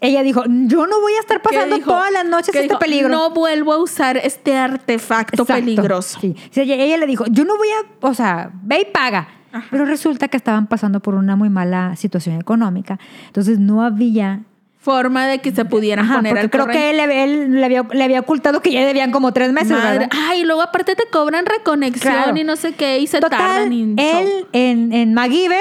ella 0.00 0.22
dijo, 0.22 0.42
yo 0.46 0.86
no 0.86 1.00
voy 1.00 1.12
a 1.14 1.20
estar 1.20 1.40
¿Qué 1.42 1.48
pasando 1.54 1.78
todas 1.80 2.10
las 2.12 2.24
noches 2.24 2.50
¿Qué 2.52 2.58
este 2.60 2.68
dijo? 2.68 2.78
peligro. 2.78 3.08
No 3.10 3.30
vuelvo 3.30 3.72
a 3.72 3.78
usar 3.82 4.16
este 4.16 4.56
artefacto 4.56 5.42
Exacto. 5.42 5.60
peligroso. 5.62 6.18
Sí. 6.20 6.34
Ella, 6.54 6.74
ella 6.76 6.96
le 6.96 7.06
dijo, 7.06 7.24
yo 7.30 7.44
no 7.44 7.56
voy 7.56 7.68
a, 7.68 8.06
o 8.06 8.14
sea, 8.14 8.50
ve 8.62 8.80
y 8.88 8.92
paga. 8.92 9.28
Ajá. 9.52 9.66
Pero 9.70 9.84
resulta 9.84 10.28
que 10.28 10.36
estaban 10.36 10.68
pasando 10.68 11.00
por 11.00 11.14
una 11.14 11.34
muy 11.36 11.50
mala 11.50 11.96
situación 11.96 12.36
económica. 12.40 12.98
Entonces 13.26 13.58
no 13.58 13.82
había... 13.82 14.42
Forma 14.82 15.26
de 15.26 15.40
que 15.40 15.52
se 15.52 15.66
pudieran 15.66 16.06
Ajá, 16.06 16.14
poner 16.16 16.30
porque 16.32 16.44
al 16.44 16.50
creo 16.50 16.66
que 16.68 16.88
él, 16.90 17.00
él 17.00 17.50
le, 17.60 17.64
había, 17.66 17.82
le 17.92 18.02
había 18.02 18.20
ocultado 18.20 18.62
que 18.62 18.72
ya 18.72 18.86
debían 18.86 19.10
como 19.12 19.30
tres 19.34 19.52
meses, 19.52 19.72
Madre. 19.72 20.08
Ay, 20.10 20.42
luego 20.44 20.62
aparte 20.62 20.94
te 20.96 21.04
cobran 21.12 21.44
reconexión 21.44 22.14
Claro. 22.14 22.34
y 22.34 22.44
no 22.44 22.56
sé 22.56 22.72
qué, 22.72 22.98
y 22.98 23.06
se 23.06 23.20
Total, 23.20 23.38
tardan. 23.38 23.72
y 23.74 23.82
él 23.98 24.46
en, 24.54 24.94
en 24.94 25.12
MacGyver 25.14 25.60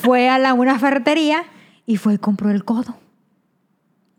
fue 0.00 0.28
a 0.30 0.38
la, 0.38 0.54
una 0.54 0.78
ferretería 0.78 1.44
y 1.84 1.96
fue 1.98 2.14
y 2.14 2.18
compró 2.18 2.50
el 2.50 2.64
codo. 2.64 2.96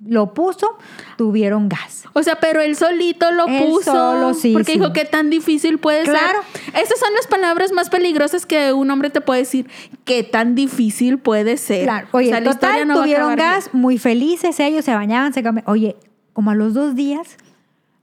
Lo 0.06 0.34
puso, 0.34 0.78
tuvieron 1.18 1.70
gas. 1.70 2.04
O 2.14 2.24
sea, 2.24 2.36
pero 2.40 2.60
él 2.62 2.76
solito 2.76 3.32
lo 3.32 3.48
Él 3.48 3.64
puso. 3.64 3.92
solo, 3.92 4.34
sí, 4.34 4.52
Porque 4.54 4.74
sí. 4.74 4.78
dijo 4.80 4.92
que 4.94 5.06
tan 5.06 5.30
difícil 5.30 5.78
puede 5.80 6.04
Claro. 6.04 6.40
ser. 6.54 6.84
Esas 6.84 7.00
son 7.00 7.14
las 7.16 7.28
palabras 7.28 7.72
más 7.72 7.90
peligrosas 7.90 8.46
que 8.46 8.74
un 8.74 8.92
hombre 8.92 9.10
te 9.10 9.22
puede 9.22 9.40
decir. 9.42 9.70
¿Qué 10.04 10.24
tan 10.24 10.56
difícil 10.56 11.20
puede 11.20 11.58
ser? 11.58 11.84
Claro. 11.86 12.08
Oye, 12.12 12.28
O 12.28 12.30
sea, 12.32 12.42
la 12.42 12.52
total, 12.52 12.88
no 12.88 13.02
tuvieron 13.02 13.36
gas, 13.36 13.70
muy 13.74 13.98
felices 13.98 14.60
ellos, 14.60 14.84
se 14.86 14.94
bañaban, 14.94 15.34
se 15.34 15.42
cambiaban. 15.42 15.72
Oye, 15.72 15.96
como 16.34 16.52
a 16.52 16.56
los 16.56 16.74
dos 16.74 16.96
días, 16.96 17.38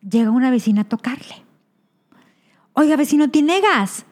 llega 0.09 0.31
una 0.31 0.51
vecina 0.51 0.83
a 0.83 0.85
tocarle. 0.85 1.45
Oiga, 2.73 2.97
vecino, 2.97 3.29
¿tiene 3.31 3.61
gas? 3.61 4.07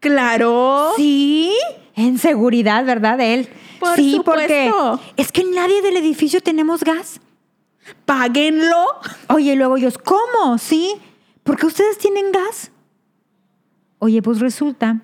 Claro. 0.00 0.92
Sí, 0.96 1.52
en 1.94 2.18
seguridad, 2.18 2.84
¿verdad? 2.84 3.16
De 3.18 3.34
él. 3.34 3.48
Por 3.88 3.96
sí, 3.96 4.20
porque 4.24 4.70
es 5.16 5.32
que 5.32 5.44
nadie 5.44 5.82
del 5.82 5.96
edificio 5.96 6.40
tenemos 6.40 6.82
gas. 6.82 7.20
Páguenlo. 8.04 8.84
Oye, 9.28 9.52
y 9.52 9.56
luego 9.56 9.76
ellos, 9.76 9.98
¿cómo? 9.98 10.58
Sí, 10.58 10.94
¿por 11.42 11.56
qué 11.56 11.66
ustedes 11.66 11.98
tienen 11.98 12.32
gas? 12.32 12.70
Oye, 13.98 14.22
pues 14.22 14.40
resulta 14.40 15.00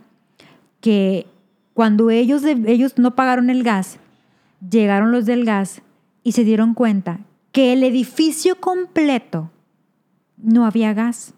que 0.81 1.27
cuando 1.75 2.11
ellos, 2.11 2.45
ellos 2.45 2.99
no 2.99 3.15
pagaron 3.15 3.51
el 3.51 3.63
gas, 3.63 3.99
llegaron 4.69 5.13
los 5.13 5.25
del 5.25 5.45
gas 5.45 5.83
y 6.23 6.33
se 6.33 6.45
dieron 6.45 6.75
cuenta 6.75 7.21
que 7.53 7.73
el 7.73 7.83
edificio 7.83 8.57
completo 8.61 9.51
no 10.37 10.67
había 10.67 10.93
gas. 10.93 11.35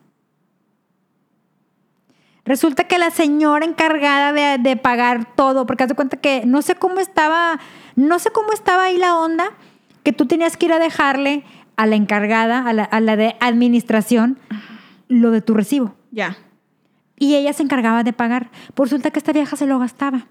Resulta 2.44 2.84
que 2.84 2.98
la 2.98 3.10
señora 3.10 3.64
encargada 3.64 4.32
de, 4.32 4.58
de 4.58 4.76
pagar 4.76 5.34
todo, 5.34 5.64
porque 5.66 5.84
haz 5.84 5.88
de 5.88 5.94
cuenta 5.94 6.18
que 6.18 6.42
no 6.44 6.60
sé 6.60 6.74
cómo 6.74 7.00
estaba, 7.00 7.58
no 7.96 8.18
sé 8.18 8.30
cómo 8.30 8.52
estaba 8.52 8.84
ahí 8.84 8.98
la 8.98 9.18
onda, 9.18 9.52
que 10.02 10.12
tú 10.12 10.26
tenías 10.26 10.56
que 10.56 10.66
ir 10.66 10.72
a 10.72 10.78
dejarle 10.78 11.44
a 11.76 11.86
la 11.86 11.96
encargada, 11.96 12.68
a 12.68 12.72
la, 12.72 12.84
a 12.84 13.00
la 13.00 13.16
de 13.16 13.36
administración, 13.40 14.38
lo 15.08 15.30
de 15.30 15.40
tu 15.40 15.54
recibo. 15.54 15.94
Ya. 16.10 16.36
Y 17.18 17.34
ella 17.34 17.52
se 17.52 17.62
encargaba 17.62 18.02
de 18.02 18.12
pagar. 18.12 18.50
Pues 18.74 18.90
resulta 18.90 19.10
que 19.10 19.18
esta 19.18 19.32
vieja 19.32 19.56
se 19.56 19.66
lo 19.66 19.78
gastaba. 19.78 20.26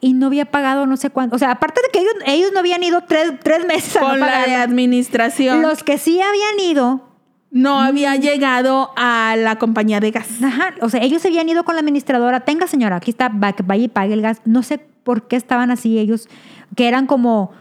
Y 0.00 0.12
no 0.14 0.26
había 0.26 0.46
pagado 0.46 0.86
no 0.86 0.96
sé 0.96 1.10
cuánto. 1.10 1.36
O 1.36 1.38
sea, 1.38 1.52
aparte 1.52 1.80
de 1.82 1.88
que 1.88 2.00
ellos, 2.00 2.14
ellos 2.26 2.50
no 2.52 2.60
habían 2.60 2.82
ido 2.82 3.02
tres, 3.02 3.34
tres 3.42 3.66
meses 3.66 3.96
a 3.96 4.00
no 4.00 4.08
Con 4.08 4.20
la 4.20 4.46
de 4.46 4.54
administración. 4.54 5.62
Los 5.62 5.82
que 5.82 5.98
sí 5.98 6.20
habían 6.20 6.58
ido 6.60 7.13
no 7.54 7.78
había 7.80 8.16
llegado 8.16 8.90
a 8.96 9.36
la 9.38 9.56
compañía 9.60 10.00
de 10.00 10.10
gas. 10.10 10.42
Ajá, 10.42 10.74
o 10.80 10.88
sea, 10.90 11.00
ellos 11.02 11.22
se 11.22 11.28
habían 11.28 11.48
ido 11.48 11.64
con 11.64 11.76
la 11.76 11.80
administradora, 11.80 12.40
tenga 12.40 12.66
señora, 12.66 12.96
aquí 12.96 13.12
está, 13.12 13.28
va- 13.28 13.52
que 13.52 13.62
vaya 13.62 13.84
y 13.84 13.88
pague 13.88 14.12
el 14.12 14.22
gas. 14.22 14.42
No 14.44 14.64
sé 14.64 14.78
por 15.04 15.28
qué 15.28 15.36
estaban 15.36 15.70
así 15.70 15.96
ellos, 16.00 16.28
que 16.74 16.88
eran 16.88 17.06
como, 17.06 17.52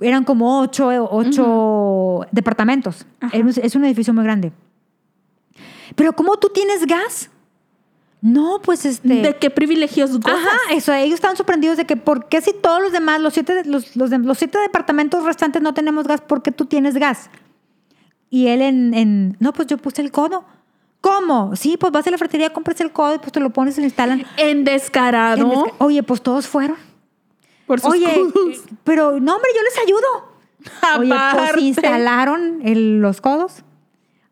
eran 0.00 0.24
como 0.24 0.60
ocho, 0.60 0.88
ocho 1.10 2.26
departamentos. 2.30 3.06
Es, 3.32 3.56
es 3.56 3.74
un 3.74 3.84
edificio 3.86 4.12
muy 4.12 4.22
grande. 4.22 4.52
Pero 5.96 6.12
¿cómo 6.12 6.36
tú 6.36 6.50
tienes 6.50 6.86
gas? 6.86 7.30
No, 8.20 8.60
pues 8.62 8.84
este... 8.84 9.08
¿De 9.22 9.36
qué 9.36 9.48
privilegios 9.48 10.20
gozas? 10.20 10.38
Ajá, 10.40 10.74
eso, 10.74 10.92
ellos 10.92 11.14
estaban 11.14 11.36
sorprendidos 11.38 11.78
de 11.78 11.86
que 11.86 11.96
por 11.96 12.28
qué 12.28 12.42
si 12.42 12.52
todos 12.52 12.82
los 12.82 12.92
demás, 12.92 13.20
los 13.20 13.32
siete, 13.32 13.64
los, 13.64 13.96
los, 13.96 14.10
los 14.10 14.38
siete 14.38 14.58
departamentos 14.58 15.24
restantes 15.24 15.60
no 15.62 15.72
tenemos 15.72 16.06
gas, 16.06 16.20
¿por 16.20 16.42
qué 16.42 16.52
tú 16.52 16.66
tienes 16.66 16.94
gas? 16.96 17.30
Y 18.34 18.46
él 18.48 18.62
en, 18.62 18.94
en, 18.94 19.36
no, 19.40 19.52
pues 19.52 19.68
yo 19.68 19.76
puse 19.76 20.00
el 20.00 20.10
codo. 20.10 20.44
¿Cómo? 21.02 21.54
Sí, 21.54 21.76
pues 21.76 21.92
vas 21.92 22.06
a 22.06 22.10
la 22.10 22.16
ferretería, 22.16 22.50
compras 22.50 22.80
el 22.80 22.90
codo 22.90 23.16
y 23.16 23.18
pues 23.18 23.30
te 23.30 23.40
lo 23.40 23.50
pones 23.50 23.76
y 23.76 23.82
lo 23.82 23.86
instalan. 23.86 24.24
En 24.38 24.64
descarado. 24.64 25.42
En 25.42 25.50
desca- 25.50 25.74
Oye, 25.78 26.02
pues 26.02 26.22
todos 26.22 26.46
fueron. 26.48 26.76
por 27.66 27.78
sus 27.80 27.90
Oye, 27.92 28.06
codos. 28.14 28.62
pero 28.84 29.20
no, 29.20 29.34
hombre, 29.36 29.50
yo 29.54 29.62
les 29.62 29.78
ayudo. 29.84 30.98
Oye, 30.98 31.14
pues 31.36 31.62
instalaron 31.62 32.60
el- 32.64 33.00
los 33.02 33.20
codos. 33.20 33.64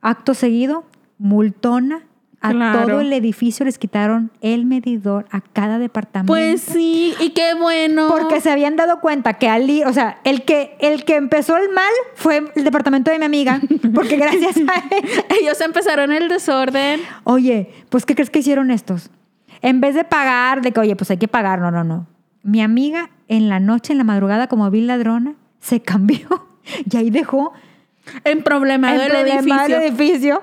Acto 0.00 0.32
seguido, 0.32 0.84
multona. 1.18 2.00
A 2.42 2.52
Claro. 2.52 2.86
todo 2.86 3.00
el 3.02 3.12
edificio 3.12 3.66
les 3.66 3.76
quitaron 3.78 4.30
el 4.40 4.64
medidor 4.64 5.26
a 5.30 5.42
cada 5.42 5.78
departamento. 5.78 6.32
Pues 6.32 6.62
sí, 6.62 7.14
y 7.20 7.30
qué 7.30 7.52
bueno. 7.54 8.08
Porque 8.08 8.40
se 8.40 8.50
habían 8.50 8.76
dado 8.76 9.00
cuenta 9.00 9.34
que 9.34 9.46
al 9.48 9.68
ir- 9.68 9.86
o 9.86 9.92
sea, 9.92 10.20
el 10.24 10.44
que, 10.46 10.74
el 10.80 11.04
que 11.04 11.16
empezó 11.16 11.58
el 11.58 11.68
mal 11.70 11.92
fue 12.14 12.44
el 12.54 12.64
departamento 12.64 13.10
de 13.10 13.18
mi 13.18 13.26
amiga, 13.26 13.60
porque 13.94 14.16
gracias 14.16 14.56
a 14.56 14.82
él. 14.96 15.04
ellos 15.40 15.60
empezaron 15.60 16.12
el 16.12 16.28
desorden. 16.28 17.00
Oye, 17.24 17.70
pues 17.90 18.06
¿qué 18.06 18.14
crees 18.14 18.30
que 18.30 18.38
hicieron 18.38 18.70
estos? 18.70 19.10
En 19.60 19.82
vez 19.82 19.94
de 19.94 20.04
pagar, 20.04 20.62
de 20.62 20.72
que, 20.72 20.80
oye, 20.80 20.96
pues 20.96 21.10
hay 21.10 21.18
que 21.18 21.28
pagar, 21.28 21.58
no, 21.60 21.70
no, 21.70 21.84
no. 21.84 22.06
Mi 22.42 22.62
amiga 22.62 23.10
en 23.28 23.50
la 23.50 23.60
noche, 23.60 23.92
en 23.92 23.98
la 23.98 24.04
madrugada, 24.04 24.46
como 24.46 24.70
vil 24.70 24.86
ladrona, 24.86 25.34
se 25.60 25.82
cambió 25.82 26.48
y 26.90 26.96
ahí 26.96 27.10
dejó 27.10 27.52
En 28.24 28.42
problema 28.42 28.94
el 28.94 28.98
del 29.12 29.26
edificio. 29.28 29.62
del 29.78 29.82
edificio. 29.82 30.42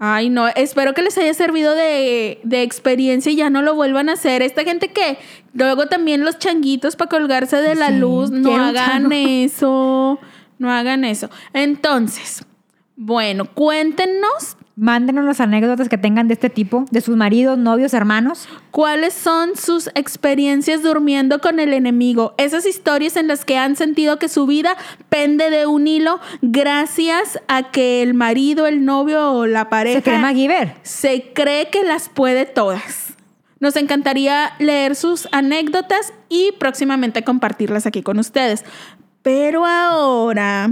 Ay, 0.00 0.30
no, 0.30 0.46
espero 0.48 0.94
que 0.94 1.02
les 1.02 1.18
haya 1.18 1.34
servido 1.34 1.74
de, 1.74 2.40
de 2.44 2.62
experiencia 2.62 3.32
y 3.32 3.36
ya 3.36 3.50
no 3.50 3.62
lo 3.62 3.74
vuelvan 3.74 4.08
a 4.08 4.12
hacer. 4.12 4.42
Esta 4.42 4.62
gente 4.62 4.88
que 4.88 5.18
luego 5.54 5.86
también 5.86 6.24
los 6.24 6.38
changuitos 6.38 6.94
para 6.94 7.08
colgarse 7.08 7.56
de 7.56 7.74
la 7.74 7.88
Sí, 7.88 7.94
luz, 7.98 8.30
no 8.30 8.54
hagan 8.56 9.10
eso, 9.12 10.20
no 10.58 10.70
hagan 10.70 11.04
eso. 11.04 11.30
Entonces, 11.52 12.44
bueno, 12.94 13.46
cuéntenos 13.46 14.56
Mándenos 14.80 15.24
las 15.24 15.40
anécdotas 15.40 15.88
que 15.88 15.98
tengan 15.98 16.28
de 16.28 16.34
este 16.34 16.50
tipo, 16.50 16.84
de 16.92 17.00
sus 17.00 17.16
maridos, 17.16 17.58
novios, 17.58 17.94
hermanos. 17.94 18.48
cuáles 18.70 19.12
son 19.12 19.56
sus 19.56 19.88
experiencias 19.96 20.84
durmiendo 20.84 21.40
con 21.40 21.58
el 21.58 21.72
enemigo. 21.72 22.34
Esas 22.38 22.64
historias 22.64 23.16
en 23.16 23.26
las 23.26 23.44
que 23.44 23.58
han 23.58 23.74
sentido 23.74 24.20
que 24.20 24.28
su 24.28 24.46
vida 24.46 24.76
pende 25.08 25.50
de 25.50 25.66
un 25.66 25.88
hilo 25.88 26.20
gracias 26.42 27.40
a 27.48 27.72
que 27.72 28.02
el 28.02 28.14
marido, 28.14 28.68
el 28.68 28.84
novio 28.84 29.32
o 29.32 29.46
la 29.46 29.68
pareja 29.68 29.98
Se 29.98 30.04
cree 30.04 30.18
MacGyver. 30.18 30.74
se 30.82 31.32
cree 31.34 31.70
que 31.70 31.82
las 31.82 32.08
puede 32.08 32.46
todas. 32.46 33.14
Nos 33.58 33.74
encantaría 33.74 34.52
leer 34.60 34.94
sus 34.94 35.26
anécdotas 35.32 36.12
y 36.28 36.52
próximamente 36.60 37.24
compartirlas 37.24 37.84
aquí 37.84 38.02
con 38.02 38.20
ustedes. 38.20 38.64
Pero 39.22 39.66
ahora 39.66 40.70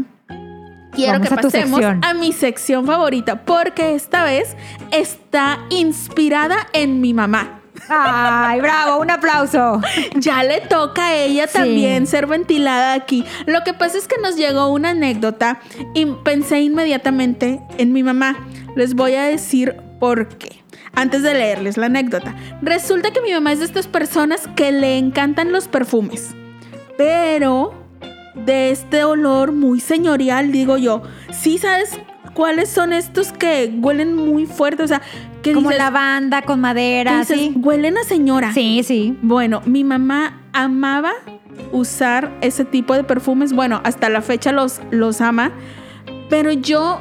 quiero 0.96 1.12
Vamos 1.12 1.28
que 1.28 1.34
a 1.34 1.36
pasemos 1.36 1.80
a 2.02 2.14
mi 2.14 2.32
sección 2.32 2.86
favorita 2.86 3.44
porque 3.44 3.94
esta 3.94 4.24
vez 4.24 4.56
está 4.90 5.60
inspirada 5.70 6.66
en 6.72 7.00
mi 7.00 7.14
mamá. 7.14 7.60
¡Ay, 7.88 8.60
bravo! 8.60 9.00
Un 9.00 9.10
aplauso. 9.10 9.80
Ya 10.16 10.42
le 10.42 10.60
toca 10.62 11.08
a 11.08 11.14
ella 11.14 11.46
Sí. 11.46 11.58
también 11.58 12.06
ser 12.06 12.26
ventilada 12.26 12.94
aquí. 12.94 13.24
Lo 13.46 13.62
que 13.64 13.74
pasa 13.74 13.98
es 13.98 14.08
que 14.08 14.16
nos 14.20 14.36
llegó 14.36 14.68
una 14.72 14.90
anécdota 14.90 15.60
y 15.94 16.06
pensé 16.06 16.60
inmediatamente 16.62 17.60
en 17.78 17.92
mi 17.92 18.02
mamá. 18.02 18.36
Les 18.74 18.94
voy 18.94 19.14
a 19.14 19.24
decir 19.24 19.76
por 20.00 20.28
qué. 20.38 20.62
Antes 20.94 21.22
de 21.22 21.34
leerles 21.34 21.76
la 21.76 21.86
anécdota. 21.86 22.34
Resulta 22.62 23.10
que 23.12 23.20
mi 23.20 23.30
mamá 23.30 23.52
es 23.52 23.58
de 23.60 23.66
estas 23.66 23.86
personas 23.86 24.48
que 24.56 24.72
le 24.72 24.96
encantan 24.98 25.52
los 25.52 25.68
perfumes. 25.68 26.34
Pero 26.96 27.74
de 28.44 28.70
este 28.70 29.04
olor 29.04 29.52
muy 29.52 29.80
señorial, 29.80 30.52
digo 30.52 30.76
yo. 30.76 31.02
Sí, 31.32 31.58
¿sabes 31.58 31.98
cuáles 32.34 32.68
son 32.68 32.92
estos 32.92 33.32
que 33.32 33.72
huelen 33.80 34.14
muy 34.14 34.46
fuerte? 34.46 34.82
O 34.82 34.88
sea, 34.88 35.02
que 35.42 35.52
Como 35.52 35.70
dices, 35.70 35.84
lavanda 35.84 36.42
con 36.42 36.60
madera, 36.60 37.20
dices, 37.20 37.38
¿sí? 37.38 37.52
huelen 37.56 37.96
a 37.98 38.04
señora. 38.04 38.52
Sí, 38.52 38.82
sí. 38.82 39.16
Bueno, 39.22 39.62
mi 39.64 39.84
mamá 39.84 40.42
amaba 40.52 41.12
usar 41.72 42.36
ese 42.40 42.64
tipo 42.64 42.94
de 42.94 43.04
perfumes. 43.04 43.52
Bueno, 43.52 43.80
hasta 43.84 44.08
la 44.08 44.22
fecha 44.22 44.52
los, 44.52 44.80
los 44.90 45.20
ama. 45.20 45.52
Pero 46.28 46.52
yo 46.52 47.00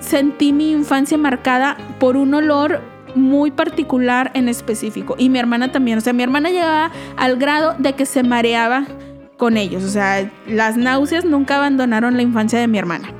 sentí 0.00 0.52
mi 0.52 0.70
infancia 0.70 1.16
marcada 1.16 1.76
por 1.98 2.16
un 2.16 2.34
olor 2.34 2.80
muy 3.14 3.50
particular 3.50 4.30
en 4.34 4.48
específico. 4.48 5.14
Y 5.18 5.28
mi 5.28 5.38
hermana 5.38 5.70
también. 5.70 5.98
O 5.98 6.00
sea, 6.00 6.12
mi 6.12 6.22
hermana 6.22 6.50
llegaba 6.50 6.90
al 7.16 7.36
grado 7.36 7.74
de 7.78 7.92
que 7.94 8.06
se 8.06 8.22
mareaba 8.22 8.84
con 9.42 9.56
ellos. 9.56 9.82
O 9.82 9.88
sea, 9.88 10.30
las 10.46 10.76
náuseas 10.76 11.24
nunca 11.24 11.56
abandonaron 11.56 12.14
la 12.16 12.22
infancia 12.22 12.60
de 12.60 12.68
mi 12.68 12.78
hermana. 12.78 13.12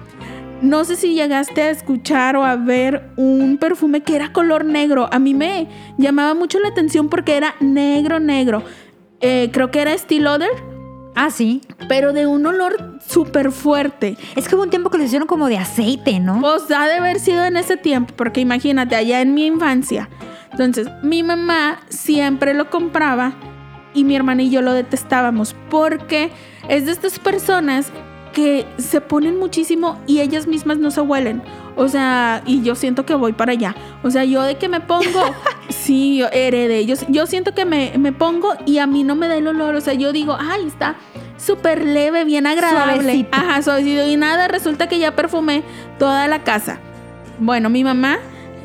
No 0.61 0.85
sé 0.85 0.95
si 0.95 1.15
llegaste 1.15 1.63
a 1.63 1.71
escuchar 1.71 2.37
o 2.37 2.45
a 2.45 2.55
ver 2.55 3.11
un 3.17 3.59
perfume 3.59 4.03
que 4.03 4.15
era 4.15 4.33
color 4.33 4.65
negro. 4.65 5.09
A 5.13 5.19
mí 5.19 5.35
me 5.35 5.67
llamaba 5.99 6.35
mucho 6.35 6.61
la 6.61 6.69
atención 6.69 7.09
porque 7.09 7.37
era 7.37 7.57
negro, 7.59 8.21
negro. 8.21 8.63
Eh, 9.21 9.51
creo 9.53 9.73
que 9.73 9.81
era 9.81 9.99
Steel 9.99 10.25
Odor, 10.29 10.51
Ah, 11.17 11.31
sí. 11.31 11.61
pero 11.89 12.13
de 12.13 12.29
un 12.29 12.47
olor 12.47 13.01
súper 13.05 13.51
fuerte. 13.51 14.17
Es 14.37 14.47
que 14.47 14.55
hubo 14.55 14.63
un 14.63 14.71
tiempo 14.71 14.91
que 14.91 14.99
lo 14.99 15.03
hicieron 15.05 15.27
como 15.27 15.49
de 15.49 15.59
aceite, 15.59 16.21
¿no? 16.21 16.41
Pues 16.41 16.71
ha 16.71 16.87
de 16.87 16.99
haber 16.99 17.19
sido 17.19 17.45
en 17.45 17.57
ese 17.57 17.77
tiempo, 17.77 18.15
porque 18.17 18.41
imagínate, 18.41 18.95
allá 18.95 19.21
en 19.23 19.35
mi 19.35 19.47
infancia. 19.47 20.09
Entonces, 20.53 20.87
mi 21.03 21.25
mamá 21.25 21.81
siempre 21.89 22.55
lo 22.55 22.71
compraba 22.71 23.33
y 23.95 24.05
mi 24.05 24.17
hermana 24.17 24.43
y 24.43 24.51
yo 24.51 24.63
lo 24.63 24.73
detestábamos 24.73 25.55
porque 25.71 26.31
es 26.69 26.87
de 26.87 26.93
estas 26.93 27.19
personas 27.19 27.93
que 28.33 28.67
se 28.79 29.01
ponen 29.01 29.39
muchísimo 29.39 30.01
y 30.07 30.21
ellas 30.21 30.47
mismas 30.47 30.79
no 30.79 30.91
se 30.91 31.01
huelen. 31.01 31.43
O 31.77 31.89
sea, 31.89 32.43
y 32.47 32.63
yo 32.63 32.75
siento 32.75 33.07
que 33.07 33.15
voy 33.15 33.33
para 33.33 33.53
allá. 33.53 33.75
O 34.03 34.11
sea, 34.11 34.25
yo 34.25 34.43
de 34.43 34.57
que 34.57 34.69
me 34.69 34.81
pongo, 34.81 35.23
sí, 35.69 36.19
yo 36.19 36.29
heredé. 36.33 36.85
Yo, 36.87 36.97
yo 37.09 37.27
siento 37.27 37.55
que 37.55 37.65
me, 37.65 37.93
me 37.99 38.13
pongo 38.13 38.55
y 38.67 38.79
a 38.79 38.87
mí 38.87 39.05
no 39.05 39.15
me 39.15 39.29
da 39.29 39.37
el 39.37 39.47
olor. 39.47 39.75
O 39.75 39.81
sea, 39.81 39.95
yo 39.95 40.13
digo, 40.13 40.37
ay, 40.39 40.67
está 40.67 40.97
súper 41.37 41.85
leve, 41.85 42.25
bien 42.25 42.47
agradable. 42.47 43.03
Suavecito. 43.03 43.29
Ajá, 43.33 43.63
suavecito. 43.63 44.07
Y 44.07 44.17
nada, 44.17 44.49
resulta 44.49 44.89
que 44.89 44.99
ya 44.99 45.15
perfumé 45.15 45.63
toda 45.99 46.29
la 46.29 46.43
casa. 46.43 46.79
Bueno, 47.39 47.71
mi 47.71 47.85
mamá 47.85 48.19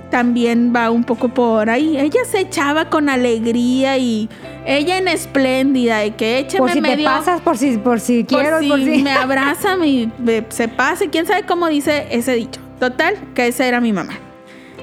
también 0.10 0.74
va 0.76 0.90
un 0.90 1.04
poco 1.04 1.30
por 1.30 1.70
ahí. 1.70 1.98
Ella 1.98 2.22
se 2.30 2.40
echaba 2.42 2.90
con 2.90 3.10
alegría 3.10 3.98
y 3.98 4.30
ella 4.66 4.98
en 4.98 5.08
espléndida 5.08 6.00
de 6.00 6.12
que 6.16 6.40
échame 6.40 6.60
por 6.60 6.70
si 6.70 6.76
te 6.76 6.82
medio 6.82 7.06
pasas, 7.06 7.42
por 7.42 7.58
si, 7.58 7.78
por 7.78 8.00
si 8.00 8.24
por 8.24 8.40
quiero, 8.42 8.60
si 8.60 8.70
por 8.70 8.80
si... 8.80 9.04
me 9.04 9.12
abraza, 9.12 9.76
me, 9.76 10.10
me- 10.20 10.46
se 10.50 10.68
pase, 10.68 11.10
quién 11.10 11.26
sabe 11.26 11.44
cómo 11.44 11.68
dice 11.68 12.08
ese 12.12 12.34
dicho. 12.34 12.62
Total, 12.80 13.16
que 13.34 13.48
esa 13.48 13.66
era 13.66 13.82
mi 13.82 13.92
mamá. 13.92 14.14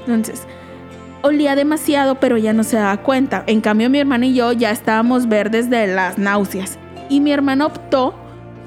Entonces, 0.00 0.42
olía 1.22 1.54
demasiado, 1.56 2.16
pero 2.16 2.36
ella 2.36 2.52
no 2.52 2.64
se 2.64 2.76
daba 2.76 2.96
cuenta. 2.98 3.44
En 3.46 3.60
cambio, 3.60 3.88
mi 3.88 3.98
hermana 3.98 4.26
y 4.26 4.34
yo 4.34 4.52
ya 4.52 4.70
estábamos 4.70 5.28
verdes 5.28 5.70
de 5.70 5.86
las 5.86 6.18
náuseas. 6.18 6.78
Y 7.08 7.20
mi 7.20 7.32
hermana 7.32 7.66
optó 7.66 8.14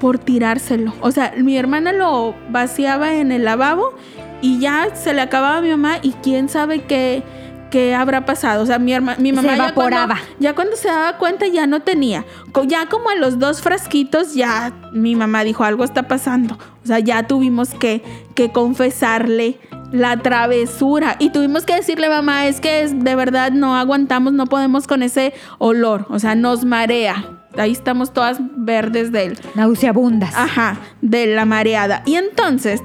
por 0.00 0.18
tirárselo. 0.18 0.92
O 1.00 1.10
sea, 1.10 1.34
mi 1.36 1.56
hermana 1.58 1.92
lo 1.92 2.34
vaciaba 2.50 3.14
en 3.14 3.32
el 3.32 3.44
lavabo 3.44 3.94
y 4.40 4.58
ya 4.60 4.94
se 4.94 5.12
le 5.14 5.20
acababa 5.20 5.58
a 5.58 5.60
mi 5.60 5.70
mamá 5.70 5.98
y 6.02 6.12
quién 6.22 6.48
sabe 6.48 6.82
qué, 6.84 7.22
qué 7.70 7.94
habrá 7.94 8.24
pasado. 8.24 8.62
O 8.62 8.66
sea, 8.66 8.78
mi, 8.78 8.92
herma- 8.92 9.16
mi 9.18 9.30
Se 9.30 9.36
mamá 9.36 9.48
ya 9.48 9.54
evaporaba. 9.56 10.14
cuando, 10.16 10.36
ya 10.40 10.54
cuando 10.54 10.76
se 10.76 10.88
daba 10.88 11.18
cuenta 11.18 11.46
ya 11.46 11.66
no 11.66 11.80
tenía. 11.80 12.24
Ya 12.66 12.86
como 12.86 13.10
a 13.10 13.14
los 13.16 13.38
dos 13.38 13.60
frasquitos 13.62 14.34
ya 14.34 14.72
mi 14.92 15.14
mamá 15.16 15.44
dijo 15.44 15.64
algo 15.64 15.84
está 15.84 16.04
pasando. 16.08 16.56
O 16.84 16.86
sea, 16.86 16.98
ya 17.00 17.26
tuvimos 17.26 17.70
que, 17.74 18.02
que 18.34 18.50
confesarle 18.50 19.58
la 19.92 20.18
travesura 20.18 21.16
y 21.18 21.30
tuvimos 21.30 21.64
que 21.64 21.74
decirle 21.74 22.08
mamá 22.10 22.46
es 22.46 22.60
que 22.60 22.82
es, 22.82 23.02
de 23.04 23.14
verdad 23.14 23.52
no 23.52 23.74
aguantamos, 23.76 24.32
no 24.34 24.46
podemos 24.46 24.86
con 24.86 25.02
ese 25.02 25.32
olor. 25.58 26.06
O 26.10 26.18
sea, 26.18 26.34
nos 26.34 26.64
marea. 26.64 27.24
Ahí 27.56 27.72
estamos 27.72 28.12
todas 28.12 28.38
verdes 28.56 29.10
de 29.12 29.24
él. 29.26 29.38
Nauseabundas. 29.54 30.34
Ajá, 30.36 30.76
de 31.00 31.26
la 31.26 31.44
mareada. 31.44 32.02
Y 32.06 32.14
entonces 32.16 32.82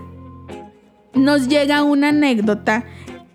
nos 1.15 1.47
llega 1.47 1.83
una 1.83 2.09
anécdota 2.09 2.85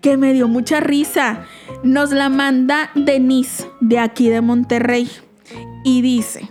que 0.01 0.17
me 0.17 0.33
dio 0.33 0.47
mucha 0.47 0.79
risa. 0.79 1.45
Nos 1.83 2.11
la 2.11 2.29
manda 2.29 2.91
Denise 2.95 3.67
de 3.81 3.99
aquí 3.99 4.29
de 4.29 4.41
Monterrey 4.41 5.09
y 5.83 6.01
dice, 6.01 6.47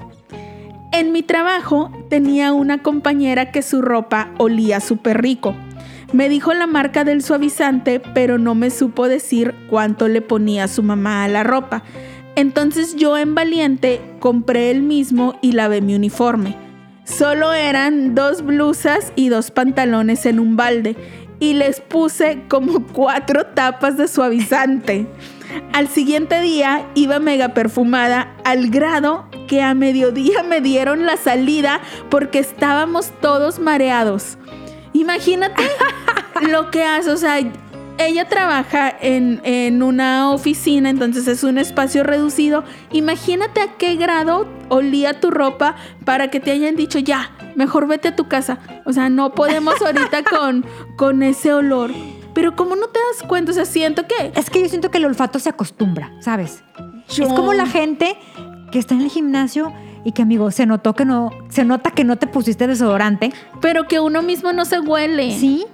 en 0.92 1.12
mi 1.12 1.22
trabajo 1.22 1.92
tenía 2.08 2.52
una 2.52 2.82
compañera 2.82 3.52
que 3.52 3.62
su 3.62 3.82
ropa 3.82 4.30
olía 4.38 4.80
súper 4.80 5.22
rico. 5.22 5.54
Me 6.12 6.30
dijo 6.30 6.54
la 6.54 6.66
marca 6.66 7.04
del 7.04 7.22
suavizante, 7.22 8.00
pero 8.00 8.38
no 8.38 8.54
me 8.54 8.70
supo 8.70 9.08
decir 9.08 9.54
cuánto 9.68 10.08
le 10.08 10.22
ponía 10.22 10.66
su 10.66 10.82
mamá 10.82 11.24
a 11.24 11.28
la 11.28 11.44
ropa. 11.44 11.82
Entonces 12.34 12.96
yo 12.96 13.18
en 13.18 13.34
valiente 13.34 14.00
compré 14.18 14.70
el 14.70 14.82
mismo 14.82 15.38
y 15.42 15.52
lavé 15.52 15.82
mi 15.82 15.94
uniforme. 15.94 16.67
Solo 17.08 17.54
eran 17.54 18.14
dos 18.14 18.42
blusas 18.42 19.14
y 19.16 19.30
dos 19.30 19.50
pantalones 19.50 20.26
en 20.26 20.38
un 20.38 20.56
balde 20.56 20.94
y 21.40 21.54
les 21.54 21.80
puse 21.80 22.42
como 22.48 22.86
cuatro 22.86 23.46
tapas 23.46 23.96
de 23.96 24.08
suavizante. 24.08 25.06
Al 25.72 25.88
siguiente 25.88 26.40
día 26.42 26.86
iba 26.94 27.18
mega 27.18 27.54
perfumada 27.54 28.36
al 28.44 28.68
grado 28.68 29.26
que 29.48 29.62
a 29.62 29.72
mediodía 29.72 30.42
me 30.42 30.60
dieron 30.60 31.06
la 31.06 31.16
salida 31.16 31.80
porque 32.10 32.40
estábamos 32.40 33.10
todos 33.22 33.58
mareados. 33.58 34.36
Imagínate 34.92 35.62
lo 36.42 36.70
que 36.70 36.84
hace, 36.84 37.10
o 37.10 37.16
sea, 37.16 37.38
ella 37.98 38.28
trabaja 38.28 38.94
en, 39.00 39.40
en, 39.44 39.82
una 39.82 40.30
oficina, 40.30 40.90
entonces 40.90 41.26
es 41.28 41.44
un 41.44 41.58
espacio 41.58 42.04
reducido. 42.04 42.64
Imagínate 42.92 43.60
a 43.60 43.76
qué 43.76 43.96
grado 43.96 44.48
olía 44.68 45.20
tu 45.20 45.30
ropa 45.30 45.76
para 46.04 46.30
que 46.30 46.40
te 46.40 46.50
hayan 46.50 46.76
dicho, 46.76 46.98
ya, 46.98 47.30
mejor 47.56 47.86
vete 47.86 48.08
a 48.08 48.16
tu 48.16 48.28
casa. 48.28 48.58
O 48.84 48.92
sea, 48.92 49.08
no 49.08 49.34
podemos 49.34 49.80
ahorita 49.82 50.22
con, 50.30 50.64
con 50.96 51.22
ese 51.22 51.52
olor. 51.52 51.90
Pero 52.34 52.54
como 52.54 52.76
no 52.76 52.86
te 52.86 53.00
das 53.12 53.26
cuenta, 53.28 53.50
o 53.50 53.54
sea, 53.54 53.64
siento 53.64 54.06
que... 54.06 54.32
Es 54.36 54.48
que 54.48 54.62
yo 54.62 54.68
siento 54.68 54.90
que 54.90 54.98
el 54.98 55.04
olfato 55.04 55.38
se 55.38 55.48
acostumbra, 55.48 56.12
¿sabes? 56.20 56.62
Es 57.08 57.28
como 57.28 57.52
la 57.52 57.66
gente 57.66 58.16
que 58.70 58.78
está 58.78 58.94
en 58.94 59.00
el 59.00 59.10
gimnasio 59.10 59.72
y 60.04 60.12
que 60.12 60.22
amigo, 60.22 60.50
se 60.50 60.66
notó 60.66 60.94
que 60.94 61.04
no, 61.04 61.30
se 61.48 61.64
nota 61.64 61.90
que 61.90 62.04
no 62.04 62.16
te 62.16 62.26
pusiste 62.26 62.66
desodorante. 62.66 63.32
Pero 63.60 63.88
que 63.88 63.98
uno 63.98 64.22
mismo 64.22 64.52
no 64.52 64.64
se 64.64 64.78
huele. 64.78 65.36
Sí. 65.36 65.66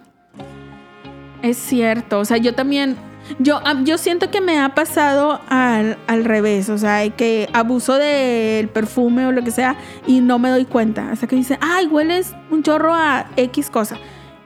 Es 1.44 1.58
cierto, 1.58 2.20
o 2.20 2.24
sea, 2.24 2.38
yo 2.38 2.54
también, 2.54 2.96
yo, 3.38 3.60
yo 3.84 3.98
siento 3.98 4.30
que 4.30 4.40
me 4.40 4.58
ha 4.58 4.74
pasado 4.74 5.42
al, 5.50 5.98
al 6.06 6.24
revés, 6.24 6.70
o 6.70 6.78
sea, 6.78 7.06
que 7.10 7.50
abuso 7.52 7.98
del 7.98 8.68
perfume 8.68 9.26
o 9.26 9.32
lo 9.32 9.44
que 9.44 9.50
sea 9.50 9.76
y 10.06 10.22
no 10.22 10.38
me 10.38 10.48
doy 10.48 10.64
cuenta. 10.64 11.10
Hasta 11.12 11.26
que 11.26 11.36
dice, 11.36 11.58
ay, 11.60 11.86
hueles 11.86 12.32
un 12.50 12.62
chorro 12.62 12.94
a 12.94 13.26
X 13.36 13.68
cosa. 13.68 13.98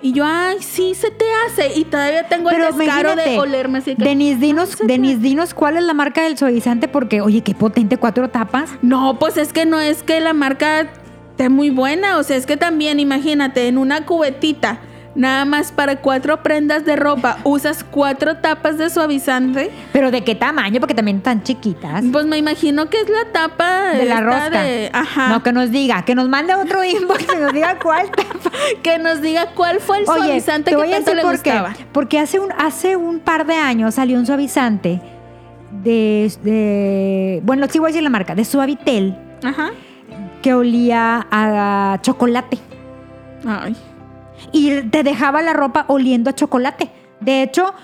Y 0.02 0.12
yo, 0.12 0.24
ay, 0.26 0.56
sí, 0.58 0.96
se 0.96 1.12
te 1.12 1.24
hace. 1.46 1.78
Y 1.78 1.84
todavía 1.84 2.26
tengo 2.26 2.50
el 2.50 2.62
descaro 2.76 3.14
de 3.14 3.38
olerme 3.38 3.78
así. 3.78 3.94
Que, 3.94 4.02
Denis, 4.02 4.40
dinos, 4.40 4.76
Denis, 4.84 5.22
dinos 5.22 5.54
cuál 5.54 5.76
es 5.76 5.84
la 5.84 5.94
marca 5.94 6.24
del 6.24 6.36
suavizante 6.36 6.88
porque, 6.88 7.20
oye, 7.20 7.42
qué 7.42 7.54
potente, 7.54 7.96
cuatro 7.96 8.28
tapas. 8.28 8.70
No, 8.82 9.20
pues 9.20 9.36
es 9.36 9.52
que 9.52 9.66
no 9.66 9.78
es 9.78 10.02
que 10.02 10.18
la 10.18 10.32
marca 10.32 10.88
esté 11.30 11.48
muy 11.48 11.70
buena. 11.70 12.18
O 12.18 12.24
sea, 12.24 12.36
es 12.36 12.44
que 12.44 12.56
también, 12.56 12.98
imagínate, 12.98 13.68
en 13.68 13.78
una 13.78 14.04
cubetita 14.04 14.80
nada 15.14 15.44
más 15.44 15.72
para 15.72 15.96
cuatro 15.96 16.42
prendas 16.42 16.84
de 16.84 16.96
ropa 16.96 17.38
usas 17.44 17.84
cuatro 17.84 18.36
tapas 18.36 18.78
de 18.78 18.90
suavizante. 18.90 19.70
¿Pero 19.92 20.10
de 20.10 20.22
qué 20.22 20.34
tamaño? 20.34 20.80
Porque 20.80 20.94
también 20.94 21.18
están 21.18 21.42
chiquitas. 21.42 22.04
Pues 22.12 22.26
me 22.26 22.38
imagino 22.38 22.88
que 22.88 23.00
es 23.00 23.08
la 23.08 23.32
tapa 23.32 23.90
de 23.90 24.04
la 24.04 24.20
rosca. 24.20 24.62
Ajá. 24.92 25.28
No, 25.28 25.42
que 25.42 25.52
nos 25.52 25.70
diga, 25.70 26.04
que 26.04 26.14
nos 26.14 26.28
mande 26.28 26.54
otro 26.54 26.84
inbox 26.84 27.26
y 27.34 27.36
nos 27.36 27.52
diga 27.52 27.78
cuál 27.78 28.10
tapa. 28.10 28.50
que 28.82 28.98
nos 28.98 29.20
diga 29.20 29.48
cuál 29.54 29.80
fue 29.80 29.98
el 29.98 30.06
suavizante 30.06 30.74
que 30.74 30.90
tanto 30.90 31.14
le 31.14 31.22
gustaba. 31.22 31.74
Porque 31.92 32.18
hace 32.18 32.38
un, 32.38 32.52
hace 32.52 32.96
un 32.96 33.20
par 33.20 33.46
de 33.46 33.54
años 33.54 33.94
salió 33.94 34.18
un 34.18 34.26
suavizante 34.26 35.00
de, 35.82 36.32
de 36.42 37.40
bueno, 37.44 37.66
sí 37.68 37.78
voy 37.78 37.86
a 37.86 37.90
decir 37.90 38.02
la 38.02 38.10
marca, 38.10 38.34
de 38.34 38.44
Suavitel. 38.44 39.16
Ajá. 39.42 39.70
Que 40.42 40.54
olía 40.54 41.26
a 41.30 41.98
chocolate. 42.02 42.58
Ay 43.46 43.76
y 44.52 44.82
te 44.82 45.02
dejaba 45.02 45.42
la 45.42 45.52
ropa 45.52 45.84
oliendo 45.88 46.30
a 46.30 46.34
chocolate. 46.34 46.90
De 47.20 47.42
hecho, 47.42 47.74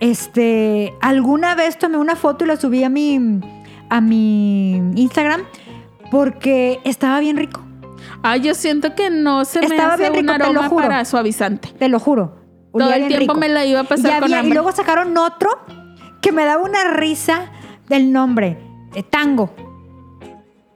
este, 0.00 0.94
alguna 1.00 1.54
vez 1.54 1.78
tomé 1.78 1.98
una 1.98 2.16
foto 2.16 2.44
y 2.44 2.48
la 2.48 2.56
subí 2.56 2.84
a 2.84 2.88
mi, 2.88 3.40
a 3.88 4.00
mi 4.00 4.76
Instagram 4.96 5.42
porque 6.10 6.80
estaba 6.84 7.20
bien 7.20 7.36
rico. 7.36 7.62
Ay, 8.22 8.40
yo 8.40 8.54
siento 8.54 8.94
que 8.94 9.10
no 9.10 9.44
se 9.44 9.66
me 9.66 9.78
hace 9.78 10.10
un 10.10 10.30
aroma 10.30 10.68
para 10.70 11.04
suavizante. 11.04 11.68
Te 11.78 11.88
lo 11.88 12.00
juro. 12.00 12.36
Todo 12.72 12.92
el 12.92 13.08
tiempo 13.08 13.34
me 13.34 13.48
la 13.48 13.64
iba 13.64 13.80
a 13.80 13.84
pasar 13.84 14.20
con 14.20 14.30
Y 14.30 14.52
luego 14.52 14.72
sacaron 14.72 15.16
otro 15.16 15.50
que 16.20 16.32
me 16.32 16.44
daba 16.44 16.62
una 16.62 16.84
risa 16.92 17.50
del 17.88 18.12
nombre, 18.12 18.58
de 18.92 19.02
Tango. 19.02 19.50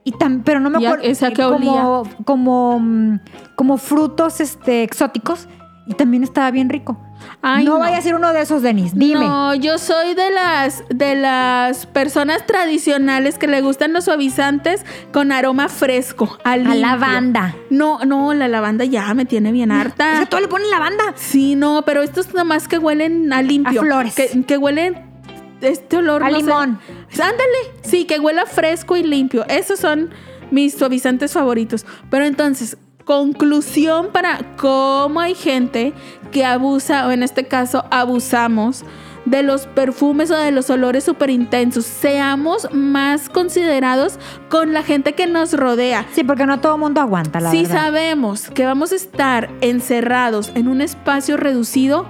Y 0.03 0.11
tan, 0.11 0.43
pero 0.43 0.59
no 0.59 0.69
me 0.69 0.85
acuerdo. 0.85 1.03
Esa 1.03 1.31
que 1.31 1.43
como, 1.43 2.03
como, 2.25 2.79
mm, 2.79 3.19
como, 3.55 3.77
frutos 3.77 4.41
este, 4.41 4.83
exóticos. 4.83 5.47
Y 5.85 5.95
también 5.95 6.23
estaba 6.23 6.49
bien 6.49 6.69
rico. 6.69 6.97
no, 7.41 7.77
vaya 7.77 7.97
a 7.97 8.01
ser 8.01 8.15
uno 8.15 8.31
de 8.31 8.41
esos, 8.41 8.61
Denis. 8.61 8.95
Dime. 8.95 9.25
No, 9.25 9.53
yo 9.53 9.77
soy 9.77 10.13
de 10.13 10.31
las, 10.31 10.81
de 10.87 11.15
las 11.15 11.85
personas 11.87 12.45
tradicionales 12.45 13.37
que 13.37 13.47
le 13.47 13.61
gustan 13.61 13.91
los 13.91 14.05
suavizantes 14.05 14.85
con 15.11 15.33
aroma 15.33 15.67
fresco. 15.67 16.37
A, 16.45 16.55
lavanda. 16.55 17.53
No, 17.69 17.99
no, 18.05 18.33
la 18.33 18.47
lavanda 18.47 18.85
ya 18.85 19.13
me 19.13 19.25
tiene 19.25 19.51
bien 19.51 19.73
harta. 19.73 20.13
O 20.13 20.17
sea, 20.17 20.25
¿tú 20.25 20.37
le 20.39 20.47
pones 20.47 20.69
lavanda? 20.69 21.03
Sí, 21.15 21.55
no, 21.55 21.83
pero 21.85 22.01
estos 22.01 22.29
nada 22.29 22.45
más 22.45 22.69
que 22.69 22.77
huelen 22.77 23.33
a 23.33 23.41
limpio. 23.41 23.81
A 23.81 23.83
flores. 23.83 24.15
Que, 24.15 24.43
que 24.45 24.57
huelen 24.57 25.13
este 25.59 25.97
olor. 25.97 26.23
A 26.23 26.29
limón. 26.29 26.79
Ándale, 27.13 27.71
sí, 27.83 28.05
que 28.05 28.19
huela 28.19 28.45
fresco 28.45 28.95
y 28.97 29.03
limpio. 29.03 29.45
Esos 29.47 29.79
son 29.79 30.09
mis 30.51 30.75
suavizantes 30.75 31.33
favoritos. 31.33 31.85
Pero 32.09 32.25
entonces, 32.25 32.77
conclusión 33.05 34.09
para 34.11 34.55
cómo 34.57 35.19
hay 35.19 35.35
gente 35.35 35.93
que 36.31 36.45
abusa, 36.45 37.07
o 37.07 37.11
en 37.11 37.23
este 37.23 37.47
caso 37.47 37.85
abusamos, 37.91 38.83
de 39.25 39.41
los 39.41 39.67
perfumes 39.67 40.31
o 40.31 40.35
de 40.35 40.51
los 40.51 40.69
olores 40.69 41.03
súper 41.03 41.29
intensos. 41.29 41.85
Seamos 41.85 42.67
más 42.73 43.29
considerados 43.29 44.19
con 44.49 44.73
la 44.73 44.83
gente 44.83 45.13
que 45.13 45.27
nos 45.27 45.53
rodea. 45.53 46.05
Sí, 46.13 46.23
porque 46.23 46.45
no 46.45 46.59
todo 46.59 46.75
el 46.75 46.81
mundo 46.81 47.01
aguanta, 47.01 47.39
la 47.39 47.51
si 47.51 47.65
sabemos 47.65 48.49
que 48.49 48.65
vamos 48.65 48.91
a 48.91 48.95
estar 48.95 49.49
encerrados 49.61 50.51
en 50.55 50.67
un 50.67 50.81
espacio 50.81 51.37
reducido, 51.37 52.05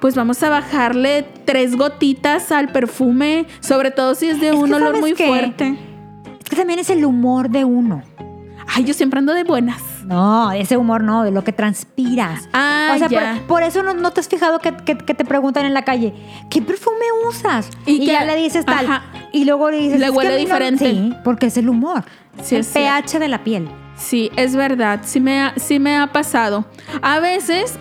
pues 0.00 0.14
vamos 0.14 0.42
a 0.42 0.50
bajarle 0.50 1.24
tres 1.44 1.76
gotitas 1.76 2.52
al 2.52 2.72
perfume, 2.72 3.46
sobre 3.60 3.90
todo 3.90 4.14
si 4.14 4.28
es 4.28 4.40
de 4.40 4.52
un 4.52 4.72
olor 4.72 5.00
muy 5.00 5.14
fuerte. 5.14 5.76
Es 6.40 6.48
que 6.50 6.56
también 6.56 6.78
es 6.78 6.90
el 6.90 7.04
humor 7.04 7.50
de 7.50 7.64
uno. 7.64 8.02
Ay, 8.68 8.84
yo 8.84 8.94
siempre 8.94 9.18
ando 9.18 9.32
de 9.32 9.44
buenas. 9.44 9.80
No, 10.04 10.52
ese 10.52 10.76
humor 10.76 11.02
no, 11.02 11.22
de 11.22 11.30
lo 11.30 11.44
que 11.44 11.52
transpiras. 11.52 12.48
Ah, 12.52 12.92
o 12.94 12.98
sea, 12.98 13.08
ya. 13.08 13.42
Por, 13.46 13.62
eso 13.62 13.82
no, 13.82 14.10
te 14.12 14.20
has 14.20 14.28
fijado 14.28 14.58
que, 14.58 14.72
te 14.72 15.24
preguntan 15.24 15.64
en 15.66 15.74
la 15.74 15.82
calle, 15.82 16.14
¿qué 16.50 16.62
perfume 16.62 17.06
usas? 17.28 17.70
Y, 17.86 18.04
ya 18.06 18.24
le 18.24 18.36
dices 18.36 18.64
tal. 18.64 18.86
Y 19.32 19.44
luego 19.44 19.70
le 19.70 19.78
dices, 19.78 20.00
le 20.00 20.10
huele 20.10 20.36
diferente. 20.36 20.90
sí, 20.90 21.12
porque 21.24 21.46
es 21.46 21.56
el 21.56 21.68
humor. 21.68 22.04
Sí, 22.42 22.56
el 22.56 22.64
pH 22.64 23.18
de 23.18 23.28
la 23.28 23.44
piel. 23.44 23.68
Sí, 23.96 24.30
es 24.36 24.54
verdad. 24.54 25.00
Sí 25.04 25.20
me, 25.20 25.52
sí 25.56 25.78
me 25.78 25.96
ha 25.96 26.12
pasado. 26.12 26.66
A 27.02 27.18
veces 27.18 27.78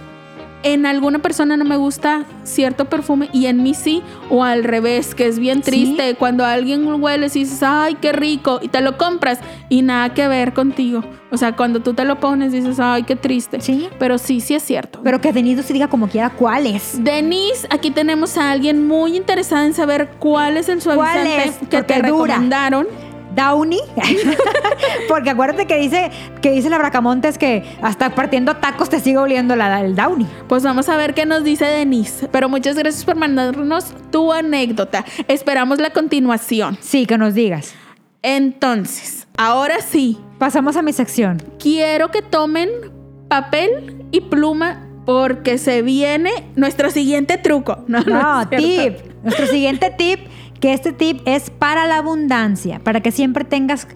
en 0.65 0.87
alguna 0.87 1.19
persona 1.19 1.57
no 1.57 1.63
me 1.63 1.77
gusta 1.77 2.25
cierto 2.43 2.85
perfume 2.85 3.29
y 3.31 3.45
en 3.45 3.61
mí 3.61 3.75
sí, 3.75 4.01
o 4.31 4.43
al 4.43 4.63
revés, 4.63 5.13
que 5.13 5.27
es 5.27 5.37
bien 5.37 5.61
triste 5.61 6.15
cuando 6.15 6.43
alguien 6.43 6.87
huele 7.01 7.27
y 7.27 7.29
dices, 7.29 7.61
ay, 7.61 7.95
qué 8.01 8.11
rico, 8.11 8.59
y 8.63 8.67
te 8.67 8.81
lo 8.81 8.97
compras 8.97 9.39
y 9.69 9.83
nada 9.83 10.15
que 10.15 10.27
ver 10.27 10.53
contigo. 10.53 11.03
O 11.31 11.37
sea, 11.37 11.55
cuando 11.55 11.81
tú 11.81 11.93
te 11.93 12.03
lo 12.03 12.19
pones 12.19 12.51
dices, 12.51 12.79
ay, 12.79 13.03
qué 13.03 13.15
triste. 13.15 13.61
Sí. 13.61 13.89
Pero 13.99 14.17
sí, 14.17 14.41
sí 14.41 14.55
es 14.55 14.63
cierto. 14.63 15.01
Pero 15.03 15.21
que 15.21 15.33
Denise 15.33 15.61
se 15.61 15.73
diga 15.73 15.87
como 15.87 16.07
quiera 16.07 16.31
cuál 16.31 16.65
es. 16.65 17.03
Denise, 17.03 17.67
aquí 17.69 17.91
tenemos 17.91 18.35
a 18.37 18.49
alguien 18.49 18.87
muy 18.87 19.15
interesada 19.15 19.65
en 19.65 19.75
saber 19.75 20.13
cuál 20.17 20.57
es 20.57 20.67
el 20.67 20.81
suavizante 20.81 21.53
que 21.69 21.83
te 21.83 22.01
recomendaron. 22.01 22.87
Downy, 23.35 23.79
porque 25.09 25.29
acuérdate 25.29 25.67
que 25.67 25.77
dice 25.77 26.11
que 26.41 26.51
dice 26.51 26.69
la 26.69 26.77
Bracamontes 26.77 27.37
que 27.37 27.63
hasta 27.81 28.15
partiendo 28.15 28.55
tacos 28.55 28.89
te 28.89 28.99
sigue 28.99 29.17
oliendo 29.17 29.55
la, 29.55 29.81
el 29.81 29.95
Downy. 29.95 30.27
Pues 30.47 30.63
vamos 30.63 30.89
a 30.89 30.97
ver 30.97 31.13
qué 31.13 31.25
nos 31.25 31.43
dice 31.43 31.65
Denise. 31.65 32.27
Pero 32.29 32.49
muchas 32.49 32.75
gracias 32.77 33.03
por 33.03 33.15
mandarnos 33.15 33.93
tu 34.11 34.31
anécdota. 34.31 35.05
Esperamos 35.27 35.79
la 35.79 35.91
continuación. 35.91 36.77
Sí, 36.81 37.05
que 37.05 37.17
nos 37.17 37.33
digas. 37.33 37.75
Entonces, 38.21 39.27
ahora 39.37 39.81
sí. 39.81 40.17
Pasamos 40.39 40.75
a 40.75 40.81
mi 40.81 40.91
sección. 40.91 41.41
Quiero 41.59 42.11
que 42.11 42.21
tomen 42.21 42.69
papel 43.29 44.05
y 44.11 44.21
pluma 44.21 44.85
porque 45.05 45.57
se 45.57 45.81
viene 45.81 46.31
nuestro 46.55 46.89
siguiente 46.89 47.37
truco. 47.37 47.83
No, 47.87 48.01
no 48.01 48.49
tip. 48.49 48.97
Nuestro 49.23 49.47
siguiente 49.47 49.93
tip 49.97 50.19
que 50.59 50.73
este 50.73 50.91
tip 50.91 51.21
es 51.25 51.49
para 51.49 51.85
la 51.87 51.97
abundancia, 51.97 52.79
para 52.79 53.01
que 53.01 53.11
siempre 53.11 53.43
tengas 53.43 53.87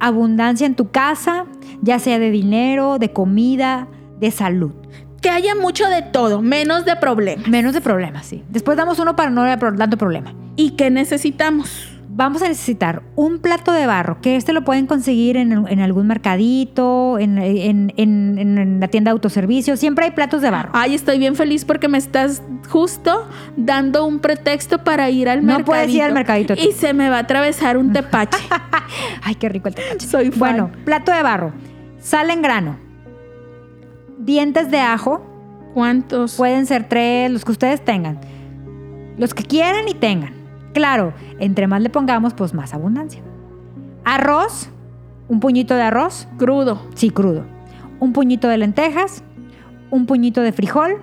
abundancia 0.00 0.66
en 0.66 0.74
tu 0.74 0.90
casa, 0.90 1.46
ya 1.82 1.98
sea 1.98 2.18
de 2.18 2.30
dinero, 2.30 2.98
de 2.98 3.12
comida, 3.12 3.88
de 4.20 4.30
salud. 4.30 4.72
Que 5.20 5.30
haya 5.30 5.54
mucho 5.54 5.88
de 5.88 6.02
todo, 6.02 6.42
menos 6.42 6.84
de 6.84 6.96
problemas. 6.96 7.48
Menos 7.48 7.74
de 7.74 7.80
problemas, 7.80 8.26
sí. 8.26 8.44
Después 8.48 8.76
damos 8.76 8.98
uno 8.98 9.16
para 9.16 9.30
no 9.30 9.42
haber 9.42 9.76
tanto 9.76 9.96
problema. 9.96 10.32
¿Y 10.56 10.70
qué 10.70 10.90
necesitamos? 10.90 11.97
Vamos 12.18 12.42
a 12.42 12.48
necesitar 12.48 13.02
un 13.14 13.38
plato 13.38 13.70
de 13.70 13.86
barro, 13.86 14.20
que 14.20 14.34
este 14.34 14.52
lo 14.52 14.64
pueden 14.64 14.86
conseguir 14.86 15.36
en, 15.36 15.52
en 15.68 15.78
algún 15.80 16.08
mercadito, 16.08 17.16
en, 17.20 17.38
en- 17.38 17.92
en- 17.96 18.38
en 18.38 18.80
la 18.80 18.88
tienda 18.88 19.10
de 19.10 19.12
autoservicio. 19.12 19.76
Siempre 19.76 20.04
hay 20.06 20.10
platos 20.10 20.42
de 20.42 20.50
barro. 20.50 20.70
Ay, 20.72 20.96
estoy 20.96 21.20
bien 21.20 21.36
feliz 21.36 21.64
porque 21.64 21.86
me 21.86 21.96
estás 21.96 22.42
justo 22.68 23.24
dando 23.56 24.04
un 24.04 24.18
pretexto 24.18 24.82
para 24.82 25.08
ir 25.10 25.28
al 25.28 25.38
No 25.42 25.58
mercadito. 25.58 25.66
puedes 25.66 25.90
ir 25.94 26.02
al 26.02 26.12
mercadito 26.12 26.56
tú. 26.56 26.62
Y 26.68 26.72
se 26.72 26.92
me 26.92 27.08
va 27.08 27.18
a 27.18 27.20
atravesar 27.20 27.76
un 27.76 27.92
tepache. 27.92 28.36
Ay, 29.22 29.36
qué 29.36 29.48
rico 29.48 29.68
el 29.68 29.76
tepache. 29.76 30.06
Soy 30.08 30.30
fan. 30.32 30.38
Bueno, 30.40 30.70
plato 30.84 31.12
de 31.12 31.22
barro, 31.22 31.52
sal 32.00 32.30
en 32.30 32.42
grano, 32.42 32.76
dientes 34.18 34.72
de 34.72 34.80
ajo, 34.80 35.24
¿Cuántos? 35.72 36.34
pueden 36.34 36.66
ser 36.66 36.88
tres, 36.88 37.30
los 37.30 37.44
que 37.44 37.52
ustedes 37.52 37.84
tengan. 37.84 38.18
Los 39.18 39.34
que 39.34 39.44
quieran 39.44 39.86
y 39.88 39.94
tengan. 39.94 40.37
Claro, 40.78 41.12
entre 41.40 41.66
más 41.66 41.82
le 41.82 41.90
pongamos, 41.90 42.34
pues 42.34 42.54
más 42.54 42.72
abundancia. 42.72 43.20
Arroz, 44.04 44.70
un 45.26 45.40
puñito 45.40 45.74
de 45.74 45.82
arroz, 45.82 46.28
Crudo. 46.38 46.80
sí, 46.94 47.10
crudo. 47.10 47.44
Un 47.98 48.12
puñito 48.12 48.46
de 48.46 48.58
lentejas, 48.58 49.24
un 49.90 50.06
puñito 50.06 50.40
de 50.40 50.52
frijol 50.52 50.98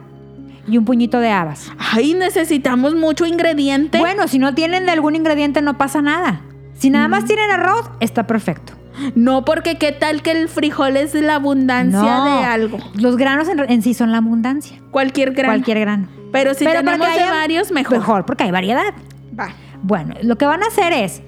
y 0.66 0.78
un 0.78 0.86
puñito 0.86 1.20
de 1.20 1.30
habas. 1.30 1.74
Ay, 1.78 2.14
necesitamos 2.14 2.96
mucho 2.96 3.26
ingrediente. 3.26 4.00
Bueno, 4.00 4.30
si 4.30 4.40
no 4.40 4.56
tienen 4.56 4.86
de 4.86 4.94
algún 4.94 5.14
ingrediente 5.18 5.62
no 5.62 5.78
pasa 5.78 6.02
nada. 6.02 6.40
Si 6.76 6.90
nada 6.90 7.10
más 7.10 7.26
tienen 7.26 7.52
arroz, 7.52 7.90
está 8.00 8.26
perfecto. 8.28 8.72
No, 9.14 9.44
porque 9.44 9.78
qué 9.78 9.92
tal 9.92 10.22
que 10.22 10.32
el 10.32 10.48
frijol 10.48 10.96
es 10.96 11.14
la 11.16 11.36
abundancia 11.36 12.00
No. 12.00 12.40
de 12.40 12.46
algo. 12.46 12.78
Los 12.94 13.18
granos 13.18 13.50
en, 13.50 13.60
en 13.70 13.82
sí 13.82 13.94
son 13.94 14.14
la 14.14 14.20
abundancia. 14.20 14.80
Cualquier 14.92 15.34
grano. 15.34 15.52
Cualquier 15.52 15.80
grano. 15.82 16.08
Pero 16.32 16.54
si 16.54 16.64
Pero 16.64 16.80
tenemos 16.80 17.14
de 17.14 17.30
varios, 17.30 17.72
mejor. 17.74 17.98
Mejor, 17.98 18.26
porque 18.26 18.46
hay 18.46 18.52
variedad. 18.52 18.94
Va. 19.38 19.50
Bueno, 19.88 20.16
lo 20.24 20.36
que 20.36 20.48
van 20.48 20.64
a 20.64 20.68
hacer 20.68 20.94
es, 20.94 21.22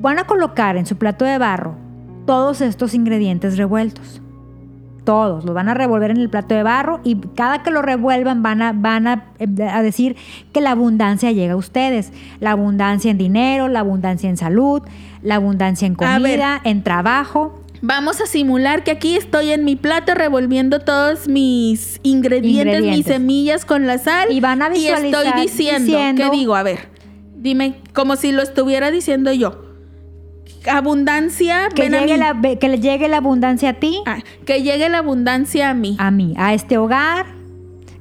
van 0.00 0.18
a 0.18 0.24
colocar 0.24 0.78
en 0.78 0.86
su 0.86 0.96
plato 0.96 1.26
de 1.26 1.36
barro 1.36 1.74
todos 2.26 2.62
estos 2.62 2.94
ingredientes 2.94 3.58
revueltos. 3.58 4.22
Todos, 5.04 5.44
los 5.44 5.54
van 5.54 5.68
a 5.68 5.74
revolver 5.74 6.10
en 6.10 6.16
el 6.16 6.30
plato 6.30 6.54
de 6.54 6.62
barro 6.62 7.00
y 7.04 7.16
cada 7.34 7.62
que 7.62 7.70
lo 7.70 7.82
revuelvan 7.82 8.42
van 8.42 8.62
a, 8.62 8.72
van 8.72 9.06
a, 9.06 9.24
eh, 9.38 9.62
a 9.64 9.82
decir 9.82 10.16
que 10.52 10.62
la 10.62 10.70
abundancia 10.70 11.32
llega 11.32 11.52
a 11.52 11.56
ustedes. 11.56 12.12
La 12.38 12.52
abundancia 12.52 13.10
en 13.10 13.18
dinero, 13.18 13.68
la 13.68 13.80
abundancia 13.80 14.30
en 14.30 14.38
salud, 14.38 14.80
la 15.22 15.34
abundancia 15.34 15.86
en 15.86 15.96
comida, 15.96 16.60
en 16.64 16.82
trabajo. 16.82 17.60
Vamos 17.82 18.20
a 18.20 18.26
simular 18.26 18.84
que 18.84 18.90
aquí 18.90 19.16
estoy 19.16 19.50
en 19.50 19.64
mi 19.64 19.74
plato 19.74 20.14
revolviendo 20.14 20.80
todos 20.80 21.28
mis 21.28 21.98
ingredientes, 22.02 22.82
mis 22.82 23.06
semillas 23.06 23.64
con 23.64 23.86
la 23.86 23.96
sal. 23.98 24.28
Y 24.30 24.40
van 24.40 24.60
a 24.62 24.68
Y 24.68 24.80
visualizar 24.80 25.26
estoy 25.26 25.42
diciendo, 25.42 25.92
diciendo- 25.92 26.22
¿qué 26.30 26.36
digo? 26.36 26.54
A 26.54 26.62
ver, 26.62 26.89
dime, 27.40 27.80
como 27.94 28.16
si 28.16 28.32
lo 28.32 28.42
estuviera 28.42 28.90
diciendo 28.90 29.32
yo. 29.32 29.62
Abundancia, 30.70 31.68
Que 31.74 31.82
ven 31.82 31.94
a 31.94 32.00
llegue, 32.00 32.14
mí. 32.14 32.18
la, 32.20 32.58
que 32.58 32.68
le 32.68 32.78
llegue 32.80 33.08
la 33.08 33.16
abundancia 33.18 33.70
a 33.70 33.72
ti, 33.74 34.02
Ah, 34.06 34.18
que 34.44 34.62
llegue 34.62 34.88
la 34.88 34.98
abundancia 34.98 35.70
a 35.70 35.74
mí. 35.74 35.96
a 35.98 36.10
mí, 36.10 36.34
a 36.36 36.52
este 36.54 36.76
hogar, 36.78 37.26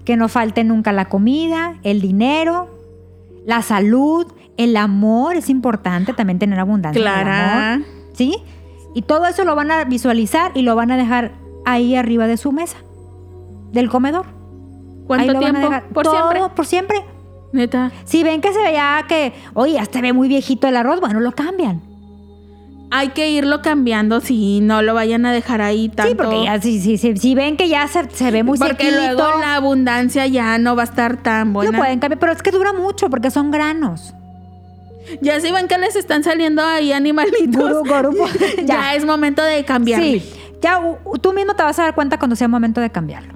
que 0.05 0.17
no 0.17 0.27
falte 0.27 0.63
nunca 0.63 0.91
la 0.91 1.05
comida, 1.05 1.75
el 1.83 2.01
dinero, 2.01 2.69
la 3.45 3.61
salud, 3.61 4.27
el 4.57 4.75
amor, 4.75 5.35
es 5.37 5.49
importante 5.49 6.13
también 6.13 6.37
tener 6.39 6.59
abundancia. 6.59 7.01
Clara. 7.01 7.73
amor, 7.75 7.85
¿Sí? 8.13 8.35
Y 8.93 9.03
todo 9.03 9.25
eso 9.27 9.45
lo 9.45 9.55
van 9.55 9.71
a 9.71 9.85
visualizar 9.85 10.51
y 10.55 10.63
lo 10.63 10.75
van 10.75 10.91
a 10.91 10.97
dejar 10.97 11.31
ahí 11.65 11.95
arriba 11.95 12.27
de 12.27 12.35
su 12.37 12.51
mesa, 12.51 12.77
del 13.71 13.89
comedor. 13.89 14.25
¿Cuánto 15.07 15.37
a 15.37 15.39
tiempo? 15.39 15.69
¿Por 15.93 16.03
Todo 16.03 16.13
siempre? 16.15 16.41
Por 16.55 16.65
siempre. 16.65 17.05
Neta. 17.51 17.91
Si 18.05 18.23
ven 18.23 18.41
que 18.41 18.53
se 18.53 18.61
veía 18.61 19.03
que, 19.07 19.33
oye, 19.53 19.73
ya 19.73 19.85
se 19.85 20.01
ve 20.01 20.13
muy 20.13 20.27
viejito 20.27 20.67
el 20.67 20.75
arroz, 20.77 20.99
bueno, 20.99 21.19
lo 21.19 21.31
cambian. 21.31 21.81
Hay 22.91 23.09
que 23.09 23.29
irlo 23.29 23.61
cambiando 23.61 24.19
si 24.19 24.61
no 24.61 24.81
lo 24.81 24.95
vayan 24.95 25.25
a 25.25 25.31
dejar 25.31 25.61
ahí 25.61 25.89
tanto. 25.89 26.09
Sí, 26.09 26.15
porque 26.15 26.43
ya, 26.43 26.59
si, 26.59 26.79
si, 26.79 26.97
si, 26.97 27.15
si 27.17 27.35
ven 27.35 27.55
que 27.55 27.69
ya 27.69 27.87
se, 27.87 28.09
se 28.09 28.31
ve 28.31 28.43
muy 28.43 28.57
Porque 28.57 28.91
luego 28.91 29.39
la 29.39 29.55
abundancia 29.55 30.25
ya 30.25 30.57
no 30.57 30.75
va 30.75 30.83
a 30.83 30.85
estar 30.85 31.21
tan 31.21 31.49
lo 31.49 31.53
buena. 31.53 31.77
pueden 31.77 31.99
cambiar, 31.99 32.19
pero 32.19 32.31
es 32.31 32.41
que 32.41 32.49
dura 32.51 32.73
mucho 32.73 33.09
porque 33.09 33.29
son 33.29 33.51
granos. 33.51 34.15
Ya 35.21 35.39
si 35.39 35.51
ven 35.51 35.67
que 35.67 35.77
les 35.77 35.95
están 35.95 36.23
saliendo 36.23 36.63
ahí 36.63 36.91
animalitos. 36.91 37.79
Guru, 37.83 38.11
guru, 38.11 38.27
ya. 38.57 38.63
ya. 38.65 38.95
es 38.95 39.05
momento 39.05 39.43
de 39.43 39.63
cambiar. 39.65 40.01
Sí, 40.01 40.23
ya 40.61 40.81
tú 41.21 41.33
mismo 41.33 41.55
te 41.55 41.63
vas 41.63 41.77
a 41.79 41.83
dar 41.83 41.95
cuenta 41.95 42.17
cuando 42.17 42.35
sea 42.35 42.47
momento 42.47 42.81
de 42.81 42.89
cambiarlo. 42.91 43.33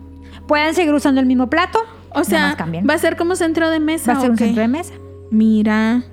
Pueden 0.47 0.73
seguir 0.73 0.93
usando 0.93 1.21
el 1.21 1.27
mismo 1.27 1.49
plato, 1.49 1.79
O 2.13 2.23
sea, 2.23 2.55
va 2.89 2.93
a 2.93 2.97
ser 2.97 3.17
como 3.17 3.35
centro 3.35 3.69
de 3.69 3.79
mesa. 3.79 4.13
Va 4.13 4.17
a 4.17 4.21
ser 4.21 4.29
¿o 4.29 4.33
un 4.33 4.37
qué? 4.37 4.45
centro 4.45 4.61
de 4.61 4.67
mesa. 4.67 4.93
Mira. 5.31 6.03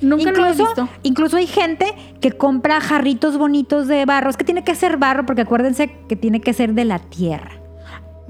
Nunca 0.00 0.30
lo 0.30 0.46
he 0.46 0.50
Incluso, 0.50 0.64
visto. 0.66 0.88
incluso 1.02 1.36
hay 1.38 1.46
gente 1.48 1.92
que 2.20 2.30
compra 2.32 2.80
jarritos 2.80 3.36
bonitos 3.36 3.88
de 3.88 4.04
barro. 4.04 4.30
Es 4.30 4.36
que 4.36 4.44
tiene 4.44 4.62
que 4.62 4.74
ser 4.76 4.96
barro 4.96 5.26
porque 5.26 5.42
acuérdense 5.42 5.90
que 6.08 6.14
tiene 6.16 6.40
que 6.40 6.52
ser 6.52 6.74
de 6.74 6.84
la 6.84 6.98
tierra. 7.00 7.50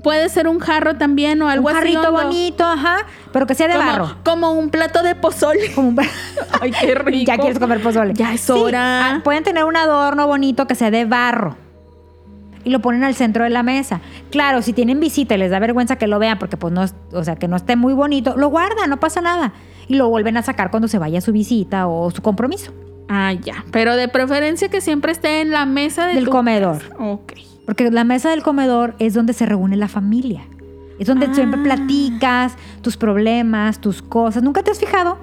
Puede 0.03 0.29
ser 0.29 0.47
un 0.49 0.61
jarro 0.61 0.95
también 0.97 1.43
o 1.43 1.49
algo 1.49 1.65
un 1.69 1.71
así. 1.77 1.79
jarrito 1.93 2.09
hondo. 2.09 2.23
bonito, 2.23 2.65
ajá, 2.65 2.99
pero 3.33 3.47
que 3.47 3.55
sea 3.57 3.67
de 3.67 3.75
como, 3.75 3.85
barro. 3.85 4.17
Como 4.25 4.53
un 4.53 4.71
plato 4.71 5.03
de 5.03 5.15
pozole. 5.17 5.73
Como 5.75 5.89
un- 5.89 5.99
Ay, 6.61 6.71
qué 6.71 6.95
rico. 6.95 7.25
ya 7.27 7.37
quieres 7.37 7.59
comer 7.59 7.83
pozole. 7.83 8.15
Ya 8.15 8.33
es 8.33 8.49
hora. 8.49 9.17
ah, 9.17 9.21
pueden 9.25 9.43
tener 9.43 9.65
un 9.65 9.77
adorno 9.77 10.27
bonito 10.29 10.67
que 10.69 10.75
sea 10.77 10.91
de 10.93 11.05
barro. 11.05 11.57
Y 12.69 12.71
lo 12.71 12.81
ponen 12.81 13.03
al 13.03 13.15
centro 13.15 13.45
de 13.45 13.51
la 13.51 13.63
mesa. 13.63 14.03
Claro, 14.31 14.61
si 14.61 14.75
tienen 14.75 15.01
visita 15.01 15.35
y 15.35 15.39
les 15.39 15.51
da 15.51 15.59
vergüenza 15.59 15.97
que 15.97 16.07
lo 16.07 16.19
vean 16.19 16.39
porque 16.39 16.59
pues 16.59 16.71
no, 16.73 16.85
es- 16.85 16.95
o 17.13 17.25
sea, 17.25 17.37
que 17.37 17.49
no 17.49 17.57
esté 17.57 17.77
muy 17.77 17.95
bonito, 17.95 18.37
lo 18.37 18.49
guardan, 18.49 18.91
no 18.91 19.01
pasa 19.01 19.23
nada. 19.23 19.55
Y 19.89 19.95
lo 19.95 20.11
vuelven 20.11 20.37
a 20.37 20.43
sacar 20.43 20.71
cuando 20.71 20.87
se 20.87 20.99
vaya 20.99 21.23
su 21.23 21.33
visita 21.33 21.87
o 21.89 22.11
su 22.11 22.21
compromiso 22.21 22.73
Ah, 23.09 23.33
ya. 23.33 23.65
Pero 23.73 23.97
de 23.97 24.07
preferencia 24.09 24.69
que 24.69 24.83
siempre 24.83 25.13
esté 25.13 25.41
en 25.41 25.51
la 25.51 25.65
mesa 25.65 26.07
de 26.07 26.17
del 26.17 26.27
tu 26.27 26.31
comedor. 26.31 26.83
casa. 26.83 26.95
Ok. 27.03 27.33
Porque 27.65 27.91
la 27.91 28.05
mesa 28.05 28.29
del 28.29 28.43
comedor 28.43 28.95
es 28.99 29.15
donde 29.15 29.33
se 29.33 29.47
reúne 29.47 29.77
la 29.77 29.89
familia. 29.89 30.43
Es 30.99 31.07
donde 31.07 31.25
Ah. 31.27 31.35
siempre 31.35 31.59
platicas 31.63 32.55
tus 32.83 32.99
problemas, 32.99 33.81
tus 33.81 34.03
cosas. 34.03 34.43
¿Nunca 34.43 34.63
te 34.63 34.71
has 34.73 34.79
fijado? 34.79 35.17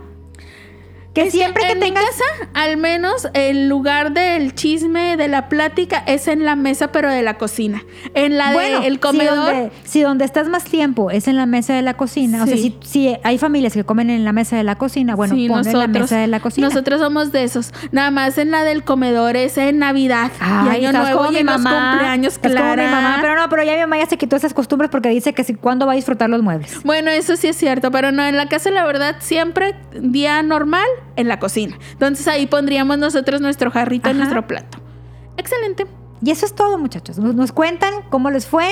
Que 1.16 1.32
siempre 1.32 1.63
que, 1.63 1.72
en 1.72 1.80
mi 1.80 1.86
tengas... 1.86 2.03
casa, 2.05 2.24
al 2.53 2.78
menos 2.78 3.28
el 3.34 3.68
lugar 3.70 4.11
del 4.11 4.53
chisme, 4.53 5.18
de 5.18 5.28
la 5.28 5.49
plática, 5.49 6.03
es 6.05 6.28
en 6.28 6.45
la 6.45 6.55
mesa, 6.55 6.91
pero 6.91 7.09
de 7.09 7.22
la 7.24 7.38
cocina. 7.38 7.84
En 8.13 8.38
la 8.38 8.51
Bueno, 8.53 8.82
del 8.82 8.99
comedor. 8.99 9.36
donde, 9.53 9.72
si 9.86 10.01
donde 10.01 10.26
estás 10.26 10.49
más 10.49 10.66
tiempo 10.66 11.09
es 11.11 11.28
en 11.28 11.38
la 11.38 11.45
mesa 11.45 11.74
de 11.74 11.82
la 11.82 11.93
cocina, 11.95 12.43
o 12.43 12.45
sea, 12.45 12.55
Sí. 12.57 12.76
si, 12.82 12.89
si 13.07 13.18
hay 13.24 13.38
familias 13.38 13.74
que 13.74 13.84
comen 13.84 14.09
en 14.09 14.26
la 14.26 14.34
mesa 14.34 14.57
de 14.57 14.63
la 14.63 14.76
cocina, 14.76 15.16
bueno, 15.16 15.36
sí, 15.36 15.47
pon 15.47 15.66
en 15.66 15.80
la 15.80 15.88
mesa 15.88 16.18
de 16.18 16.28
la 16.28 16.39
cocina. 16.41 16.68
Nosotros 16.68 16.99
somos 16.99 17.32
de 17.32 17.43
esos. 17.43 17.72
Nada 17.91 18.11
más 18.11 18.38
en 18.38 18.51
la 18.51 18.63
del 18.63 18.84
comedor 18.84 19.38
es 19.38 19.57
en 19.57 19.80
Navidad. 19.80 20.32
Ay, 20.39 20.82
y 20.82 20.86
Año 20.86 20.99
Nuevo 20.99 21.18
como 21.20 21.30
y 21.32 21.34
mi 21.36 21.39
en 21.39 21.45
los 21.45 21.61
mamá. 21.61 21.91
cumpleaños, 21.91 22.34
Estás 22.34 22.51
como 22.51 22.66
mi 22.66 22.74
Clara. 22.76 22.91
mamá, 22.91 23.18
pero 23.22 23.36
no, 23.36 23.47
pero 23.49 23.63
ya 23.63 23.74
mi 23.74 23.80
mamá 23.80 23.97
ya 23.99 24.05
se 24.07 24.18
quitó 24.18 24.36
esas 24.36 24.53
costumbres 24.53 24.91
porque 24.91 25.09
dice 25.09 25.34
que 25.34 25.43
si, 25.45 25.55
cuándo 25.55 25.86
va 25.86 25.93
a 25.93 25.95
disfrutar 25.95 26.30
los 26.30 26.41
muebles. 26.43 26.84
Bueno, 26.84 27.09
eso 27.09 27.38
sí 27.38 27.47
es 27.47 27.55
cierto, 27.55 27.89
pero 27.89 28.11
no, 28.11 28.24
en 28.26 28.36
la 28.36 28.47
casa 28.49 28.70
la 28.70 28.86
verdad 28.86 29.16
siempre 29.20 29.76
día 29.97 30.43
normal 30.43 30.86
en 31.16 31.28
la 31.28 31.39
cocina. 31.39 31.78
Entonces 31.91 32.28
ahí 32.28 32.45
pondríamos 32.47 32.97
nosotros 32.97 33.41
nuestro 33.41 33.72
jarrito 33.72 34.09
en 34.09 34.18
nuestro 34.18 34.45
plato. 34.47 34.80
Excelente. 35.38 35.86
Y 36.22 36.32
eso 36.32 36.45
es 36.45 36.55
todo, 36.55 36.78
muchachos. 36.78 37.18
Nos, 37.20 37.36
nos 37.36 37.51
cuentan 37.51 37.93
cómo 38.09 38.30
les 38.32 38.47
fue. 38.47 38.68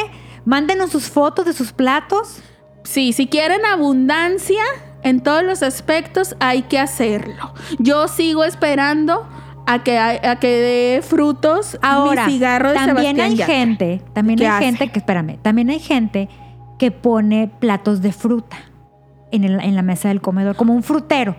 Mándenos 0.45 0.91
sus 0.91 1.09
fotos 1.09 1.45
de 1.45 1.53
sus 1.53 1.71
platos. 1.71 2.41
Sí, 2.83 3.13
si 3.13 3.27
quieren 3.27 3.65
abundancia 3.65 4.63
en 5.03 5.21
todos 5.21 5.43
los 5.43 5.63
aspectos, 5.63 6.35
hay 6.39 6.63
que 6.63 6.79
hacerlo. 6.79 7.53
Yo 7.79 8.07
sigo 8.07 8.43
esperando 8.43 9.27
a 9.65 9.83
que, 9.83 9.97
a 9.97 10.37
que 10.39 10.47
dé 10.47 11.01
frutos 11.01 11.77
Ahora, 11.81 12.25
mi 12.25 12.33
cigarro 12.33 12.69
de 12.69 12.75
también 12.75 13.15
Sebastián 13.15 13.25
hay 13.31 13.35
Yatra. 13.37 13.55
gente, 13.55 14.01
también 14.13 14.39
¿Qué 14.39 14.47
hay 14.47 14.51
hace? 14.55 14.65
gente 14.65 14.91
que, 14.91 14.99
espérame, 14.99 15.37
también 15.41 15.69
hay 15.69 15.79
gente 15.79 16.27
que 16.79 16.91
pone 16.91 17.49
platos 17.59 18.01
de 18.01 18.11
fruta 18.11 18.57
en, 19.31 19.45
el- 19.45 19.61
en 19.61 19.75
la 19.75 19.81
mesa 19.81 20.09
del 20.09 20.19
comedor, 20.21 20.55
como 20.57 20.73
un 20.73 20.83
frutero. 20.83 21.35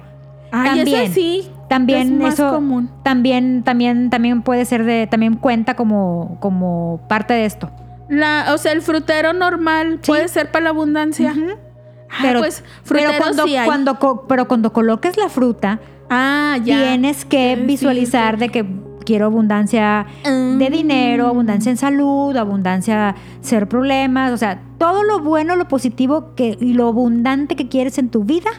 También, 0.62 0.88
eso 0.88 1.14
sí. 1.14 1.50
También 1.68 2.00
es 2.02 2.11
más 2.20 2.34
eso 2.34 2.50
común. 2.52 2.90
también 3.02 3.62
también 3.64 4.11
también 4.11 4.42
puede 4.42 4.64
ser 4.64 4.84
de 4.84 5.07
también 5.07 5.34
cuenta 5.34 5.74
como 5.74 6.36
como 6.40 7.00
parte 7.09 7.34
de 7.34 7.46
esto. 7.46 7.70
La, 8.09 8.52
o 8.55 8.59
sea, 8.59 8.72
el 8.72 8.82
frutero 8.82 9.32
normal 9.32 9.98
Sí. 10.02 10.09
puede 10.11 10.28
ser 10.28 10.50
para 10.52 10.64
la 10.64 10.70
abundancia. 10.70 11.34
Ah, 12.11 12.18
Pero, 12.22 12.40
pues 12.40 12.62
pero 12.88 13.11
cuando 13.18 13.44
sí 13.46 13.57
cuando 13.64 13.98
co- 13.98 14.26
pero 14.28 14.46
cuando 14.46 14.72
coloques 14.72 15.16
la 15.16 15.28
fruta 15.28 15.80
ah, 16.11 16.57
ya. 16.62 16.78
tienes 16.82 17.24
que 17.24 17.57
Sí, 17.59 17.62
visualizar 17.66 18.36
de 18.38 18.50
que 18.50 18.64
quiero 19.05 19.26
abundancia 19.26 20.07
de 20.22 20.30
Mm. 20.30 20.72
dinero, 20.72 21.26
abundancia 21.26 21.70
en 21.70 21.76
salud, 21.76 22.36
abundancia 22.36 23.14
ser 23.40 23.68
problemas, 23.68 24.32
o 24.32 24.36
sea, 24.36 24.61
todo 24.78 25.02
lo 25.02 25.20
bueno, 25.20 25.57
lo 25.57 25.66
positivo 25.66 26.34
que 26.36 26.57
y 26.61 26.74
lo 26.74 26.88
abundante 26.88 27.57
que 27.57 27.68
quieres 27.68 27.98
en 27.98 28.11
tu 28.11 28.24
vida. 28.24 28.50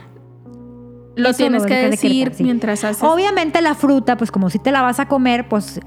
Lo 1.15 1.29
Eso 1.29 1.37
tienes 1.37 1.61
lo 1.63 1.67
que 1.67 1.89
decir 1.89 2.31
mientras 2.39 2.83
haces. 2.83 3.03
Obviamente 3.03 3.61
la 3.61 3.73
fruta, 3.75 4.17
pues 4.17 4.31
como 4.31 4.49
si 4.49 4.59
te 4.59 4.71
la 4.71 4.81
vas 4.81 4.99
a 4.99 5.07
comer, 5.07 5.47
pues 5.47 5.79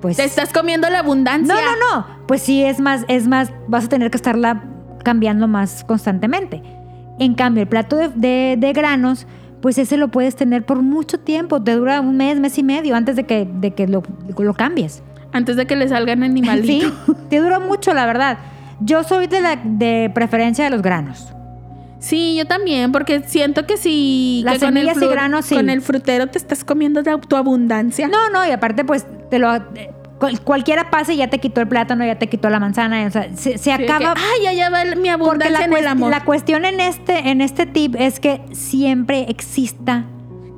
pues 0.00 0.16
Te 0.16 0.24
estás 0.24 0.52
comiendo 0.52 0.88
la 0.90 0.98
abundancia. 1.00 1.54
No, 1.54 1.60
no, 1.60 1.96
no. 2.00 2.06
Pues 2.26 2.42
sí 2.42 2.64
es 2.64 2.80
más 2.80 3.04
es 3.08 3.28
más 3.28 3.52
vas 3.68 3.84
a 3.84 3.88
tener 3.88 4.10
que 4.10 4.16
estarla 4.16 4.64
cambiando 5.04 5.46
más 5.48 5.84
constantemente. 5.84 6.62
En 7.18 7.34
cambio, 7.34 7.62
el 7.62 7.68
plato 7.68 7.96
de, 7.96 8.08
de- 8.08 8.56
de 8.58 8.72
granos 8.72 9.26
pues 9.60 9.78
ese 9.78 9.96
lo 9.96 10.08
puedes 10.08 10.34
tener 10.34 10.64
por 10.66 10.82
mucho 10.82 11.20
tiempo. 11.20 11.62
Te 11.62 11.72
dura 11.76 12.00
un 12.00 12.16
mes, 12.16 12.40
mes 12.40 12.58
y 12.58 12.64
medio 12.64 12.96
antes 12.96 13.14
de 13.14 13.24
que, 13.26 13.48
de 13.52 13.74
que 13.74 13.86
lo, 13.86 14.02
lo 14.36 14.54
cambies. 14.54 15.04
Antes 15.32 15.54
de 15.56 15.66
que 15.66 15.76
le 15.76 15.88
salgan 15.88 16.24
animalitos. 16.24 16.92
Sí, 17.06 17.12
te 17.30 17.38
dura 17.38 17.60
mucho, 17.60 17.94
la 17.94 18.04
verdad. 18.06 18.38
Yo 18.80 19.04
soy 19.04 19.28
de, 19.28 19.40
la, 19.40 19.54
de 19.62 20.10
preferencia 20.12 20.64
de 20.64 20.70
los 20.70 20.82
granos. 20.82 21.32
Sí, 22.02 22.34
yo 22.36 22.46
también, 22.46 22.90
porque 22.90 23.22
siento 23.26 23.64
que 23.64 23.76
si 23.76 24.42
Las 24.44 24.54
que 24.58 24.66
con, 24.66 24.76
el 24.76 24.86
semillas 24.88 25.02
y 25.02 25.06
granos, 25.12 25.44
sí. 25.46 25.54
con 25.54 25.70
el 25.70 25.80
frutero 25.82 26.26
te 26.26 26.36
estás 26.36 26.64
comiendo 26.64 27.02
de 27.02 27.16
tu 27.28 27.36
abundancia. 27.36 28.08
No, 28.08 28.28
no, 28.30 28.44
y 28.46 28.50
aparte, 28.50 28.84
pues, 28.84 29.06
te 29.30 29.38
lo. 29.38 29.54
eh, 29.54 29.90
cual- 30.18 30.40
cualquiera 30.40 30.90
pase 30.90 31.14
y 31.14 31.18
ya 31.18 31.28
te 31.30 31.38
quitó 31.38 31.60
el 31.60 31.68
plátano, 31.68 32.04
ya 32.04 32.18
te 32.18 32.28
quitó 32.28 32.50
la 32.50 32.58
manzana. 32.58 33.06
O 33.06 33.10
sea, 33.10 33.28
se, 33.36 33.56
se 33.56 33.58
Sí, 33.58 33.70
de 33.70 33.84
acaba. 33.84 34.14
que, 34.14 34.20
Ay, 34.20 34.42
ya, 34.44 34.52
ya 34.52 34.70
va 34.70 34.84
mi 34.96 35.08
abundancia 35.10 35.50
la, 35.60 35.64
en 35.64 35.72
el 35.76 35.86
amor. 35.86 36.10
la 36.10 36.24
cuestión 36.24 36.64
en 36.64 36.80
este, 36.80 37.30
en 37.30 37.40
este 37.40 37.66
tip 37.66 37.94
es 37.96 38.18
que 38.18 38.42
siempre 38.52 39.26
exista. 39.28 40.04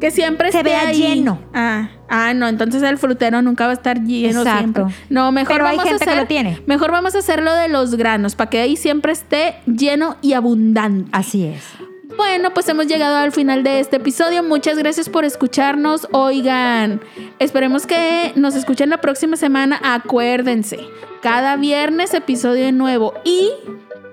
Que 0.05 0.11
siempre 0.11 0.53
se 0.53 0.59
esté 0.59 0.69
vea 0.69 0.89
ahí. 0.89 0.99
lleno. 0.99 1.39
Ah, 1.55 1.89
ah, 2.11 2.35
no, 2.35 2.47
entonces 2.47 2.83
el 2.83 2.99
frutero 2.99 3.41
nunca 3.41 3.65
va 3.65 3.71
a 3.71 3.75
estar 3.75 4.03
lleno 4.03 4.41
Exacto. 4.41 4.59
siempre. 4.59 4.85
No, 5.09 5.33
mejor 5.33 5.55
Pero 5.55 5.67
hay 5.67 5.77
vamos 5.79 5.89
gente 5.89 6.05
a 6.05 6.05
que 6.05 6.11
hacer, 6.11 6.23
lo 6.23 6.29
tiene. 6.29 6.63
Mejor 6.67 6.93
vamos 6.93 7.15
a 7.15 7.21
hacerlo 7.21 7.55
de 7.55 7.69
los 7.71 7.95
granos, 7.95 8.35
para 8.35 8.51
que 8.51 8.61
ahí 8.61 8.77
siempre 8.77 9.13
esté 9.13 9.57
lleno 9.65 10.17
y 10.21 10.35
abundante. 10.35 11.09
Así 11.13 11.47
es. 11.47 11.63
Bueno, 12.19 12.53
pues 12.53 12.69
hemos 12.69 12.87
llegado 12.87 13.17
al 13.17 13.33
final 13.33 13.65
de 13.65 13.81
este 13.81 13.97
episodio. 13.97 14.43
Muchas 14.43 14.77
gracias 14.77 15.09
por 15.09 15.25
escucharnos. 15.25 16.07
Oigan, 16.13 17.01
esperemos 17.39 17.87
que 17.87 18.33
nos 18.37 18.55
escuchen 18.57 18.91
la 18.91 18.99
próxima 19.01 19.37
semana. 19.39 19.81
Acuérdense, 19.83 20.81
cada 21.23 21.57
viernes 21.57 22.13
episodio 22.13 22.71
nuevo 22.73 23.15
y 23.25 23.51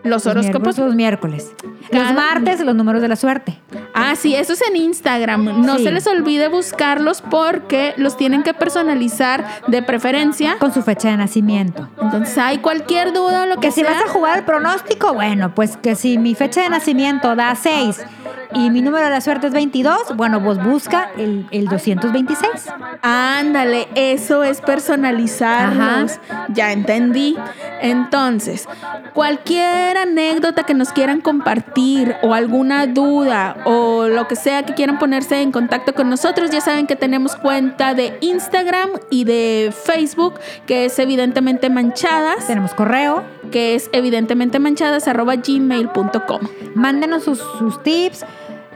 los 0.03 0.25
horóscopos. 0.25 0.77
los 0.77 0.95
miércoles. 0.95 1.51
Cada- 1.91 2.05
Los 2.05 2.13
martes, 2.13 2.59
los 2.61 2.75
números 2.75 3.01
de 3.01 3.07
la 3.07 3.15
suerte. 3.15 3.59
Ah, 3.93 4.15
sí, 4.15 4.35
eso 4.35 4.53
es 4.53 4.61
en 4.67 4.77
Instagram. 4.77 5.65
No 5.65 5.77
Sí. 5.77 5.83
se 5.83 5.91
les 5.91 6.07
olvide 6.07 6.47
buscarlos 6.47 7.21
porque 7.21 7.93
los 7.97 8.15
tienen 8.17 8.43
que 8.43 8.53
personalizar 8.53 9.45
de 9.67 9.81
preferencia. 9.83 10.55
Con 10.59 10.73
su 10.73 10.81
fecha 10.81 11.09
de 11.09 11.17
nacimiento. 11.17 11.89
Entonces, 12.01 12.37
hay 12.37 12.59
cualquier 12.59 13.11
duda 13.13 13.43
o 13.43 13.45
lo 13.45 13.55
que, 13.55 13.67
Que 13.67 13.71
si 13.71 13.83
vas 13.83 14.01
a 14.03 14.09
jugar 14.09 14.39
el 14.39 14.45
pronóstico, 14.45 15.13
bueno, 15.13 15.53
pues 15.53 15.77
que 15.77 15.95
si 15.95 16.17
mi 16.17 16.33
fecha 16.35 16.61
de 16.61 16.69
nacimiento 16.69 17.35
da 17.35 17.53
6 17.55 18.01
y 18.53 18.69
mi 18.69 18.81
número 18.81 19.05
de 19.05 19.11
la 19.11 19.21
suerte 19.21 19.47
es 19.47 19.53
22, 19.53 20.15
bueno, 20.15 20.39
vos 20.39 20.61
busca 20.63 21.09
el, 21.17 21.45
el 21.51 21.65
226. 21.67 22.49
Ándale, 23.01 23.87
eso 23.95 24.43
es 24.43 24.61
personalizarlos. 24.61 26.19
Ya 26.49 26.71
entendí. 26.71 27.37
Entonces, 27.81 28.67
cualquier 29.13 29.97
anécdota 29.97 30.63
que 30.63 30.73
nos 30.73 30.91
quieran 30.91 31.21
compartir 31.21 31.80
o 32.21 32.33
alguna 32.33 32.87
duda 32.87 33.57
o 33.65 34.07
lo 34.07 34.27
que 34.27 34.35
sea 34.35 34.63
que 34.63 34.73
quieran 34.73 34.99
ponerse 34.99 35.41
en 35.41 35.51
contacto 35.51 35.93
con 35.93 36.09
nosotros, 36.09 36.49
ya 36.51 36.61
saben 36.61 36.87
que 36.87 36.95
tenemos 36.95 37.35
cuenta 37.35 37.93
de 37.93 38.17
Instagram 38.21 38.89
y 39.09 39.23
de 39.23 39.73
Facebook, 39.85 40.35
que 40.65 40.85
es 40.85 40.99
evidentemente 40.99 41.69
manchadas, 41.69 42.47
Tenemos 42.47 42.73
correo. 42.73 43.23
que 43.51 43.75
es 43.75 43.89
evidentemente 43.93 44.59
manchadas 44.59 45.07
arroba 45.07 45.35
gmail.com. 45.35 46.41
Mándenos 46.75 47.23
sus, 47.23 47.39
sus 47.59 47.81
tips, 47.83 48.25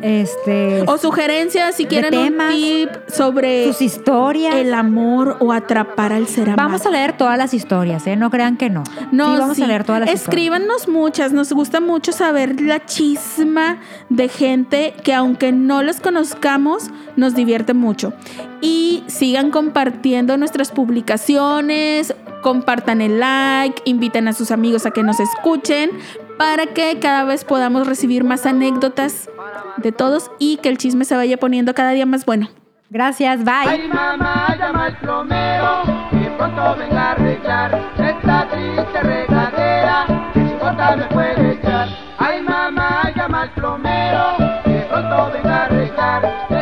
este, 0.05 0.83
O 0.85 0.99
sugerencias 0.99 1.75
si 1.75 1.85
quieren 1.85 2.15
un 2.15 2.49
tip 2.51 2.89
sobre 3.07 3.65
sus 3.65 3.81
historias. 3.81 4.53
el 4.53 4.71
amor 4.75 5.37
o 5.39 5.51
atrapar 5.51 6.13
al 6.13 6.27
ser 6.27 6.51
amado. 6.51 6.67
Vamos 6.67 6.85
a 6.85 6.91
leer 6.91 7.17
todas 7.17 7.39
las 7.39 7.55
historias, 7.55 8.05
¿eh? 8.05 8.15
No 8.15 8.29
crean 8.29 8.55
que 8.55 8.69
no. 8.69 8.83
No, 9.11 9.33
sí, 9.33 9.39
vamos 9.39 9.57
sí. 9.57 9.63
a 9.63 9.67
leer 9.67 9.83
todas 9.83 10.01
las 10.01 10.09
Escríbanos 10.11 10.87
muchas. 10.87 11.33
Nos 11.33 11.51
gusta 11.51 11.79
mucho 11.79 12.11
saber 12.11 12.61
la 12.61 12.85
chisma 12.85 13.79
de 14.09 14.29
gente 14.29 14.93
que 15.03 15.11
aunque 15.11 15.51
no 15.51 15.81
los 15.81 15.99
conozcamos, 15.99 16.91
nos 17.15 17.33
divierte 17.33 17.73
mucho. 17.73 18.13
Y 18.61 19.03
sigan 19.07 19.49
compartiendo 19.49 20.37
nuestras 20.37 20.69
publicaciones, 20.69 22.13
compartan 22.43 23.01
el 23.01 23.19
like, 23.19 23.81
inviten 23.85 24.27
a 24.27 24.33
sus 24.33 24.51
amigos 24.51 24.85
a 24.85 24.91
que 24.91 25.01
nos 25.01 25.19
escuchen 25.19 25.89
para 26.37 26.67
que 26.67 26.99
cada 26.99 27.23
vez 27.23 27.43
podamos 27.43 27.87
recibir 27.87 28.23
más 28.23 28.45
anécdotas 28.45 29.29
de 29.77 29.91
todos 29.91 30.31
y 30.39 30.57
que 30.57 30.69
el 30.69 30.77
chisme 30.77 31.05
se 31.05 31.15
vaya 31.15 31.37
poniendo 31.37 31.73
cada 31.73 31.91
día 31.91 32.05
más 32.05 32.25
bueno. 32.25 32.49
Gracias, 32.89 33.43
bye. 33.43 33.53
Ay 33.67 33.87
mamá, 33.87 34.55
llama 34.57 34.85
al 34.85 34.97
plomero, 34.99 35.81
que 36.11 36.29
pronto 36.37 36.75
venga 36.77 37.01
a 37.01 37.11
arreglar 37.11 37.91
esta 37.97 38.47
triste 38.49 39.01
regadera, 39.01 40.31
que 40.33 40.57
gota 40.61 40.95
me 40.95 41.05
puede 41.05 41.53
echar. 41.53 41.87
Ay 42.17 42.41
mamá, 42.41 43.11
llama 43.15 43.41
al 43.41 43.51
plomero, 43.53 44.37
que 44.63 44.87
pronto 44.89 45.31
venga 45.33 45.55
a 45.55 45.65
arreglar 45.65 46.54